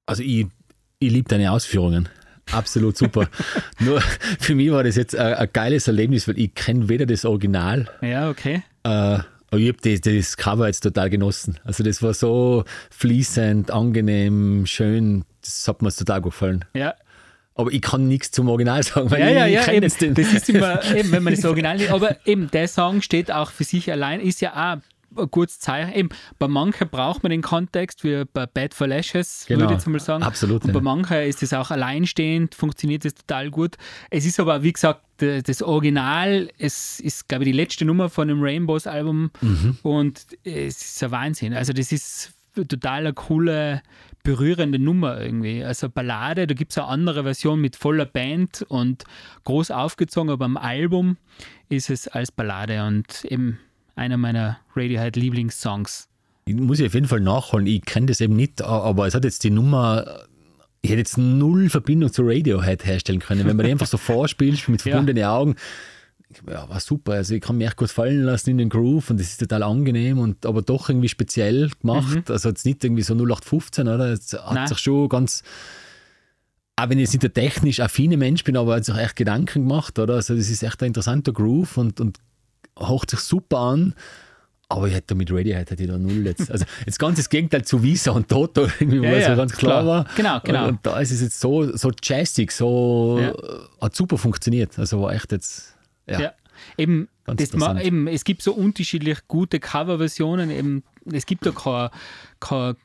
Also 0.05 0.23
ich, 0.23 0.47
ich 0.99 1.11
liebe 1.11 1.29
deine 1.29 1.51
Ausführungen. 1.51 2.09
Absolut 2.51 2.97
super. 2.97 3.29
Nur 3.79 4.01
für 4.39 4.55
mich 4.55 4.71
war 4.71 4.83
das 4.83 4.95
jetzt 4.95 5.15
ein, 5.15 5.35
ein 5.35 5.49
geiles 5.53 5.87
Erlebnis, 5.87 6.27
weil 6.27 6.39
ich 6.39 6.53
kenne 6.55 6.89
weder 6.89 7.05
das 7.05 7.25
Original, 7.25 7.87
Ja, 8.01 8.29
okay. 8.29 8.63
äh, 8.83 9.19
aber 9.51 9.59
ich 9.59 9.69
habe 9.69 9.77
das, 9.81 10.01
das 10.01 10.37
Cover 10.37 10.67
jetzt 10.67 10.81
total 10.81 11.09
genossen. 11.09 11.59
Also 11.63 11.83
das 11.83 12.01
war 12.03 12.13
so 12.13 12.63
fließend, 12.91 13.71
angenehm, 13.71 14.65
schön. 14.65 15.25
Das 15.41 15.67
hat 15.67 15.81
mir 15.81 15.91
total 15.91 16.21
gut 16.21 16.33
gefallen. 16.33 16.65
Ja, 16.73 16.93
Aber 17.55 17.71
ich 17.71 17.81
kann 17.81 18.07
nichts 18.07 18.31
zum 18.31 18.49
Original 18.49 18.83
sagen, 18.83 19.09
weil 19.09 19.21
ja, 19.21 19.27
ich, 19.27 19.35
ja, 19.35 19.45
ja, 19.47 19.63
kenne 19.63 19.85
jetzt 19.85 20.01
den. 20.01 20.13
das 20.13 20.31
ist 20.33 20.49
immer, 20.49 20.83
eben, 20.95 21.11
wenn 21.11 21.23
man 21.23 21.33
das 21.33 21.45
Original 21.45 21.77
nicht, 21.77 21.91
aber 21.91 22.17
eben 22.25 22.51
der 22.51 22.67
Song 22.67 23.01
steht 23.01 23.31
auch 23.31 23.51
für 23.51 23.63
sich 23.63 23.91
allein, 23.91 24.19
ist 24.19 24.41
ja 24.41 24.75
auch 24.75 24.81
gutes 25.31 25.59
Zeichen. 25.59 25.93
Eben, 25.93 26.09
bei 26.37 26.47
manchen 26.47 26.89
braucht 26.89 27.23
man 27.23 27.29
den 27.31 27.41
Kontext, 27.41 28.03
wie 28.03 28.23
bei 28.31 28.45
Bad 28.45 28.73
for 28.73 28.87
Lashes, 28.87 29.45
Genau, 29.47 29.61
würde 29.61 29.73
ich 29.73 29.79
jetzt 29.79 29.87
mal 29.87 29.99
sagen. 29.99 30.23
absolut, 30.23 30.63
Und 30.65 30.71
bei 30.73 30.79
ja. 30.79 30.83
manchen 30.83 31.17
ist 31.23 31.41
es 31.43 31.53
auch 31.53 31.71
alleinstehend, 31.71 32.55
funktioniert 32.55 33.05
das 33.05 33.15
total 33.15 33.49
gut. 33.49 33.75
Es 34.09 34.25
ist 34.25 34.39
aber, 34.39 34.63
wie 34.63 34.73
gesagt, 34.73 35.01
das 35.17 35.61
Original, 35.61 36.49
es 36.57 36.99
ist, 36.99 37.27
glaube 37.27 37.43
ich, 37.43 37.49
die 37.51 37.57
letzte 37.57 37.83
Nummer 37.85 38.09
von 38.09 38.27
dem 38.27 38.41
Rainbows-Album 38.41 39.31
Mhm. 39.41 39.77
und 39.83 40.25
es 40.43 40.81
ist 40.81 41.03
ein 41.03 41.11
Wahnsinn. 41.11 41.53
Also 41.53 41.73
das 41.73 41.91
ist 41.91 42.33
total 42.55 42.99
eine 43.01 43.13
coole, 43.13 43.81
berührende 44.23 44.79
Nummer 44.79 45.19
irgendwie. 45.21 45.63
Also 45.63 45.89
Ballade, 45.89 46.47
da 46.47 46.53
gibt 46.53 46.71
es 46.71 46.77
eine 46.77 46.87
andere 46.87 47.23
Version 47.23 47.59
mit 47.61 47.75
voller 47.75 48.05
Band 48.05 48.65
und 48.67 49.03
groß 49.45 49.71
aufgezogen, 49.71 50.29
aber 50.29 50.45
am 50.45 50.57
Album 50.57 51.17
ist 51.69 51.89
es 51.89 52.07
als 52.07 52.31
Ballade 52.31 52.83
und 52.85 53.23
eben 53.25 53.59
einer 53.99 54.17
meiner 54.17 54.57
Radiohead-Lieblingssongs. 54.75 56.07
Ich 56.45 56.55
muss 56.55 56.79
ich 56.79 56.87
auf 56.87 56.93
jeden 56.93 57.07
Fall 57.07 57.19
nachholen. 57.19 57.67
Ich 57.67 57.83
kenne 57.85 58.07
das 58.07 58.21
eben 58.21 58.35
nicht, 58.35 58.61
aber 58.61 59.05
es 59.07 59.13
hat 59.13 59.23
jetzt 59.23 59.43
die 59.43 59.51
Nummer. 59.51 60.23
Ich 60.81 60.89
hätte 60.89 60.99
jetzt 60.99 61.17
null 61.17 61.69
Verbindung 61.69 62.11
zu 62.11 62.23
Radiohead 62.23 62.85
herstellen 62.85 63.19
können. 63.19 63.45
Wenn 63.45 63.57
man 63.57 63.65
die 63.65 63.71
einfach 63.71 63.85
so 63.87 63.97
vorspielt 63.97 64.67
mit 64.69 64.83
Ja. 64.85 64.91
verbundenen 64.93 65.25
Augen, 65.25 65.55
ja, 66.47 66.67
war 66.69 66.79
super. 66.79 67.13
Also 67.13 67.35
ich 67.35 67.41
kann 67.41 67.57
mich 67.57 67.67
echt 67.67 67.75
gut 67.77 67.89
fallen 67.89 68.21
lassen 68.23 68.51
in 68.51 68.57
den 68.59 68.69
Groove 68.69 69.09
und 69.09 69.19
das 69.19 69.27
ist 69.27 69.39
total 69.39 69.63
angenehm 69.63 70.17
und 70.19 70.45
aber 70.45 70.61
doch 70.61 70.89
irgendwie 70.89 71.09
speziell 71.09 71.69
gemacht. 71.81 72.31
Also 72.31 72.49
jetzt 72.49 72.65
nicht 72.65 72.83
irgendwie 72.83 73.01
so 73.03 73.13
0815, 73.15 73.87
oder? 73.87 74.05
Es 74.13 74.33
hat 74.33 74.47
Mhm. 74.49 74.55
Nein. 74.55 74.67
sich 74.67 74.77
schon 74.79 75.09
ganz, 75.09 75.43
auch 76.77 76.87
wenn 76.89 76.97
ich 76.97 77.03
jetzt 77.03 77.13
nicht 77.13 77.23
der 77.23 77.33
technisch 77.33 77.79
affine 77.81 78.15
Mensch 78.15 78.43
bin, 78.43 78.55
aber 78.57 78.75
hat 78.75 78.85
sich 78.85 78.95
echt 78.95 79.17
Gedanken 79.17 79.67
gemacht, 79.67 79.99
oder? 79.99 80.15
Also 80.15 80.35
das 80.35 80.49
ist 80.49 80.63
echt 80.63 80.81
ein 80.81 80.87
interessanter 80.87 81.33
Groove 81.33 81.77
und, 81.77 81.99
und 81.99 82.17
haucht 82.79 83.11
sich 83.11 83.19
super 83.19 83.57
an. 83.59 83.93
Aber 84.71 84.87
ich 84.87 84.93
hätte 84.93 85.15
mit 85.15 85.31
Radiohead 85.31 85.71
hätte 85.71 85.81
ich 85.83 85.89
da 85.89 85.97
null 85.97 86.25
jetzt. 86.27 86.51
Also 86.51 86.63
jetzt 86.85 86.99
ganz 86.99 87.17
das 87.17 87.29
Gegenteil 87.29 87.65
zu 87.65 87.81
Visa 87.81 88.11
und 88.11 88.27
Toto, 88.27 88.67
irgendwie, 88.79 88.97
Ja, 88.97 89.01
weil 89.03 89.13
es 89.15 89.27
ja, 89.27 89.35
ganz 89.35 89.53
klar, 89.57 89.81
klar. 89.81 89.85
war. 90.05 90.05
Genau, 90.15 90.39
genau. 90.43 90.63
Und, 90.65 90.69
und 90.69 90.79
da 90.85 90.99
ist 90.99 91.09
es 91.11 91.21
jetzt 91.21 91.39
so, 91.39 91.75
so 91.75 91.91
jazzig, 92.03 92.51
so 92.51 93.17
Ja. 93.19 93.33
hat 93.81 93.95
super 93.95 94.17
funktioniert. 94.19 94.77
Also 94.77 95.01
war 95.01 95.11
echt 95.13 95.31
jetzt, 95.31 95.75
ja. 96.07 96.19
Ja. 96.21 96.33
Eben, 96.77 97.07
Ganz 97.25 97.49
das 97.49 97.53
ma, 97.59 97.81
eben, 97.81 98.07
es 98.07 98.23
gibt 98.23 98.41
so 98.43 98.53
unterschiedlich 98.53 99.19
gute 99.27 99.59
Coverversionen. 99.59 100.51
Eben, 100.51 100.83
es 101.11 101.25
gibt 101.25 101.45
da 101.47 101.51
kein, 101.51 101.89
kein 102.39 102.75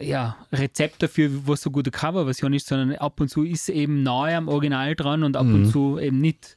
ja, 0.00 0.36
Rezept 0.52 1.02
dafür, 1.02 1.30
was 1.46 1.60
so 1.60 1.70
gute 1.70 1.90
Coverversion 1.92 2.52
ist, 2.52 2.66
sondern 2.66 2.96
ab 2.96 3.20
und 3.20 3.28
zu 3.28 3.44
ist 3.44 3.68
eben 3.68 4.02
nahe 4.02 4.34
am 4.36 4.48
Original 4.48 4.94
dran 4.96 5.22
und 5.22 5.36
ab 5.36 5.44
Mhm. 5.46 5.54
und 5.54 5.70
zu 5.70 5.98
eben 6.00 6.20
nicht. 6.20 6.56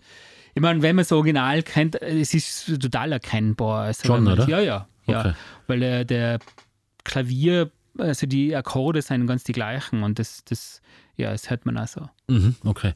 Ich 0.53 0.61
meine, 0.61 0.81
wenn 0.81 0.95
man 0.95 1.03
das 1.03 1.11
Original 1.11 1.63
kennt, 1.63 2.01
es 2.01 2.33
ist 2.33 2.81
total 2.81 3.13
erkennbar. 3.13 3.83
Also 3.85 4.05
Schon, 4.05 4.23
man, 4.23 4.33
oder? 4.33 4.47
Ja, 4.47 4.59
ja. 4.59 4.87
ja. 5.07 5.19
Okay. 5.19 5.33
Weil 5.67 5.79
der, 5.79 6.05
der 6.05 6.39
Klavier, 7.03 7.71
also 7.97 8.27
die 8.27 8.55
Akkorde 8.55 9.01
sind 9.01 9.27
ganz 9.27 9.43
die 9.43 9.53
gleichen 9.53 10.03
und 10.03 10.19
das, 10.19 10.43
das, 10.45 10.81
ja, 11.17 11.31
das 11.31 11.49
hört 11.49 11.65
man 11.65 11.77
auch 11.77 11.87
so. 11.87 12.09
Mhm, 12.27 12.55
okay. 12.63 12.93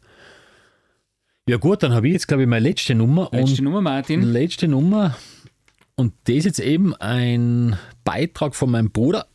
Ja 1.48 1.58
gut, 1.58 1.84
dann 1.84 1.94
habe 1.94 2.08
ich 2.08 2.14
jetzt, 2.14 2.28
glaube 2.28 2.44
ich, 2.44 2.50
meine 2.50 2.68
letzte 2.68 2.96
Nummer. 2.96 3.30
Letzte 3.32 3.62
und 3.62 3.66
Nummer, 3.66 3.82
Martin. 3.82 4.24
letzte 4.24 4.68
Nummer. 4.68 5.16
Und 5.96 6.14
das 6.26 6.38
ist 6.38 6.46
jetzt 6.46 6.60
eben 6.60 6.96
ein 6.96 7.78
Beitrag 8.04 8.56
von 8.56 8.72
meinem 8.72 8.90
Bruder. 8.92 9.28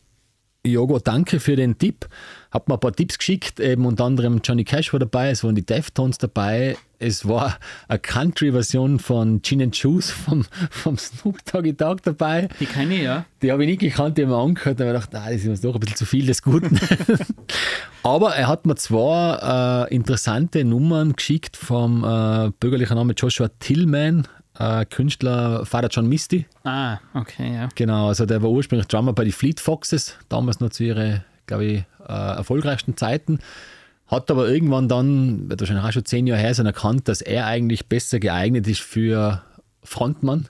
Jogo, 0.67 0.99
danke 0.99 1.41
für 1.41 1.57
den 1.57 1.79
Tipp. 1.79 2.07
Hab 2.51 2.69
mir 2.69 2.75
ein 2.75 2.81
paar 2.81 2.93
Tipps 2.93 3.17
geschickt, 3.17 3.61
eben 3.61 3.87
unter 3.87 4.05
anderem 4.05 4.41
Johnny 4.45 4.65
Cash 4.65 4.93
war 4.93 5.01
dabei, 5.01 5.31
es 5.31 5.43
waren 5.43 5.55
die 5.55 5.65
Deftones 5.65 6.19
dabei, 6.19 6.77
es 6.99 7.27
war 7.27 7.57
eine 7.89 7.99
Country-Version 7.99 8.99
von 8.99 9.41
Gin 9.41 9.63
and 9.63 9.77
Juice 9.77 10.11
vom, 10.11 10.45
vom 10.71 10.99
Snoop 10.99 11.43
Doggy 11.51 11.73
Dogg 11.75 12.03
dabei. 12.03 12.49
Die 12.61 12.67
kenne 12.67 12.95
ich, 12.97 13.03
ja. 13.03 13.25
Die 13.41 13.51
habe 13.51 13.65
ich 13.65 13.71
nicht 13.71 13.81
gekannt, 13.81 14.19
die 14.19 14.23
habe 14.23 14.33
ich 14.33 14.37
mir 14.37 14.43
angehört 14.43 14.81
und 14.81 14.87
habe 14.87 14.99
gedacht, 14.99 15.15
ah, 15.15 15.31
das 15.31 15.45
ist 15.45 15.47
mir 15.47 15.57
doch 15.57 15.77
ein 15.77 15.81
bisschen 15.81 15.97
zu 15.97 16.05
viel 16.05 16.27
des 16.27 16.43
Guten. 16.43 16.79
Aber 18.03 18.35
er 18.35 18.49
hat 18.49 18.67
mir 18.67 18.77
zwei 18.77 19.87
äh, 19.89 19.95
interessante 19.95 20.65
Nummern 20.65 21.15
geschickt 21.15 21.57
vom 21.57 22.05
äh, 22.05 22.51
bürgerlichen 22.61 22.97
Namen 22.97 23.15
Joshua 23.17 23.49
Tillman, 23.61 24.29
äh, 24.61 24.85
Künstler 24.85 25.65
Father 25.65 25.89
John 25.89 26.09
Misty. 26.09 26.47
Ah, 26.65 26.99
okay, 27.15 27.55
ja. 27.55 27.69
Genau, 27.75 28.09
also 28.09 28.27
der 28.27 28.43
war 28.43 28.51
ursprünglich 28.51 28.87
Drummer 28.89 29.13
bei 29.13 29.25
die 29.25 29.33
Fleet 29.33 29.59
Foxes, 29.59 30.17
damals 30.29 30.61
noch 30.61 30.71
zu 30.71 30.85
ihren, 30.85 31.25
glaube 31.47 31.65
ich, 31.65 31.85
äh, 32.07 32.37
erfolgreichsten 32.37 32.97
Zeiten. 32.97 33.39
Hat 34.07 34.31
aber 34.31 34.49
irgendwann 34.49 34.89
dann, 34.89 35.49
wird 35.49 35.61
wahrscheinlich 35.61 35.85
auch 35.85 35.93
schon 35.93 36.05
zehn 36.05 36.27
Jahre 36.27 36.41
her 36.41 36.55
sein, 36.55 36.67
erkannt, 36.67 37.09
dass 37.09 37.23
er 37.23 37.47
eigentlich 37.47 37.87
besser 37.87 38.21
geeignet 38.21 38.67
ist 38.69 38.81
für 38.81 39.43
Frontmann, 39.83 40.49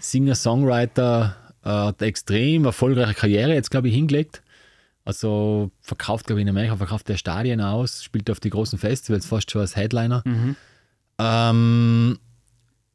Singer, 0.00 0.34
Songwriter, 0.34 1.36
äh, 1.64 1.68
hat 1.68 2.00
eine 2.00 2.08
extrem 2.08 2.64
erfolgreiche 2.64 3.14
Karriere 3.14 3.54
jetzt, 3.54 3.70
glaube 3.70 3.88
ich, 3.88 3.94
hingelegt. 3.94 4.42
Also 5.06 5.70
verkauft, 5.80 6.26
glaube 6.26 6.40
ich, 6.40 6.42
in 6.44 6.48
Amerika 6.48 6.76
verkauft 6.76 7.08
der 7.08 7.18
Stadien 7.18 7.60
aus, 7.60 8.02
spielt 8.02 8.30
auf 8.30 8.40
die 8.40 8.50
großen 8.50 8.78
Festivals 8.78 9.26
fast 9.26 9.50
schon 9.50 9.60
als 9.60 9.76
Headliner. 9.76 10.22
Ähm, 11.18 12.18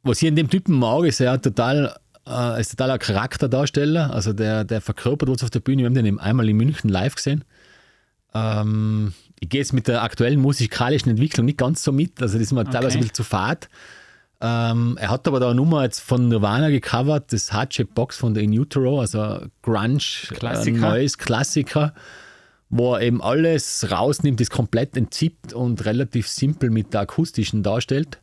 was 0.04 0.22
ich 0.22 0.28
in 0.28 0.36
dem 0.36 0.50
Typen 0.50 0.76
mag, 0.76 1.06
ist, 1.06 1.20
er 1.20 1.42
total, 1.42 1.96
äh, 2.28 2.60
ist 2.60 2.72
total 2.72 2.92
ein 2.92 3.00
Charakterdarsteller. 3.00 4.14
Also 4.14 4.34
der, 4.34 4.64
der 4.64 4.82
verkörpert 4.82 5.30
uns 5.30 5.44
auf 5.44 5.50
der 5.50 5.60
Bühne. 5.60 5.80
Wir 5.80 5.86
haben 5.88 5.94
den 5.94 6.06
eben 6.06 6.20
einmal 6.20 6.48
in 6.48 6.58
München 6.58 6.90
live 6.90 7.16
gesehen. 7.16 7.44
Ähm, 8.34 9.14
ich 9.40 9.50
gehe 9.50 9.62
jetzt 9.62 9.74
mit 9.74 9.88
der 9.88 10.04
aktuellen 10.04 10.40
musikalischen 10.40 11.10
Entwicklung 11.10 11.46
nicht 11.46 11.58
ganz 11.58 11.84
so 11.84 11.92
mit. 11.92 12.22
Also 12.22 12.38
das 12.38 12.44
ist 12.44 12.52
mir 12.52 12.66
teilweise 12.66 12.98
ein 12.98 13.02
bisschen 13.02 13.16
zu 13.16 13.24
fad. 13.24 13.70
Ähm, 14.42 14.98
er 15.00 15.10
hat 15.10 15.28
aber 15.28 15.40
da 15.40 15.48
eine 15.48 15.56
Nummer 15.56 15.84
jetzt 15.84 16.00
von 16.00 16.30
Nirvana 16.30 16.70
gecovert, 16.70 17.34
das 17.34 17.52
Hardship 17.52 17.94
Box 17.94 18.16
von 18.16 18.34
der 18.34 18.44
In 18.44 18.58
Utero, 18.58 19.02
also 19.02 19.42
Grunge, 19.62 20.00
Klassiker. 20.30 20.78
Äh, 20.78 20.80
neues 20.80 21.18
Klassiker, 21.18 21.94
wo 22.70 22.96
er 22.96 23.02
eben 23.02 23.22
alles 23.22 23.88
rausnimmt, 23.92 24.40
das 24.40 24.50
komplett 24.50 24.96
entzippt 24.96 25.52
und 25.52 25.84
relativ 25.84 26.30
simpel 26.30 26.70
mit 26.70 26.94
der 26.94 27.02
akustischen 27.02 27.64
darstellt. 27.64 28.20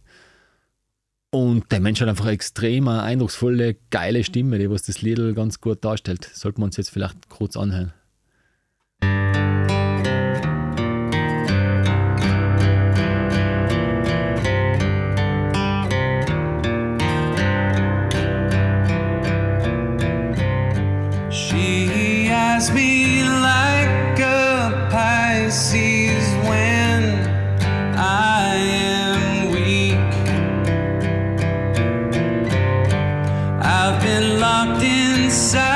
Und 1.36 1.70
der 1.70 1.80
Mensch 1.80 2.00
hat 2.00 2.08
einfach 2.08 2.28
extrem 2.28 2.88
eine 2.88 3.02
eindrucksvolle, 3.02 3.76
geile 3.90 4.24
Stimme, 4.24 4.58
die 4.58 4.70
was 4.70 4.84
das 4.84 5.02
Lied 5.02 5.36
ganz 5.36 5.60
gut 5.60 5.84
darstellt. 5.84 6.30
Sollten 6.32 6.62
wir 6.62 6.64
uns 6.64 6.78
jetzt 6.78 6.88
vielleicht 6.88 7.28
kurz 7.28 7.58
anhören. 7.58 7.92
She 21.28 22.30
has 22.30 22.72
me 22.72 23.22
like 23.24 24.18
a 24.20 24.88
Pisces 24.88 25.95
been 34.18 34.40
locked 34.40 34.82
inside 34.82 35.75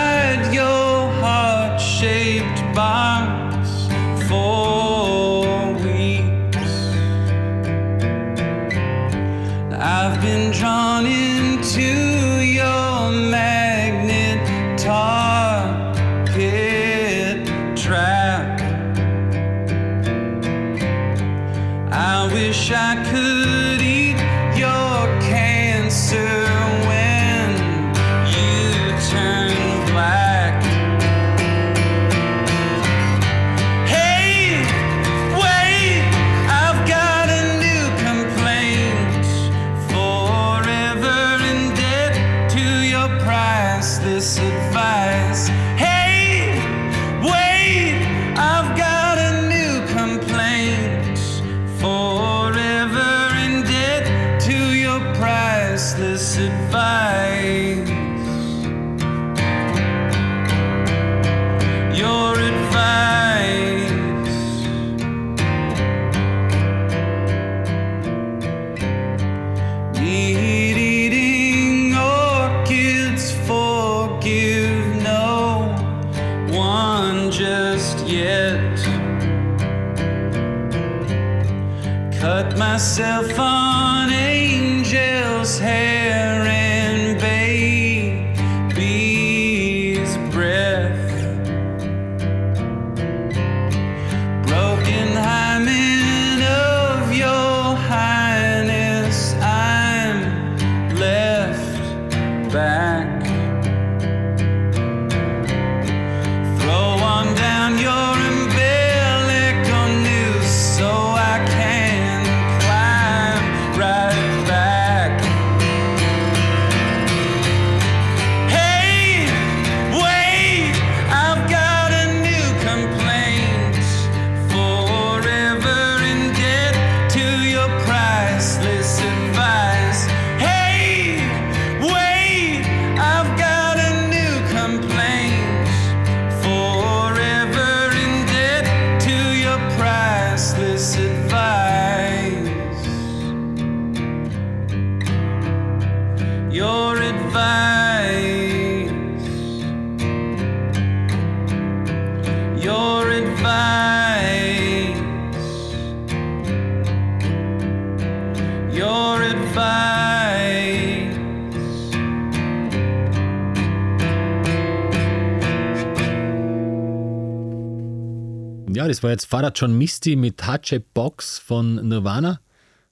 das 169.00 169.04
war 169.04 169.10
jetzt 169.12 169.24
Father 169.24 169.52
John 169.54 169.78
Misty 169.78 170.14
mit 170.14 170.46
Hardship 170.46 170.92
Box 170.92 171.38
von 171.38 171.88
Nirvana. 171.88 172.38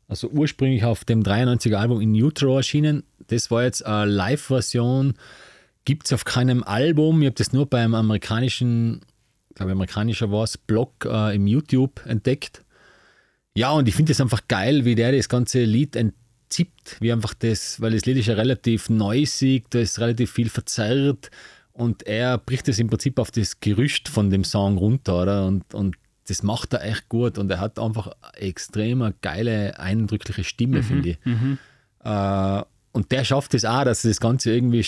Also 0.07 0.29
ursprünglich 0.29 0.83
auf 0.83 1.05
dem 1.05 1.23
93er 1.23 1.75
Album 1.75 2.01
in 2.01 2.15
Utero 2.15 2.57
erschienen. 2.57 3.03
Das 3.27 3.51
war 3.51 3.65
jetzt 3.65 3.85
eine 3.85 4.11
Live-Version. 4.11 5.13
Gibt 5.85 6.07
es 6.07 6.15
auf 6.15 6.25
keinem 6.25 6.63
Album. 6.65 7.21
Ich 7.21 7.27
habe 7.27 7.35
das 7.35 7.53
nur 7.53 7.67
beim 7.67 7.95
amerikanischen, 7.95 9.03
glaube 9.55 9.73
amerikanischer 9.73 10.33
war 10.33 10.49
Blog 10.67 11.05
äh, 11.05 11.37
im 11.37 11.47
YouTube 11.47 12.01
entdeckt. 12.07 12.65
Ja, 13.55 13.73
und 13.73 13.87
ich 13.87 13.95
finde 13.95 14.13
es 14.13 14.21
einfach 14.23 14.49
geil, 14.49 14.87
wie 14.87 14.95
der 14.95 15.13
das 15.13 15.29
ganze 15.29 15.63
Lied 15.65 15.95
entzippt, 15.95 16.97
wie 17.01 17.13
einfach 17.13 17.35
das, 17.35 17.83
weil 17.83 17.93
das 17.93 18.07
Lied 18.07 18.17
ist 18.17 18.29
ja 18.29 18.35
relativ 18.35 18.89
noisig, 18.89 19.67
da 19.69 19.81
ist 19.81 20.01
relativ 20.01 20.33
viel 20.33 20.49
verzerrt 20.49 21.31
und 21.79 22.09
er 22.09 22.39
bricht 22.39 22.69
es 22.69 22.81
im 22.81 22.89
Prinzip 22.89 23.21
auf 23.21 23.31
das 23.31 23.61
Gerüst 23.61 24.09
von 24.09 24.31
dem 24.31 24.43
Song 24.43 24.79
runter, 24.79 25.23
oder? 25.23 25.47
Und, 25.47 25.75
und 25.75 25.97
das 26.27 26.43
macht 26.43 26.73
er 26.73 26.85
echt 26.85 27.09
gut 27.09 27.39
und 27.39 27.49
er 27.51 27.61
hat 27.61 27.79
einfach 27.79 28.11
extrem 28.35 29.15
geile, 29.23 29.79
eindrückliche 29.79 30.43
Stimme, 30.43 30.83
finde 30.83 31.11
ich. 31.11 31.19
Äh, 32.05 32.63
und 32.93 33.13
der 33.13 33.25
schafft 33.25 33.55
es 33.55 33.65
auch, 33.65 33.85
dass 33.85 34.03
das 34.03 34.19
Ganze 34.19 34.53
irgendwie, 34.53 34.85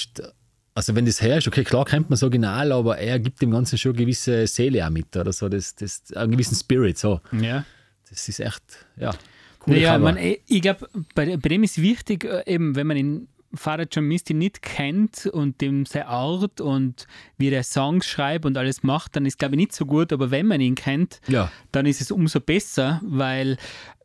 also 0.75 0.97
wenn 0.97 1.07
das 1.07 1.21
herrscht, 1.23 1.47
okay, 1.47 1.63
klar 1.63 1.85
kennt 1.85 2.11
man 2.11 2.15
das 2.15 2.25
Original, 2.25 2.73
aber 2.73 2.99
er 2.99 3.21
gibt 3.21 3.41
dem 3.41 3.53
Ganzen 3.53 3.79
schon 3.79 3.93
eine 3.93 4.01
gewisse 4.01 4.49
Seele 4.49 4.85
auch 4.85 4.91
mit, 4.91 5.17
oder 5.17 5.33
so, 5.33 5.49
das, 5.49 5.77
das, 5.77 6.13
einen 6.15 6.33
gewissen 6.33 6.57
Spirit, 6.57 6.99
so. 6.99 7.21
Ja. 7.33 7.65
Das 8.11 8.29
ist 8.29 8.41
echt, 8.41 8.63
ja, 8.97 9.15
coole 9.61 9.77
Naja, 9.77 9.97
man, 9.99 10.19
ich 10.19 10.61
glaube, 10.61 10.89
bei, 11.15 11.37
bei 11.37 11.49
dem 11.49 11.63
ist 11.63 11.81
wichtig, 11.81 12.25
äh, 12.25 12.43
eben, 12.53 12.75
wenn 12.75 12.89
man 12.89 12.97
ihn 12.97 13.29
Father 13.55 13.87
John 13.91 14.05
Misty 14.05 14.35
nicht 14.35 14.63
kennt 14.63 15.27
und 15.27 15.61
dem 15.61 15.85
seine 15.87 16.07
Art 16.09 16.61
und 16.61 17.07
wie 17.37 17.51
der 17.51 17.63
Songs 17.65 18.07
schreibt 18.07 18.47
und 18.47 18.57
alles 18.57 18.83
macht, 18.83 19.17
dann 19.17 19.27
ist 19.27 19.39
glaube 19.39 19.55
ich 19.55 19.59
nicht 19.61 19.75
so 19.75 19.87
gut, 19.87 20.13
aber 20.13 20.31
wenn 20.31 20.47
man 20.47 20.61
ihn 20.61 20.75
kennt, 20.77 21.21
Ja. 21.29 21.51
dann 21.73 21.87
ist 21.87 22.01
es 22.01 22.11
umso 22.11 22.41
besser, 22.41 23.01
weil 23.05 23.57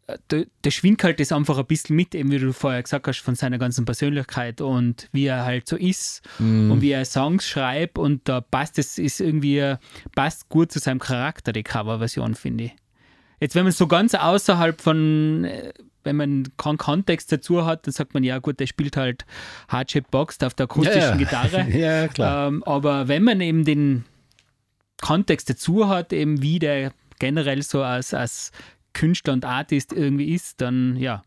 äh, 0.08 0.18
da, 0.28 0.42
da 0.62 0.72
schwingt 0.72 1.04
halt 1.04 1.20
das 1.20 1.32
einfach 1.32 1.58
ein 1.58 1.66
bisschen 1.66 1.96
mit, 1.96 2.14
eben 2.16 2.32
wie 2.32 2.40
du 2.40 2.54
vorher 2.54 2.82
gesagt 2.84 3.08
hast, 3.08 3.20
von 3.20 3.36
seiner 3.36 3.58
ganzen 3.58 3.86
Persönlichkeit 3.86 4.62
und 4.62 5.10
wie 5.12 5.26
er 5.26 5.46
halt 5.46 5.68
so 5.68 5.76
ist 5.78 6.22
und 6.40 6.82
wie 6.82 6.92
er 6.92 7.06
Songs 7.06 7.46
schreibt 7.48 7.98
und 7.98 8.28
da 8.30 8.42
passt 8.42 8.78
es, 8.80 8.98
ist 8.98 9.20
irgendwie, 9.20 9.76
passt 10.16 10.50
gut 10.50 10.72
zu 10.72 10.80
seinem 10.80 11.00
Charakter, 11.00 11.52
die 11.54 11.64
Coverversion, 11.64 12.36
finde 12.36 12.66
ich. 12.66 12.72
Jetzt, 13.40 13.54
wenn 13.56 13.64
man 13.64 13.72
so 13.74 13.88
ganz 13.88 14.14
außerhalb 14.16 14.80
von, 14.82 15.44
äh, 15.44 15.74
wenn 16.06 16.16
man 16.16 16.48
keinen 16.58 16.78
Kontext 16.78 17.32
dazu 17.32 17.66
hat, 17.66 17.86
dann 17.88 17.94
sagt 17.94 18.14
man, 18.14 18.24
ja 18.24 18.40
gut, 18.40 18.60
der 18.60 18.68
spielt 18.68 18.96
halt 18.96 19.26
Hardship 19.68 20.10
Boxed 20.12 20.44
auf 20.44 20.54
der 20.54 20.66
akustischen 20.66 21.02
Ja, 21.02 21.10
ja. 21.10 21.16
Gitarre. 21.18 21.68
Ja, 21.76 22.08
klar. 22.08 22.48
Ähm, 22.48 22.64
aber 22.64 23.08
wenn 23.08 23.24
man 23.24 23.42
eben 23.42 23.66
den 23.66 24.06
Kontext 25.02 25.50
dazu 25.50 25.90
hat, 25.90 26.14
eben 26.14 26.42
wie 26.42 26.60
der 26.60 26.94
generell 27.20 27.62
so 27.64 27.84
als, 27.84 28.14
als 28.14 28.52
Künstler 28.94 29.34
und 29.34 29.46
Artist 29.46 29.94
irgendwie 29.94 30.34
ist, 30.34 30.62
dann 30.62 30.96
ja, 30.98 31.24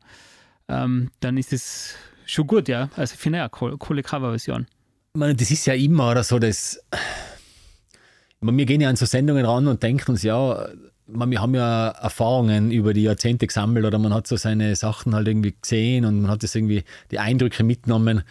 ähm, 0.69 1.11
dann 1.21 1.37
ist 1.37 1.53
es 1.53 1.95
schon 2.27 2.47
gut, 2.47 2.69
ja. 2.69 2.91
Also 2.97 3.15
ich 3.15 3.21
finde 3.21 3.39
ja, 3.39 3.51
cool, 3.61 3.77
coole 3.79 4.03
Coverversion. 4.03 4.67
Ich 5.15 5.19
meine, 5.19 5.35
das 5.35 5.51
ist 5.51 5.67
ja 5.67 5.75
immer 5.75 6.11
oder 6.11 6.23
so, 6.23 6.39
das. 6.39 6.81
Ich 6.93 8.43
meine, 8.43 8.57
wir 8.57 8.67
gehen 8.67 8.81
ja 8.81 8.89
an 8.89 8.97
so 8.97 9.07
Sendungen 9.07 9.45
ran 9.45 9.67
und 9.67 9.83
denken 9.83 10.13
uns, 10.13 10.23
ja, 10.23 10.69
meine, 11.09 11.31
wir 11.31 11.41
haben 11.41 11.55
ja 11.55 11.89
Erfahrungen 11.89 12.71
über 12.71 12.93
die 12.95 13.03
Jahrzehnte 13.03 13.47
gesammelt 13.47 13.85
oder 13.85 13.99
man 13.99 14.15
hat 14.15 14.27
so 14.27 14.37
seine 14.37 14.77
Sachen 14.77 15.15
halt 15.15 15.29
irgendwie 15.29 15.55
gesehen 15.61 16.05
und 16.05 16.23
man 16.23 16.31
hat 16.31 16.43
das 16.43 16.55
irgendwie 16.55 16.85
die 17.11 17.19
Eindrücke 17.19 17.65
mitgenommen. 17.65 18.23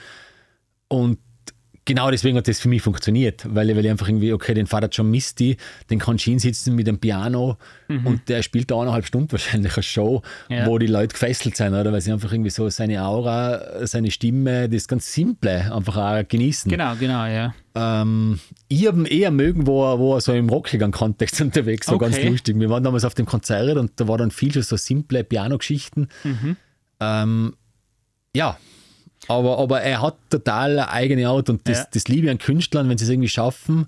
Und 0.88 1.20
genau 1.88 2.12
deswegen 2.12 2.38
hat 2.38 2.48
das 2.48 2.60
für 2.60 2.70
mich 2.70 2.84
funktioniert, 2.84 3.44
weil, 3.50 3.76
weil 3.76 3.84
ich 3.84 3.90
einfach 3.90 4.08
irgendwie, 4.08 4.32
okay, 4.32 4.54
den 4.54 4.68
Vater 4.68 4.90
John 4.92 5.10
Misty, 5.10 5.58
den 5.90 5.98
kann 5.98 6.18
ich 6.18 6.24
hinsitzen 6.26 6.76
mit 6.76 6.86
dem 6.86 7.00
Piano 7.00 7.58
und 7.88 8.30
der 8.30 8.44
spielt 8.44 8.70
da 8.70 8.76
eineinhalb 8.80 9.06
Stunden 9.08 9.32
wahrscheinlich 9.32 9.74
eine 9.76 9.82
Show, 9.84 10.22
Ja. 10.50 10.68
wo 10.68 10.78
die 10.78 10.86
Leute 10.88 11.14
gefesselt 11.14 11.58
sind, 11.58 11.74
oder? 11.74 11.92
Weil 11.92 12.02
sie 12.02 12.12
einfach 12.12 12.32
irgendwie 12.32 12.52
so 12.52 12.70
seine 12.70 13.04
Aura, 13.04 13.86
seine 13.88 14.12
Stimme, 14.12 14.70
das 14.70 14.88
ganz 14.88 15.12
Simple 15.12 15.74
einfach 15.74 15.98
auch 15.98 16.28
genießen. 16.28 16.70
Genau, 16.70 16.96
genau, 17.00 17.26
ja. 17.26 17.56
Ähm, 17.76 18.40
ich 18.68 18.86
habe 18.88 19.00
ihn 19.00 19.06
eher 19.06 19.32
mögen, 19.32 19.66
wo 19.68 19.84
er, 19.92 20.00
wo 20.00 20.16
er 20.16 20.22
so 20.22 20.34
im 20.34 20.50
rockigen 20.50 20.92
Kontext 20.92 21.40
unterwegs 21.42 21.88
war, 21.88 21.96
Okay. 21.96 22.12
ganz 22.12 22.24
lustig. 22.24 22.60
Wir 22.60 22.70
waren 22.70 22.84
damals 22.84 23.06
auf 23.06 23.14
dem 23.16 23.26
Konzert 23.26 23.78
und 23.78 23.92
da 23.96 24.08
war 24.08 24.18
dann 24.18 24.32
viel 24.32 24.52
schon 24.54 24.64
so 24.64 24.76
simple 24.78 25.24
Piano-Geschichten. 25.24 26.10
Mhm. 26.24 26.58
Ähm, 27.00 27.54
ja, 28.36 28.58
aber, 29.28 29.58
aber 29.60 29.82
er 29.82 30.02
hat 30.02 30.16
total 30.30 30.72
eine 30.72 30.90
eigene 30.90 31.28
Art 31.28 31.50
und 31.50 31.68
das, 31.68 31.80
Ja. 31.80 31.88
das 31.94 32.08
liebe 32.08 32.28
ich 32.28 32.32
an 32.32 32.38
Künstlern, 32.38 32.90
wenn 32.90 32.98
sie 32.98 33.06
es 33.06 33.10
irgendwie 33.10 33.30
schaffen, 33.30 33.88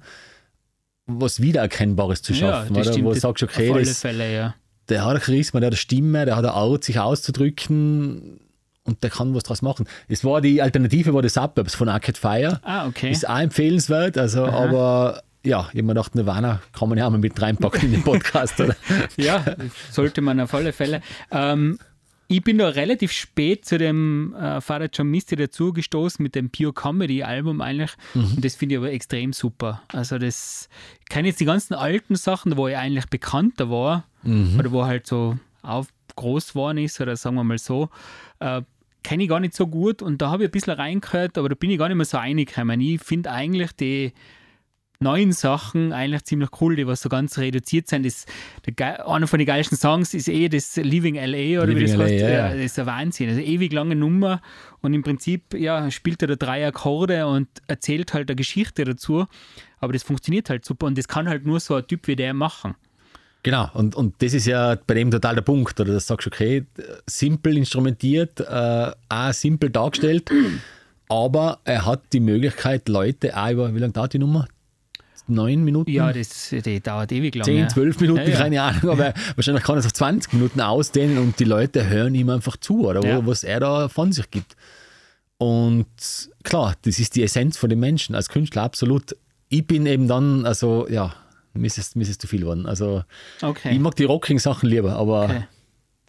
was 1.05 1.41
Wiedererkennbares 1.41 2.21
zu 2.21 2.33
schaffen. 2.33 2.75
ja, 2.75 2.83
das 2.83 2.95
oder? 2.95 3.05
Wo 3.05 3.13
du 3.13 3.19
sagst, 3.19 3.43
okay, 3.43 3.69
auf 3.69 3.75
alle 3.77 3.85
das, 3.85 4.01
Fälle, 4.01 4.33
ja. 4.33 4.55
der 4.89 5.05
hat 5.05 5.15
ein 5.15 5.21
Charisma, 5.21 5.59
der 5.59 5.67
hat 5.67 5.73
eine 5.73 5.77
Stimme, 5.77 6.25
der 6.25 6.35
hat 6.35 6.45
eine 6.45 6.53
Art, 6.53 6.83
sich 6.83 6.99
auszudrücken 6.99 8.39
und 8.83 9.03
der 9.03 9.09
kann 9.09 9.33
was 9.35 9.43
draus 9.43 9.61
machen. 9.61 9.87
Es 10.07 10.23
war 10.23 10.41
die 10.41 10.61
Alternative, 10.61 11.13
war 11.13 11.21
die 11.21 11.29
Suburbs 11.29 11.75
von 11.75 11.89
Arcade 11.89 12.17
Fire. 12.19 12.59
Ah, 12.63 12.87
okay. 12.87 13.11
Ist 13.11 13.27
auch 13.27 13.39
empfehlenswert, 13.39 14.17
also, 14.17 14.45
aber 14.45 15.21
ja, 15.45 15.61
ich 15.61 15.67
habe 15.69 15.83
mir 15.83 15.93
gedacht, 15.93 16.15
Nirvana 16.15 16.61
kann 16.73 16.89
man 16.89 16.97
ja 16.97 17.07
auch 17.07 17.11
mal 17.11 17.17
mit 17.17 17.41
reinpacken 17.41 17.81
in 17.83 17.91
den 17.93 18.03
Podcast, 18.03 18.59
oder? 18.59 18.75
Ja, 19.17 19.43
sollte 19.91 20.21
man 20.21 20.39
auf 20.39 20.53
alle 20.53 20.73
Fälle. 20.73 21.01
Ähm, 21.31 21.79
ich 22.31 22.43
bin 22.43 22.59
da 22.59 22.69
relativ 22.69 23.11
spät 23.11 23.65
zu 23.65 23.79
dem 23.79 24.35
äh, 24.35 24.61
Father 24.61 24.87
John 24.93 25.07
Misty 25.07 25.35
dazu 25.35 25.73
gestoßen 25.73 26.21
mit 26.21 26.35
dem 26.35 26.51
Pure 26.51 26.73
Comedy 26.73 27.23
Album 27.23 27.59
eigentlich. 27.59 27.91
Und 28.35 28.45
das 28.45 28.55
finde 28.55 28.75
ich 28.75 28.77
aber 28.79 28.91
extrem 28.91 29.33
super. 29.33 29.81
Also 29.87 30.19
das, 30.19 30.69
ich 31.01 31.09
kenne 31.09 31.29
jetzt 31.29 31.39
die 31.39 31.45
ganzen 31.45 31.73
alten 31.73 32.15
Sachen, 32.15 32.55
wo 32.55 32.67
er 32.67 32.79
eigentlich 32.81 33.07
bekannter 33.07 33.71
war 33.71 34.05
oder 34.59 34.71
wo 34.71 34.85
halt 34.85 35.07
so 35.07 35.39
auf, 35.63 35.87
groß 36.15 36.49
geworden 36.49 36.77
ist 36.77 37.01
oder 37.01 37.15
sagen 37.15 37.35
wir 37.35 37.43
mal 37.43 37.57
so. 37.57 37.89
Äh, 38.39 38.61
kenne 39.01 39.23
ich 39.23 39.29
gar 39.29 39.39
nicht 39.39 39.55
so 39.55 39.65
gut 39.65 40.03
und 40.03 40.21
da 40.21 40.29
habe 40.29 40.43
ich 40.43 40.49
ein 40.49 40.51
bisschen 40.51 40.73
reingehört, 40.73 41.35
aber 41.37 41.49
da 41.49 41.55
bin 41.55 41.71
ich 41.71 41.79
gar 41.79 41.87
nicht 41.87 41.97
mehr 41.97 42.05
so 42.05 42.17
reingekommen. 42.17 42.79
Ich 42.79 43.01
finde 43.01 43.31
eigentlich 43.31 43.71
die 43.71 44.13
neuen 45.01 45.31
Sachen 45.31 45.93
eigentlich 45.93 46.25
ziemlich 46.25 46.49
cool, 46.59 46.75
die 46.75 46.85
was 46.85 47.01
so 47.01 47.07
ganz 47.07 47.37
reduziert 47.37 47.87
sind. 47.87 48.05
Das, 48.05 48.25
der, 48.67 49.07
einer 49.07 49.27
von 49.27 49.39
den 49.39 49.45
geilsten 49.45 49.77
Songs 49.77 50.13
ist 50.13 50.27
eh 50.27 50.49
das 50.49 50.75
Living 50.75 51.15
LA 51.15 51.63
oder 51.63 51.75
wie 51.75 51.81
das 51.81 51.91
Living 51.91 51.99
heißt. 51.99 52.23
LA, 52.23 52.29
ja, 52.29 52.29
ja. 52.29 52.53
Das 52.53 52.65
ist 52.65 52.79
ein 52.79 52.85
Wahnsinn. 52.85 53.29
Also 53.29 53.41
ewig 53.41 53.71
lange 53.71 53.95
Nummer 53.95 54.41
und 54.81 54.93
im 54.93 55.01
Prinzip 55.01 55.53
ja, 55.53 55.89
spielt 55.89 56.21
er 56.21 56.27
da 56.27 56.35
drei 56.35 56.67
Akkorde 56.67 57.27
und 57.27 57.47
erzählt 57.67 58.13
halt 58.13 58.29
eine 58.29 58.35
Geschichte 58.35 58.83
dazu. 58.83 59.25
Aber 59.79 59.93
das 59.93 60.03
funktioniert 60.03 60.49
halt 60.49 60.65
super 60.65 60.87
und 60.87 60.97
das 60.97 61.07
kann 61.07 61.29
halt 61.29 61.45
nur 61.45 61.61
so 61.61 61.75
ein 61.75 61.87
Typ 61.87 62.07
wie 62.07 62.17
der 62.17 62.33
machen. 62.33 62.75
Genau, 63.43 63.69
und, 63.73 63.95
und 63.95 64.21
das 64.21 64.33
ist 64.33 64.47
ja 64.47 64.75
bei 64.85 64.95
dem 64.95 65.11
total 65.11 65.35
der 65.35 65.43
Punkt, 65.43 65.79
oder? 65.79 65.93
Das 65.93 66.07
sagst 66.07 66.25
du, 66.25 66.29
okay, 66.29 66.65
simpel 67.05 67.55
instrumentiert, 67.55 68.41
äh, 68.41 68.91
auch 69.07 69.31
simpel 69.31 69.69
dargestellt, 69.69 70.29
aber 71.07 71.59
er 71.63 71.85
hat 71.85 72.01
die 72.11 72.19
Möglichkeit, 72.19 72.89
Leute 72.89 73.37
auch 73.37 73.49
über, 73.49 73.73
wie 73.73 73.79
lange 73.79 73.93
dauert 73.93 74.11
die 74.11 74.19
Nummer? 74.19 74.45
Neun 75.29 75.63
Minuten? 75.63 75.89
Ja, 75.91 76.11
das, 76.11 76.49
die 76.49 76.79
dauert 76.81 77.11
ewig 77.11 77.35
lang. 77.35 77.45
10, 77.45 77.57
ja. 77.57 77.67
12 77.67 77.99
Minuten, 78.01 78.21
Ja, 78.21 78.27
ja. 78.29 78.37
keine 78.37 78.61
Ahnung, 78.61 78.89
aber 78.89 79.13
wahrscheinlich 79.35 79.63
kann 79.63 79.75
er 79.75 79.79
es 79.79 79.85
auf 79.85 79.93
20 79.93 80.33
Minuten 80.33 80.61
ausdehnen 80.61 81.17
und 81.17 81.39
die 81.39 81.43
Leute 81.45 81.87
hören 81.87 82.15
ihm 82.15 82.29
einfach 82.29 82.57
zu, 82.57 82.87
oder 82.87 83.01
wo, 83.03 83.25
was 83.27 83.43
er 83.43 83.59
da 83.59 83.87
von 83.89 84.11
sich 84.11 84.29
gibt. 84.31 84.55
Und 85.37 85.85
klar, 86.43 86.75
das 86.81 86.99
ist 86.99 87.15
die 87.15 87.23
Essenz 87.23 87.57
von 87.57 87.69
den 87.69 87.79
Menschen, 87.79 88.13
als 88.15 88.29
Künstler 88.29 88.63
absolut. 88.63 89.15
Ich 89.47 89.65
bin 89.65 89.85
eben 89.85 90.07
dann, 90.07 90.45
also 90.45 90.87
ja, 90.89 91.13
mir 91.53 91.65
ist 91.67 91.95
mir 91.95 92.03
ist 92.03 92.21
zu 92.21 92.27
viel 92.27 92.41
geworden. 92.41 92.65
Also 92.65 93.03
Okay. 93.41 93.71
ich 93.73 93.79
mag 93.79 93.95
die 93.95 94.03
rockigen 94.03 94.39
Sachen 94.39 94.69
lieber, 94.69 94.95
aber 94.97 95.23
Okay. 95.25 95.33
kann 95.39 95.47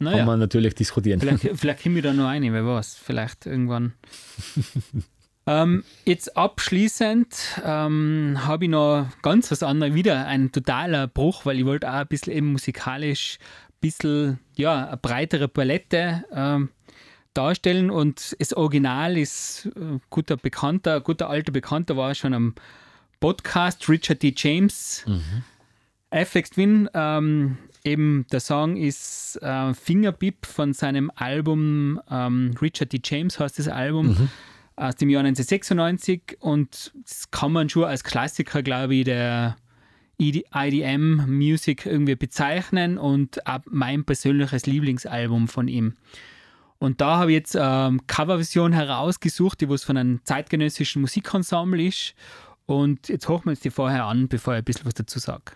Naja, 0.01 0.25
man 0.25 0.39
natürlich 0.41 0.75
diskutieren. 0.75 1.21
vielleicht, 1.21 1.49
vielleicht 1.61 1.83
komme 1.83 1.99
ich 1.99 2.03
da 2.03 2.13
noch 2.13 2.27
eine, 2.27 2.53
wer 2.53 2.67
weiß. 2.67 2.99
Vielleicht 3.03 3.47
irgendwann. 3.47 3.93
ähm, 5.51 5.83
jetzt 6.05 6.37
abschließend 6.37 7.61
ähm, 7.65 8.39
habe 8.47 8.67
ich 8.67 8.71
noch 8.71 9.09
ganz 9.21 9.51
was 9.51 9.65
anderes, 9.65 9.95
wieder 9.95 10.27
ein 10.27 10.53
totaler 10.53 11.09
Bruch, 11.09 11.45
weil 11.45 11.59
ich 11.59 11.65
wollte 11.65 11.91
auch 11.91 11.95
ein 11.95 12.07
bisschen 12.07 12.33
eben 12.33 12.53
musikalisch 12.53 13.39
ein 13.41 13.81
bisschen, 13.81 14.39
ja, 14.55 14.87
eine 14.87 14.97
breitere 14.97 15.49
Palette 15.49 16.25
ähm, 16.33 16.69
darstellen 17.35 17.91
und 17.91 18.37
das 18.39 18.53
Original 18.53 19.19
ist 19.19 19.67
äh, 19.75 19.99
guter 20.09 20.37
Bekannter, 20.37 21.01
guter 21.01 21.29
alter 21.29 21.51
Bekannter 21.51 21.97
war 21.97 22.15
schon 22.15 22.33
am 22.33 22.55
Podcast 23.19 23.89
Richard 23.89 24.23
D. 24.23 24.33
James. 24.37 25.05
FX 26.11 26.51
Twin, 26.51 26.89
ähm, 26.95 27.59
eben 27.83 28.25
der 28.31 28.41
Song 28.41 28.77
ist 28.77 29.37
äh, 29.43 29.75
Fingerbip 29.75 30.47
von 30.47 30.75
seinem 30.75 31.11
Album 31.17 32.01
ähm, 32.09 32.55
Richard 32.63 32.93
D. 32.93 33.01
James 33.03 33.41
heißt 33.41 33.59
das 33.59 33.67
Album 33.67 34.29
aus 34.81 34.97
dem 34.97 35.11
Jahr 35.11 35.21
1996 35.25 36.39
und 36.41 36.93
das 37.05 37.31
kann 37.31 37.53
man 37.53 37.69
schon 37.69 37.85
als 37.85 38.03
Klassiker, 38.03 38.63
glaube 38.63 38.95
ich, 38.95 39.05
der 39.05 39.57
IDM 40.19 41.27
Music 41.27 41.87
irgendwie 41.87 42.15
bezeichnen 42.15 42.99
und 42.99 43.47
auch 43.47 43.61
mein 43.67 44.05
persönliches 44.05 44.67
Lieblingsalbum 44.67 45.49
von 45.49 45.69
ihm. 45.69 45.95
Und 46.79 47.01
da 47.03 47.19
habe 47.19 47.33
ich 47.33 47.37
jetzt 47.37 47.57
ähm, 47.61 48.07
Coverversion 48.07 48.73
herausgesucht, 48.73 49.61
die 49.61 49.69
was 49.69 49.85
von 49.85 49.99
einem 49.99 50.21
zeitgenössischen 50.25 51.03
Musikensemble 51.03 51.87
ist. 51.87 52.15
Und 52.65 53.09
jetzt 53.09 53.29
hochen 53.29 53.47
wir 53.47 53.51
uns 53.51 53.61
die 53.61 53.71
vorher 53.71 54.07
an, 54.07 54.29
bevor 54.29 54.55
ich 54.55 54.59
ein 54.59 54.65
bisschen 54.65 54.87
was 54.87 54.95
dazu 54.95 55.19
sage. 55.19 55.53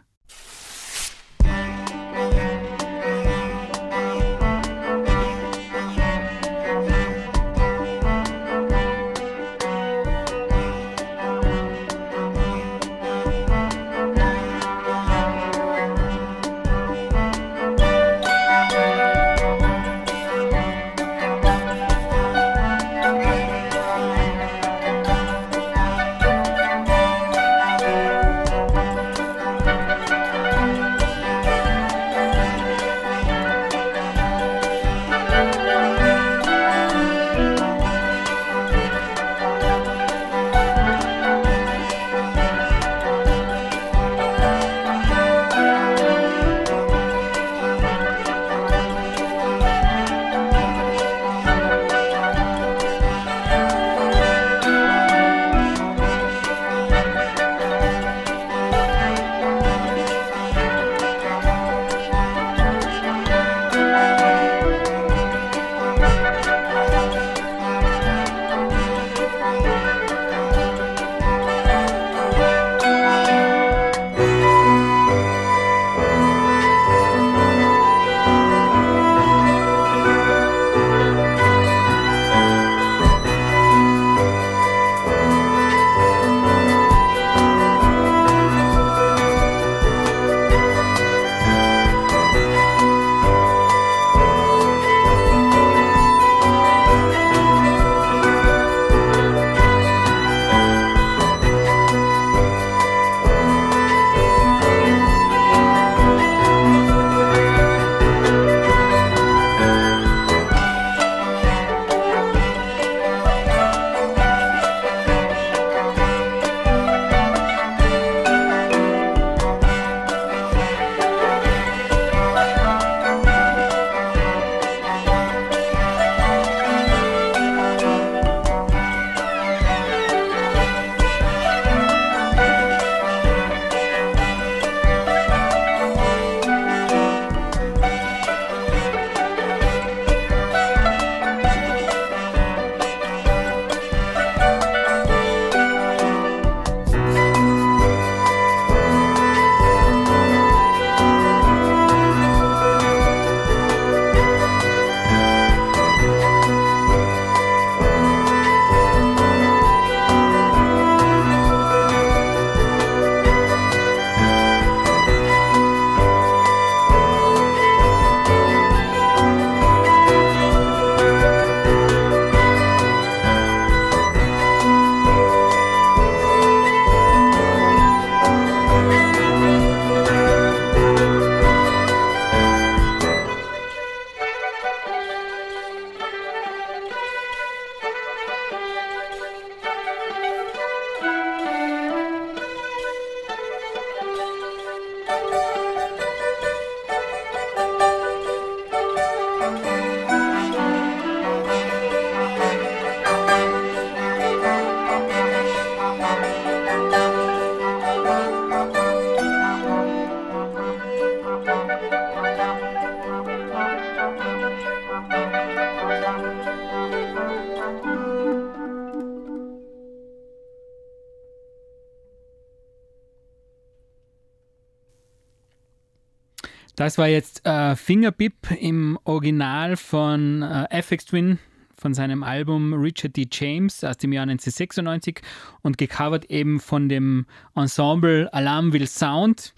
Das 226.84 226.98
war 226.98 227.08
jetzt 227.08 227.46
äh, 227.46 227.76
Fingerbip 227.76 228.34
im 228.60 228.98
Original 229.04 229.78
von 229.78 230.42
äh, 230.42 230.82
FX 230.82 231.06
Twin 231.06 231.38
von 231.78 231.94
seinem 231.94 232.22
Album 232.22 232.74
Richard 232.74 233.16
D. 233.16 233.26
James 233.32 233.82
aus 233.82 233.96
dem 233.96 234.12
Jahr 234.12 234.24
1996 234.24 235.22
und 235.62 235.78
gecovert 235.78 236.26
eben 236.26 236.60
von 236.60 236.90
dem 236.90 237.24
Ensemble 237.54 238.28
Alarmville 238.34 238.86
Sound. 238.86 239.54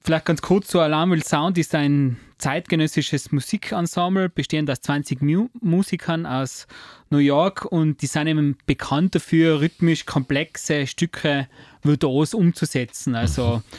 Vielleicht 0.00 0.24
ganz 0.24 0.42
kurz 0.42 0.66
zu 0.66 0.80
Alarmville 0.80 1.22
Sound 1.22 1.58
ist 1.58 1.76
ein 1.76 2.18
zeitgenössisches 2.38 3.30
Musikensemble, 3.30 4.28
bestehend 4.28 4.68
aus 4.68 4.80
20 4.80 5.22
Mu 5.22 5.50
Musikern 5.60 6.26
aus 6.26 6.66
New 7.10 7.18
York 7.18 7.66
und 7.66 8.02
die 8.02 8.06
sind 8.06 8.26
eben 8.26 8.58
bekannt 8.66 9.14
dafür, 9.14 9.60
rhythmisch 9.60 10.06
komplexe 10.06 10.88
Stücke 10.88 11.46
virtuos 11.84 12.34
umzusetzen. 12.34 13.14
Also 13.14 13.62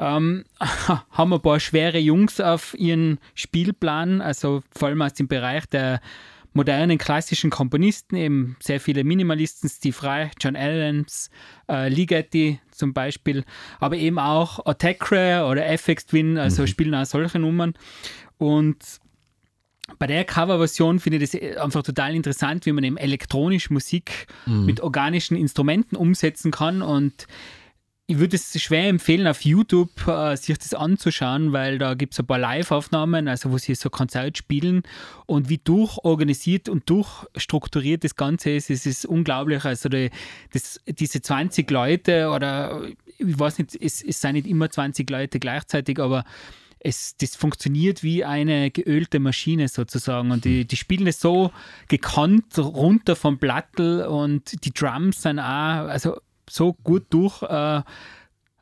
ähm, 0.00 0.44
haben 1.10 1.32
ein 1.32 1.40
paar 1.40 1.60
schwere 1.60 1.98
Jungs 1.98 2.40
auf 2.40 2.74
ihren 2.76 3.18
Spielplan, 3.34 4.20
also 4.20 4.62
vor 4.76 4.88
allem 4.88 5.02
aus 5.02 5.14
dem 5.14 5.28
Bereich 5.28 5.66
der 5.66 6.00
modernen 6.52 6.98
klassischen 6.98 7.50
Komponisten, 7.50 8.16
eben 8.16 8.56
sehr 8.60 8.80
viele 8.80 9.04
Minimalisten, 9.04 9.68
Steve 9.68 10.02
Reich, 10.02 10.32
John 10.40 10.56
Adams, 10.56 11.30
äh, 11.68 11.88
Ligeti 11.88 12.58
zum 12.72 12.92
Beispiel, 12.92 13.44
aber 13.78 13.96
eben 13.96 14.18
auch 14.18 14.66
Attackre 14.66 15.46
oder 15.48 15.66
FX 15.66 16.06
Twin, 16.06 16.38
also 16.38 16.66
spielen 16.66 16.94
auch 16.94 17.04
solche 17.04 17.38
Nummern. 17.38 17.74
Und 18.38 18.78
bei 19.98 20.06
der 20.06 20.24
Coverversion 20.24 20.98
finde 20.98 21.18
ich 21.18 21.30
das 21.30 21.58
einfach 21.62 21.82
total 21.82 22.14
interessant, 22.14 22.66
wie 22.66 22.72
man 22.72 22.84
eben 22.84 22.96
elektronisch 22.96 23.70
Musik 23.70 24.26
mit 24.46 24.80
organischen 24.80 25.36
Instrumenten 25.36 25.96
umsetzen 25.96 26.50
kann. 26.50 26.80
Und 26.80 27.26
ich 28.10 28.18
würde 28.18 28.34
es 28.34 28.60
schwer 28.60 28.88
empfehlen, 28.88 29.28
auf 29.28 29.44
YouTube 29.44 30.08
äh, 30.08 30.36
sich 30.36 30.58
das 30.58 30.74
anzuschauen, 30.74 31.52
weil 31.52 31.78
da 31.78 31.94
gibt 31.94 32.12
es 32.12 32.18
ein 32.18 32.26
paar 32.26 32.40
Live-Aufnahmen, 32.40 33.28
also 33.28 33.52
wo 33.52 33.58
sie 33.58 33.76
so 33.76 33.88
Konzert 33.88 34.36
spielen 34.36 34.82
und 35.26 35.48
wie 35.48 35.58
durchorganisiert 35.58 36.68
und 36.68 36.90
durchstrukturiert 36.90 38.02
das 38.02 38.16
Ganze 38.16 38.50
ist, 38.50 38.68
es 38.68 38.84
ist 38.84 39.06
unglaublich. 39.06 39.64
Also 39.64 39.88
die, 39.88 40.10
das, 40.52 40.80
diese 40.86 41.22
20 41.22 41.70
Leute 41.70 42.30
oder 42.30 42.82
ich 43.16 43.38
weiß 43.38 43.58
nicht, 43.58 43.78
es, 43.80 44.02
es 44.02 44.20
sind 44.20 44.32
nicht 44.32 44.48
immer 44.48 44.68
20 44.68 45.08
Leute 45.08 45.38
gleichzeitig, 45.38 46.00
aber 46.00 46.24
es, 46.80 47.16
das 47.16 47.36
funktioniert 47.36 48.02
wie 48.02 48.24
eine 48.24 48.72
geölte 48.72 49.20
Maschine 49.20 49.68
sozusagen 49.68 50.32
und 50.32 50.44
die, 50.44 50.64
die 50.64 50.76
spielen 50.76 51.06
es 51.06 51.20
so 51.20 51.52
gekannt 51.86 52.58
runter 52.58 53.14
vom 53.14 53.38
Plattel 53.38 54.04
und 54.06 54.64
die 54.64 54.72
Drums 54.72 55.22
sind 55.22 55.38
auch, 55.38 55.44
also 55.86 56.16
so 56.50 56.74
gut 56.84 57.06
durch 57.10 57.42
äh, 57.42 57.82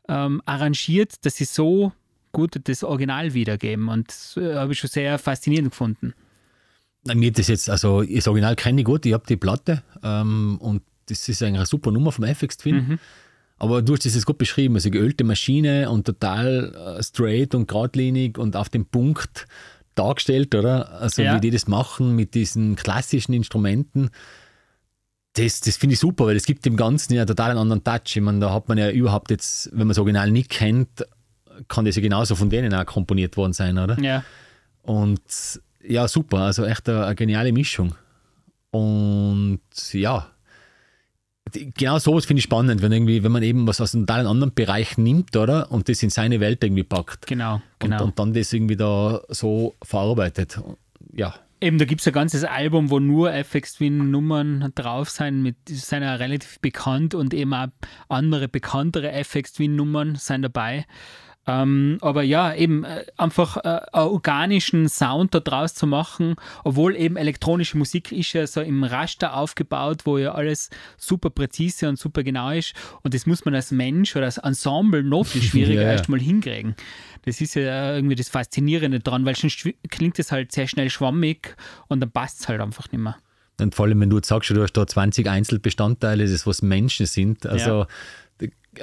ähm, 0.07 0.41
arrangiert, 0.45 1.25
dass 1.25 1.35
sie 1.35 1.45
so 1.45 1.91
gut 2.31 2.59
das 2.63 2.83
Original 2.83 3.33
wiedergeben 3.33 3.87
und 3.89 4.07
das 4.09 4.37
äh, 4.37 4.55
habe 4.55 4.73
ich 4.73 4.79
schon 4.79 4.89
sehr 4.89 5.17
faszinierend 5.17 5.71
gefunden. 5.71 6.13
Mir 7.13 7.31
das 7.31 7.47
jetzt, 7.47 7.69
also 7.69 8.03
das 8.03 8.27
Original 8.27 8.55
kenne 8.55 8.81
ich 8.81 8.85
gut, 8.85 9.05
ich 9.05 9.13
habe 9.13 9.23
die 9.27 9.37
Platte 9.37 9.83
ähm, 10.03 10.57
und 10.59 10.83
das 11.07 11.27
ist 11.27 11.41
eigentlich 11.41 11.57
eine 11.57 11.65
super 11.65 11.91
Nummer 11.91 12.11
vom 12.11 12.25
FX 12.25 12.57
Twin. 12.57 12.75
Mhm. 12.75 12.99
Aber 13.57 13.81
du 13.81 13.93
hast 13.93 14.05
das 14.05 14.15
jetzt 14.15 14.25
gut 14.25 14.37
beschrieben, 14.37 14.75
also 14.75 14.89
geölte 14.89 15.23
Maschine 15.23 15.89
und 15.89 16.05
total 16.05 16.97
äh, 16.97 17.03
straight 17.03 17.55
und 17.55 17.67
geradlinig 17.67 18.37
und 18.37 18.55
auf 18.55 18.69
den 18.69 18.85
Punkt 18.85 19.47
dargestellt, 19.95 20.55
oder? 20.55 21.01
Also 21.01 21.21
Ja. 21.21 21.35
wie 21.35 21.41
die 21.41 21.51
das 21.51 21.67
machen 21.67 22.15
mit 22.15 22.35
diesen 22.35 22.75
klassischen 22.75 23.33
Instrumenten. 23.33 24.11
Das, 25.39 25.61
das 25.61 25.77
finde 25.77 25.93
ich 25.93 25.99
super, 25.99 26.25
weil 26.25 26.35
es 26.35 26.45
gibt 26.45 26.65
dem 26.65 26.75
Ganzen 26.75 27.13
ja 27.13 27.25
total 27.25 27.51
einen 27.51 27.59
anderen 27.59 27.83
Touch. 27.83 28.15
Ich 28.15 28.21
meine, 28.21 28.39
da 28.39 28.51
hat 28.51 28.67
man 28.67 28.77
ja 28.77 28.89
überhaupt 28.91 29.31
jetzt, 29.31 29.69
wenn 29.71 29.79
man 29.79 29.89
das 29.89 29.99
Original 29.99 30.31
nicht 30.31 30.49
kennt, 30.49 31.05
kann 31.67 31.85
das 31.85 31.95
ja 31.95 32.01
genauso 32.01 32.35
von 32.35 32.49
denen 32.49 32.73
auch 32.73 32.85
komponiert 32.85 33.37
worden 33.37 33.53
sein, 33.53 33.77
oder? 33.77 33.99
Ja, 33.99 34.23
Und 34.81 35.21
ja, 35.87 36.07
super, 36.07 36.39
also 36.39 36.65
echt 36.65 36.89
eine, 36.89 37.05
eine 37.05 37.15
geniale 37.15 37.51
Mischung. 37.51 37.95
Und 38.71 39.61
ja, 39.91 40.27
genau 41.53 41.97
sowas 41.99 42.25
finde 42.25 42.39
ich 42.39 42.43
spannend, 42.43 42.81
wenn 42.81 42.91
irgendwie, 42.91 43.23
wenn 43.23 43.31
man 43.31 43.43
eben 43.43 43.67
was 43.67 43.81
aus 43.81 43.95
einem 43.95 44.05
totalen 44.05 44.27
anderen 44.27 44.53
Bereich 44.53 44.97
nimmt, 44.97 45.35
oder? 45.35 45.71
Und 45.71 45.89
das 45.89 46.03
in 46.03 46.09
seine 46.09 46.39
Welt 46.39 46.63
irgendwie 46.63 46.83
packt. 46.83 47.27
genau, 47.27 47.61
genau. 47.79 47.97
Und, 47.97 48.09
und 48.09 48.19
dann 48.19 48.33
das 48.33 48.53
irgendwie 48.53 48.75
da 48.75 49.21
so 49.29 49.75
verarbeitet. 49.81 50.59
Ja, 51.13 51.33
Eben, 51.61 51.77
da 51.77 51.83
gibt 51.83 51.99
es 51.99 52.07
ein 52.07 52.13
ganzes 52.13 52.45
Album, 52.45 52.89
wo 52.89 52.99
nur 52.99 53.33
FX 53.33 53.73
Twin 53.73 54.11
Nummern 54.11 54.71
drauf 54.75 55.09
sind, 55.09 55.41
mit 55.41 55.57
sind 55.67 56.03
ja 56.03 56.15
relativ 56.15 56.61
bekannt 56.61 57.13
und 57.13 57.33
eben 57.33 57.53
auch 57.53 57.67
andere 58.07 58.47
bekanntere 58.47 59.11
FX 59.11 59.53
Twin 59.53 59.75
Nummern 59.75 60.15
sind 60.15 60.43
dabei. 60.43 60.85
Ähm, 61.47 61.97
aber 62.01 62.21
ja, 62.21 62.53
eben 62.53 62.83
äh, 62.83 63.05
einfach 63.17 63.57
äh, 63.57 63.61
einen 63.91 64.07
organischen 64.09 64.87
Sound 64.87 65.33
da 65.33 65.39
draus 65.39 65.73
zu 65.73 65.87
machen, 65.87 66.35
obwohl 66.63 66.95
eben 66.95 67.17
elektronische 67.17 67.75
Musik 67.77 68.11
ist 68.11 68.33
ja 68.33 68.45
so 68.45 68.61
im 68.61 68.83
Raster 68.83 69.33
aufgebaut, 69.35 70.01
wo 70.05 70.19
ja 70.19 70.33
alles 70.33 70.69
super 70.97 71.31
präzise 71.31 71.89
und 71.89 71.97
super 71.97 72.21
genau 72.23 72.51
ist. 72.51 72.73
Und 73.01 73.15
das 73.15 73.25
muss 73.25 73.45
man 73.45 73.55
als 73.55 73.71
Mensch 73.71 74.15
oder 74.15 74.25
als 74.25 74.37
Ensemble 74.37 75.01
noch 75.03 75.25
viel 75.25 75.41
schwieriger 75.49 75.81
Ja, 75.81 75.87
ja. 75.87 75.93
erst 75.93 76.09
mal 76.09 76.19
hinkriegen. 76.19 76.75
Das 77.25 77.41
ist 77.41 77.55
ja 77.55 77.95
irgendwie 77.95 78.15
das 78.15 78.29
Faszinierende 78.29 78.99
dran, 78.99 79.25
weil 79.25 79.35
sonst 79.35 79.57
schwi- 79.59 79.75
klingt 79.89 80.19
es 80.19 80.31
halt 80.31 80.51
sehr 80.51 80.67
schnell 80.67 80.89
schwammig 80.91 81.55
und 81.87 81.99
dann 82.01 82.11
passt 82.11 82.41
es 82.41 82.47
halt 82.47 82.61
einfach 82.61 82.91
nicht 82.91 83.01
mehr. 83.01 83.15
und 83.59 83.73
vor 83.73 83.85
allem, 83.87 83.99
wenn 84.01 84.09
du 84.11 84.17
jetzt 84.17 84.27
sagst, 84.27 84.51
du 84.51 84.61
hast 84.61 84.73
da 84.73 84.85
20 84.85 85.27
Einzelbestandteile, 85.27 86.29
das 86.29 86.45
was 86.45 86.61
Menschen 86.61 87.07
sind, 87.07 87.47
also, 87.47 87.85
die- 87.85 87.89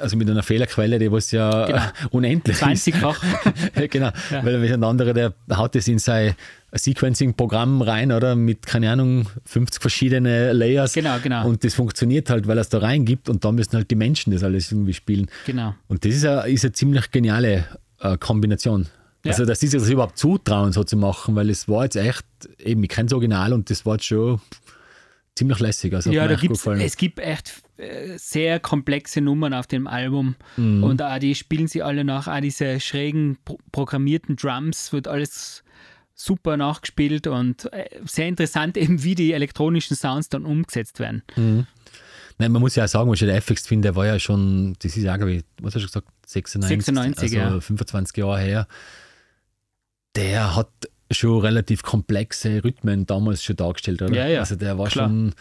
also 0.01 0.17
mit 0.17 0.29
einer 0.29 0.43
Fehlerquelle, 0.43 0.99
die 0.99 1.11
was 1.11 1.31
ja 1.31 1.67
Genau. 1.67 1.83
unendlich 2.11 2.57
ist. 2.57 2.63
20-fach. 2.63 3.23
Ja, 3.77 3.87
genau, 3.87 4.11
weil 4.31 4.61
wenn 4.63 4.73
ein 4.73 4.85
anderer, 4.85 5.13
der 5.13 5.35
haut 5.57 5.75
das 5.75 5.87
in 5.89 5.99
sein 5.99 6.35
Sequencing-Programm 6.73 7.83
rein, 7.83 8.13
oder? 8.13 8.37
Mit, 8.37 8.67
keine 8.67 8.91
Ahnung, 8.91 9.29
50 9.45 9.81
verschiedene 9.81 10.53
Layers. 10.53 10.93
Genau, 10.95 11.19
genau. 11.23 11.47
Und 11.47 11.65
das 11.65 11.75
funktioniert 11.75 12.31
halt, 12.31 12.47
weil 12.47 12.59
er 12.59 12.63
es 12.63 12.69
da 12.69 12.79
reingibt 12.79 13.29
und 13.29 13.45
dann 13.45 13.55
müssen 13.55 13.73
halt 13.75 13.91
die 13.91 13.95
Menschen 13.97 14.33
das 14.33 14.43
alles 14.43 14.73
irgendwie 14.73 14.95
spielen. 14.95 15.27
Genau. 15.47 15.75
Und 15.89 16.05
das 16.05 16.15
ist 16.15 16.25
eine, 16.25 16.49
ist 16.49 16.65
eine 16.65 16.73
ziemlich 16.73 17.11
geniale 17.11 17.65
äh, 18.01 18.17
Kombination. 18.19 18.87
Ja. 19.25 19.33
Also, 19.33 19.45
dass 19.45 19.61
sie 19.61 19.67
sich 19.69 19.81
das 19.81 19.89
überhaupt 19.89 20.19
zutrauen, 20.19 20.73
so 20.73 20.85
zu 20.85 20.97
machen, 20.97 21.35
weil 21.35 21.51
es 21.51 21.69
war 21.69 21.85
jetzt 21.85 21.97
echt, 21.97 22.25
eben, 22.59 22.83
ich 22.83 22.89
kenne 22.91 23.07
das 23.07 23.15
Original 23.15 23.53
und 23.53 23.71
das 23.71 23.85
war 23.85 23.95
jetzt 23.95 24.05
schon 24.07 24.41
ziemlich 25.35 25.59
lässig. 25.61 25.95
Also, 25.95 26.11
Ja, 26.13 26.29
da 26.29 26.35
gibt's, 26.37 26.65
es 26.67 26.97
gibt 26.97 27.19
echt 27.19 27.55
sehr 28.17 28.59
komplexe 28.61 29.21
Nummern 29.21 29.53
auf 29.55 29.67
dem 29.67 29.87
Album 29.87 30.37
Mhm. 30.57 30.83
und 30.85 31.03
auch 31.03 31.19
die 31.19 31.35
spielen 31.35 31.69
sie 31.69 31.83
alle 31.83 32.05
nach, 32.05 32.27
auch 32.29 32.41
diese 32.41 32.81
schrägen 32.81 33.37
pro 33.45 33.59
programmierten 33.73 34.37
Drums 34.37 34.93
wird 34.93 35.09
alles 35.09 35.63
super 36.15 36.57
nachgespielt 36.57 37.27
und 37.27 37.71
äh, 37.75 37.85
sehr 38.07 38.27
interessant 38.29 38.77
eben, 38.79 39.03
wie 39.03 39.15
die 39.15 39.33
elektronischen 39.35 39.97
Sounds 39.97 40.29
dann 40.31 40.47
umgesetzt 40.47 40.99
werden. 41.01 41.23
Nein, 42.39 42.53
man 42.53 42.61
muss 42.61 42.75
ja 42.77 42.85
auch 42.85 42.89
sagen, 42.89 43.11
was 43.11 43.21
ich 43.21 43.27
der 43.29 43.37
FX 43.37 43.67
finde, 43.67 43.89
der 43.89 43.97
war 43.97 44.07
ja 44.07 44.19
schon, 44.19 44.75
das 44.83 44.97
ist 44.97 45.03
ja, 45.05 45.17
glaube 45.17 45.33
ich, 45.33 45.45
was 45.61 45.75
hast 45.75 45.83
du 45.83 45.87
gesagt, 45.89 46.09
96? 46.27 46.85
96, 46.87 47.41
also 47.41 47.55
ja. 47.57 47.61
25 47.61 48.17
Jahre 48.17 48.41
her. 48.41 48.67
Der 50.17 50.57
hat 50.57 50.71
schon 51.11 51.41
relativ 51.41 51.83
komplexe 51.83 52.65
Rhythmen 52.65 53.07
damals 53.07 53.45
schon 53.45 53.57
dargestellt, 53.57 54.03
oder? 54.03 54.15
Ja, 54.15 54.27
ja, 54.27 54.41
Also 54.41 54.57
der 54.57 54.79
war 54.79 54.89
klar. 54.89 55.09
schon, 55.09 55.35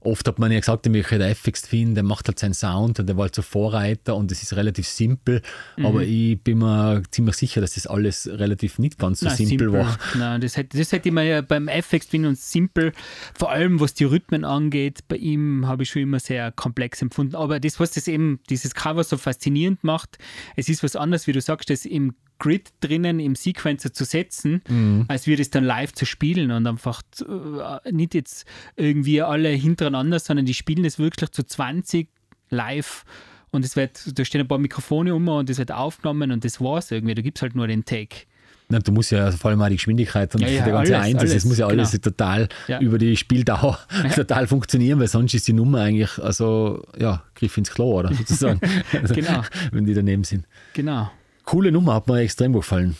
oft 0.00 0.26
hat 0.28 0.38
man 0.38 0.52
ja 0.52 0.60
gesagt, 0.60 0.86
der 0.86 1.30
FX 1.30 1.62
Twin, 1.62 1.94
der 1.94 2.04
macht 2.04 2.28
halt 2.28 2.38
seinen 2.38 2.54
Sound 2.54 3.00
und 3.00 3.08
der 3.08 3.16
war 3.16 3.24
halt 3.24 3.34
so 3.34 3.42
Vorreiter 3.42 4.14
und 4.14 4.30
es 4.30 4.42
ist 4.42 4.54
relativ 4.54 4.86
simpel, 4.86 5.42
Mhm. 5.76 5.86
aber 5.86 6.02
ich 6.04 6.40
bin 6.42 6.58
mir 6.58 7.02
ziemlich 7.10 7.36
sicher, 7.36 7.60
dass 7.60 7.74
das 7.74 7.86
alles 7.86 8.28
relativ 8.30 8.78
nicht 8.78 8.98
ganz 8.98 9.20
so 9.20 9.26
Nein, 9.26 9.36
simpel, 9.36 9.72
war. 9.72 9.98
Nein, 10.16 10.40
das 10.40 10.56
hätte, 10.56 10.78
das 10.78 10.92
hätte 10.92 11.08
ich 11.08 11.14
mir 11.14 11.24
ja 11.24 11.40
beim 11.40 11.68
FX 11.68 12.08
Twin 12.08 12.26
und 12.26 12.38
Simple, 12.38 12.92
vor 13.36 13.50
allem 13.50 13.80
was 13.80 13.94
die 13.94 14.04
Rhythmen 14.04 14.44
angeht, 14.44 15.00
bei 15.08 15.16
ihm 15.16 15.66
habe 15.66 15.82
ich 15.82 15.90
schon 15.90 16.02
immer 16.02 16.20
sehr 16.20 16.52
komplex 16.52 17.02
empfunden. 17.02 17.34
Aber 17.34 17.58
das, 17.58 17.80
was 17.80 17.90
das 17.92 18.06
eben, 18.06 18.40
dieses 18.48 18.74
Cover 18.74 19.02
so 19.02 19.16
faszinierend 19.16 19.82
macht, 19.82 20.18
es 20.56 20.68
ist 20.68 20.82
was 20.82 20.94
anderes, 20.94 21.26
wie 21.26 21.32
du 21.32 21.40
sagst, 21.40 21.68
das 21.70 21.84
im 21.84 22.14
Grid 22.38 22.70
drinnen 22.80 23.18
im 23.20 23.34
Sequencer 23.34 23.92
zu 23.92 24.04
setzen, 24.04 24.62
Mhm. 24.68 25.04
als 25.08 25.26
wir 25.26 25.36
das 25.36 25.50
dann 25.50 25.64
live 25.64 25.92
zu 25.92 26.04
spielen 26.04 26.50
und 26.50 26.66
einfach 26.66 27.02
äh, 27.20 27.92
nicht 27.92 28.14
jetzt 28.14 28.46
irgendwie 28.76 29.22
alle 29.22 29.48
hintereinander, 29.50 30.18
sondern 30.18 30.44
die 30.46 30.54
spielen 30.54 30.82
das 30.82 30.98
wirklich 30.98 31.30
zu 31.30 31.42
20 31.44 32.08
live 32.50 33.04
und 33.50 33.64
es 33.64 33.76
wird, 33.76 34.18
da 34.18 34.24
stehen 34.24 34.42
ein 34.42 34.48
paar 34.48 34.58
Mikrofone 34.58 35.14
um 35.14 35.26
und 35.28 35.48
das 35.48 35.58
wird 35.58 35.72
aufgenommen 35.72 36.30
und 36.30 36.44
das 36.44 36.60
war's 36.60 36.90
irgendwie. 36.90 37.14
Da 37.14 37.22
gibt 37.22 37.38
es 37.38 37.42
halt 37.42 37.54
nur 37.54 37.66
den 37.66 37.84
Take. 37.84 38.26
Nein, 38.68 38.82
du 38.82 38.90
musst 38.90 39.12
ja 39.12 39.30
vor 39.30 39.50
allem 39.52 39.62
auch 39.62 39.68
die 39.68 39.76
Geschwindigkeit 39.76 40.34
und 40.34 40.40
Ja, 40.42 40.48
ja, 40.48 40.64
der 40.64 40.72
ganze 40.72 40.96
alles, 40.98 41.06
Einsatz, 41.06 41.30
alles, 41.30 41.44
muss 41.44 41.58
ja 41.58 41.66
alles 41.68 41.92
genau. 41.92 42.02
total 42.02 42.48
Ja. 42.66 42.80
über 42.80 42.98
die 42.98 43.16
Spieldauer 43.16 43.78
total 44.14 44.48
funktionieren, 44.48 44.98
weil 44.98 45.06
sonst 45.06 45.34
ist 45.34 45.46
die 45.46 45.52
Nummer 45.52 45.82
eigentlich, 45.82 46.18
also 46.18 46.84
ja, 46.98 47.22
Griff 47.36 47.56
ins 47.56 47.70
Klo, 47.70 47.98
oder 48.00 48.12
sozusagen. 48.12 48.60
Also, 48.92 49.14
Genau. 49.14 49.42
Wenn 49.70 49.84
die 49.86 49.94
daneben 49.94 50.24
sind. 50.24 50.46
Genau. 50.74 51.10
Coole 51.46 51.72
Nummer, 51.72 51.94
hat 51.94 52.08
mir 52.08 52.18
extrem 52.18 52.52
gefallen. 52.52 52.96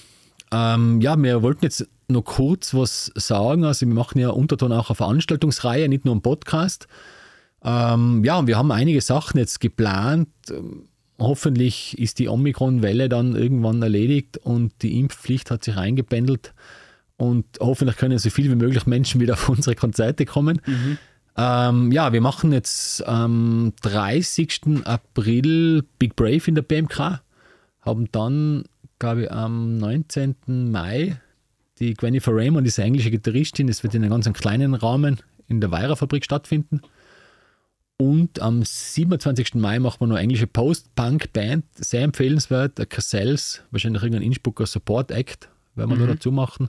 Ähm, 0.53 1.01
ja, 1.01 1.21
wir 1.21 1.43
wollten 1.43 1.65
jetzt 1.65 1.87
noch 2.09 2.23
kurz 2.23 2.73
was 2.73 3.13
sagen. 3.17 3.65
Also, 3.65 3.87
wir 3.87 3.95
machen 3.95 4.19
ja 4.19 4.31
Unterton 4.31 4.73
auch 4.73 4.89
eine 4.89 4.97
Veranstaltungsreihe, 4.97 5.89
nicht 5.89 6.05
nur 6.05 6.15
einen 6.15 6.23
Podcast. 6.23 6.87
Ähm, 7.63 8.25
ja, 8.25 8.39
und 8.39 8.47
wir 8.47 8.57
haben 8.57 8.71
einige 8.71 9.01
Sachen 9.01 9.39
jetzt 9.39 9.61
geplant. 9.61 10.29
Ähm, 10.51 10.85
hoffentlich 11.19 11.99
ist 11.99 12.21
die 12.21 12.29
Omikron-Welle 12.29 13.09
dann 13.09 13.35
irgendwann 13.35 13.83
erledigt 13.83 14.39
und 14.39 14.73
die 14.83 15.01
Impfpflicht 15.01 15.51
hat 15.51 15.65
sich 15.65 15.77
eingependelt 15.77 16.55
und 17.17 17.47
hoffentlich 17.59 17.97
können 17.97 18.19
so 18.19 18.31
viel 18.31 18.51
wie 18.51 18.55
möglich 18.55 18.87
Menschen 18.87 19.21
wieder 19.21 19.35
auf 19.35 19.49
unsere 19.49 19.75
Konzerte 19.75 20.25
kommen. 20.27 20.61
Ähm, 21.37 21.93
ja, 21.93 22.13
wir 22.13 22.21
machen 22.21 22.53
jetzt 22.53 23.07
am 23.07 23.73
30. 23.83 24.85
April 24.85 25.85
Big 25.99 26.17
Brave 26.17 26.43
in 26.47 26.55
der 26.55 26.63
BMK, 26.63 27.21
haben 27.87 28.11
dann, 28.13 28.65
glaube 28.99 29.23
ich, 29.23 29.33
am 29.33 29.79
19. 29.79 30.71
Mai 30.71 31.19
die 31.79 31.95
Jennifer 32.01 32.35
Raymond, 32.35 32.67
diese 32.67 32.83
englische 32.83 33.11
Gitarristin, 33.11 33.67
das 33.67 33.83
wird 33.83 33.95
in 33.95 34.03
einem 34.03 34.11
ganz 34.11 34.33
kleinen 34.39 34.75
Rahmen 34.75 35.19
in 35.47 35.61
der 35.61 35.71
Weira-Fabrik 35.71 36.25
stattfinden. 36.25 36.81
Und 37.99 38.41
am 38.41 38.63
27. 38.63 39.55
Mai 39.55 39.79
machen 39.79 40.01
wir 40.01 40.07
noch 40.07 40.17
eine 40.17 40.23
englische 40.23 40.47
Post-Punk-Band, 40.47 41.65
sehr 41.75 42.03
empfehlenswert, 42.03 42.79
der 42.79 42.87
Cassells, 42.87 43.63
wahrscheinlich 43.71 44.03
irgendein 44.03 44.27
Innsbrucker 44.27 44.67
Support-Act, 44.67 45.49
werden 45.75 45.99
wir 45.99 46.07
da 46.07 46.13
dazu 46.13 46.31
machen. 46.31 46.69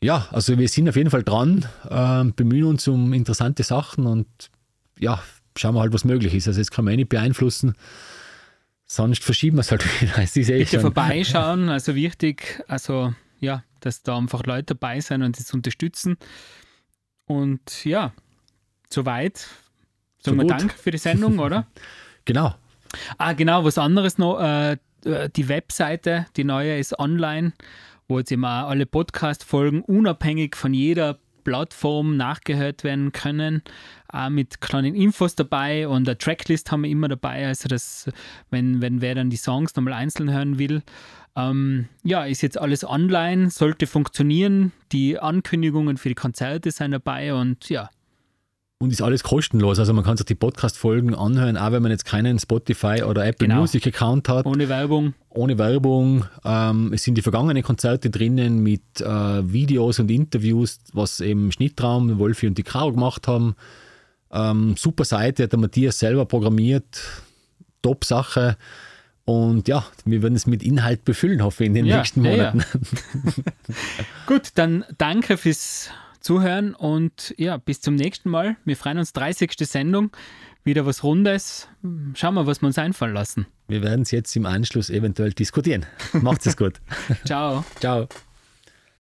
Ja, 0.00 0.28
also 0.30 0.58
wir 0.58 0.68
sind 0.68 0.88
auf 0.88 0.96
jeden 0.96 1.10
Fall 1.10 1.22
dran, 1.22 1.64
ähm, 1.88 2.32
bemühen 2.34 2.64
uns 2.64 2.86
um 2.88 3.12
interessante 3.12 3.62
Sachen 3.62 4.06
und 4.06 4.26
ja, 4.98 5.22
schauen 5.56 5.74
wir 5.74 5.80
halt, 5.80 5.92
was 5.92 6.04
möglich 6.04 6.34
ist. 6.34 6.48
Also 6.48 6.60
jetzt 6.60 6.70
kann 6.70 6.84
man 6.84 6.94
eh 6.94 6.98
nicht 6.98 7.08
beeinflussen, 7.08 7.74
sonst 8.86 9.22
verschieben 9.24 9.56
wir 9.56 9.60
es 9.62 9.70
halt 9.70 9.84
wieder. 10.00 10.18
Es 10.22 10.36
ist 10.36 10.48
eh 10.50 10.58
Bitte 10.58 10.70
schon- 10.72 10.80
vorbeischauen, 10.80 11.68
also 11.68 11.94
wichtig, 11.94 12.62
also 12.68 13.14
ja, 13.40 13.62
dass 13.80 14.02
da 14.02 14.16
einfach 14.16 14.44
Leute 14.44 14.74
dabei 14.74 15.00
sein 15.00 15.22
und 15.22 15.38
das 15.38 15.52
unterstützen. 15.52 16.16
Und 17.26 17.84
ja, 17.84 18.12
soweit. 18.88 19.38
Sagen 20.18 20.36
So 20.38 20.42
wir. 20.42 20.46
Dank 20.46 20.72
für 20.72 20.90
die 20.90 20.98
Sendung, 20.98 21.38
oder? 21.40 21.66
Genau, 22.24 22.54
Ah, 23.18 23.32
genau, 23.34 23.64
was 23.64 23.78
anderes 23.78 24.16
noch. 24.16 24.40
Äh, 24.40 24.78
die 25.36 25.48
Webseite, 25.48 26.26
die 26.36 26.44
neue, 26.44 26.78
ist 26.78 26.98
online, 26.98 27.52
wo 28.08 28.18
jetzt 28.18 28.32
immer 28.32 28.66
alle 28.68 28.86
Podcast-Folgen 28.86 29.82
unabhängig 29.82 30.56
von 30.56 30.72
jeder 30.72 31.18
Plattform 31.46 32.16
nachgehört 32.16 32.82
werden 32.82 33.12
können. 33.12 33.62
Auch 34.08 34.30
mit 34.30 34.60
kleinen 34.60 34.96
Infos 34.96 35.36
dabei 35.36 35.86
und 35.86 36.08
eine 36.08 36.18
Tracklist 36.18 36.72
haben 36.72 36.82
wir 36.82 36.90
immer 36.90 37.06
dabei. 37.06 37.46
Also, 37.46 37.68
dass, 37.68 38.10
wenn, 38.50 38.82
wenn 38.82 39.00
wer 39.00 39.14
dann 39.14 39.30
die 39.30 39.36
Songs 39.36 39.76
nochmal 39.76 39.94
einzeln 39.94 40.32
hören 40.32 40.58
will, 40.58 40.82
ähm, 41.36 41.86
ja, 42.02 42.24
ist 42.24 42.42
jetzt 42.42 42.58
alles 42.58 42.82
online, 42.82 43.50
sollte 43.50 43.86
funktionieren. 43.86 44.72
Die 44.90 45.20
Ankündigungen 45.20 45.98
für 45.98 46.08
die 46.08 46.16
Konzerte 46.16 46.72
sind 46.72 46.90
dabei 46.90 47.32
und 47.32 47.68
ja, 47.68 47.90
Und 48.78 48.92
ist 48.92 49.00
alles 49.00 49.22
kostenlos. 49.22 49.78
Also 49.78 49.94
man 49.94 50.04
kann 50.04 50.18
sich 50.18 50.26
die 50.26 50.34
Podcast-Folgen 50.34 51.14
anhören, 51.14 51.56
auch 51.56 51.72
wenn 51.72 51.80
man 51.82 51.90
jetzt 51.90 52.04
keinen 52.04 52.38
Spotify 52.38 53.02
oder 53.04 53.24
Apple 53.24 53.48
Genau. 53.48 53.60
Music-Account 53.62 54.28
hat, 54.28 54.44
ohne 54.44 54.68
Werbung. 54.68 55.14
ohne 55.30 55.56
Werbung. 55.56 56.26
Ähm, 56.44 56.92
es 56.92 57.02
sind 57.04 57.14
die 57.16 57.22
vergangenen 57.22 57.62
Konzerte 57.62 58.10
drinnen 58.10 58.62
mit 58.62 58.82
äh, 59.00 59.04
Videos 59.50 59.98
und 59.98 60.10
Interviews, 60.10 60.78
was 60.92 61.20
eben 61.20 61.50
Schnittraum, 61.52 62.18
Wolfi 62.18 62.46
und 62.46 62.58
die 62.58 62.64
Caro 62.64 62.92
gemacht 62.92 63.26
haben. 63.28 63.56
Ähm, 64.30 64.74
super 64.76 65.04
Seite, 65.06 65.44
hat 65.44 65.52
der 65.52 65.58
Matthias 65.58 65.98
selber 65.98 66.26
programmiert. 66.26 67.00
Top 67.80 68.04
Sache. 68.04 68.58
Und 69.24 69.68
ja, 69.68 69.86
wir 70.04 70.20
werden 70.22 70.34
es 70.36 70.46
mit 70.46 70.62
Inhalt 70.62 71.04
befüllen, 71.06 71.42
hoffe 71.42 71.64
ich, 71.64 71.68
in 71.68 71.74
den 71.74 71.86
Ja, 71.86 71.96
nächsten 71.96 72.22
ja, 72.26 72.30
ja. 72.30 72.36
Monaten. 72.52 72.64
Gut, 74.26 74.50
dann 74.56 74.84
danke 74.98 75.38
fürs 75.38 75.88
Zuhören 76.26 76.74
und 76.74 77.36
ja, 77.38 77.56
bis 77.56 77.80
zum 77.80 77.94
nächsten 77.94 78.30
Mal. 78.30 78.56
Wir 78.64 78.76
freuen 78.76 78.98
uns, 78.98 79.12
30. 79.12 79.52
Sendung, 79.60 80.10
wieder 80.64 80.84
was 80.84 81.04
Rundes. 81.04 81.68
Schauen 82.14 82.34
wir, 82.34 82.48
was 82.48 82.60
wir 82.62 82.66
uns 82.66 82.78
einfallen 82.78 83.14
lassen. 83.14 83.46
Wir 83.68 83.80
werden 83.80 84.02
es 84.02 84.10
jetzt 84.10 84.34
im 84.34 84.44
Anschluss 84.44 84.90
eventuell 84.90 85.32
diskutieren. 85.32 85.86
Macht's 86.14 86.46
es 86.46 86.56
gut. 86.56 86.80
Ciao. 87.24 87.64
Ciao. 87.78 88.08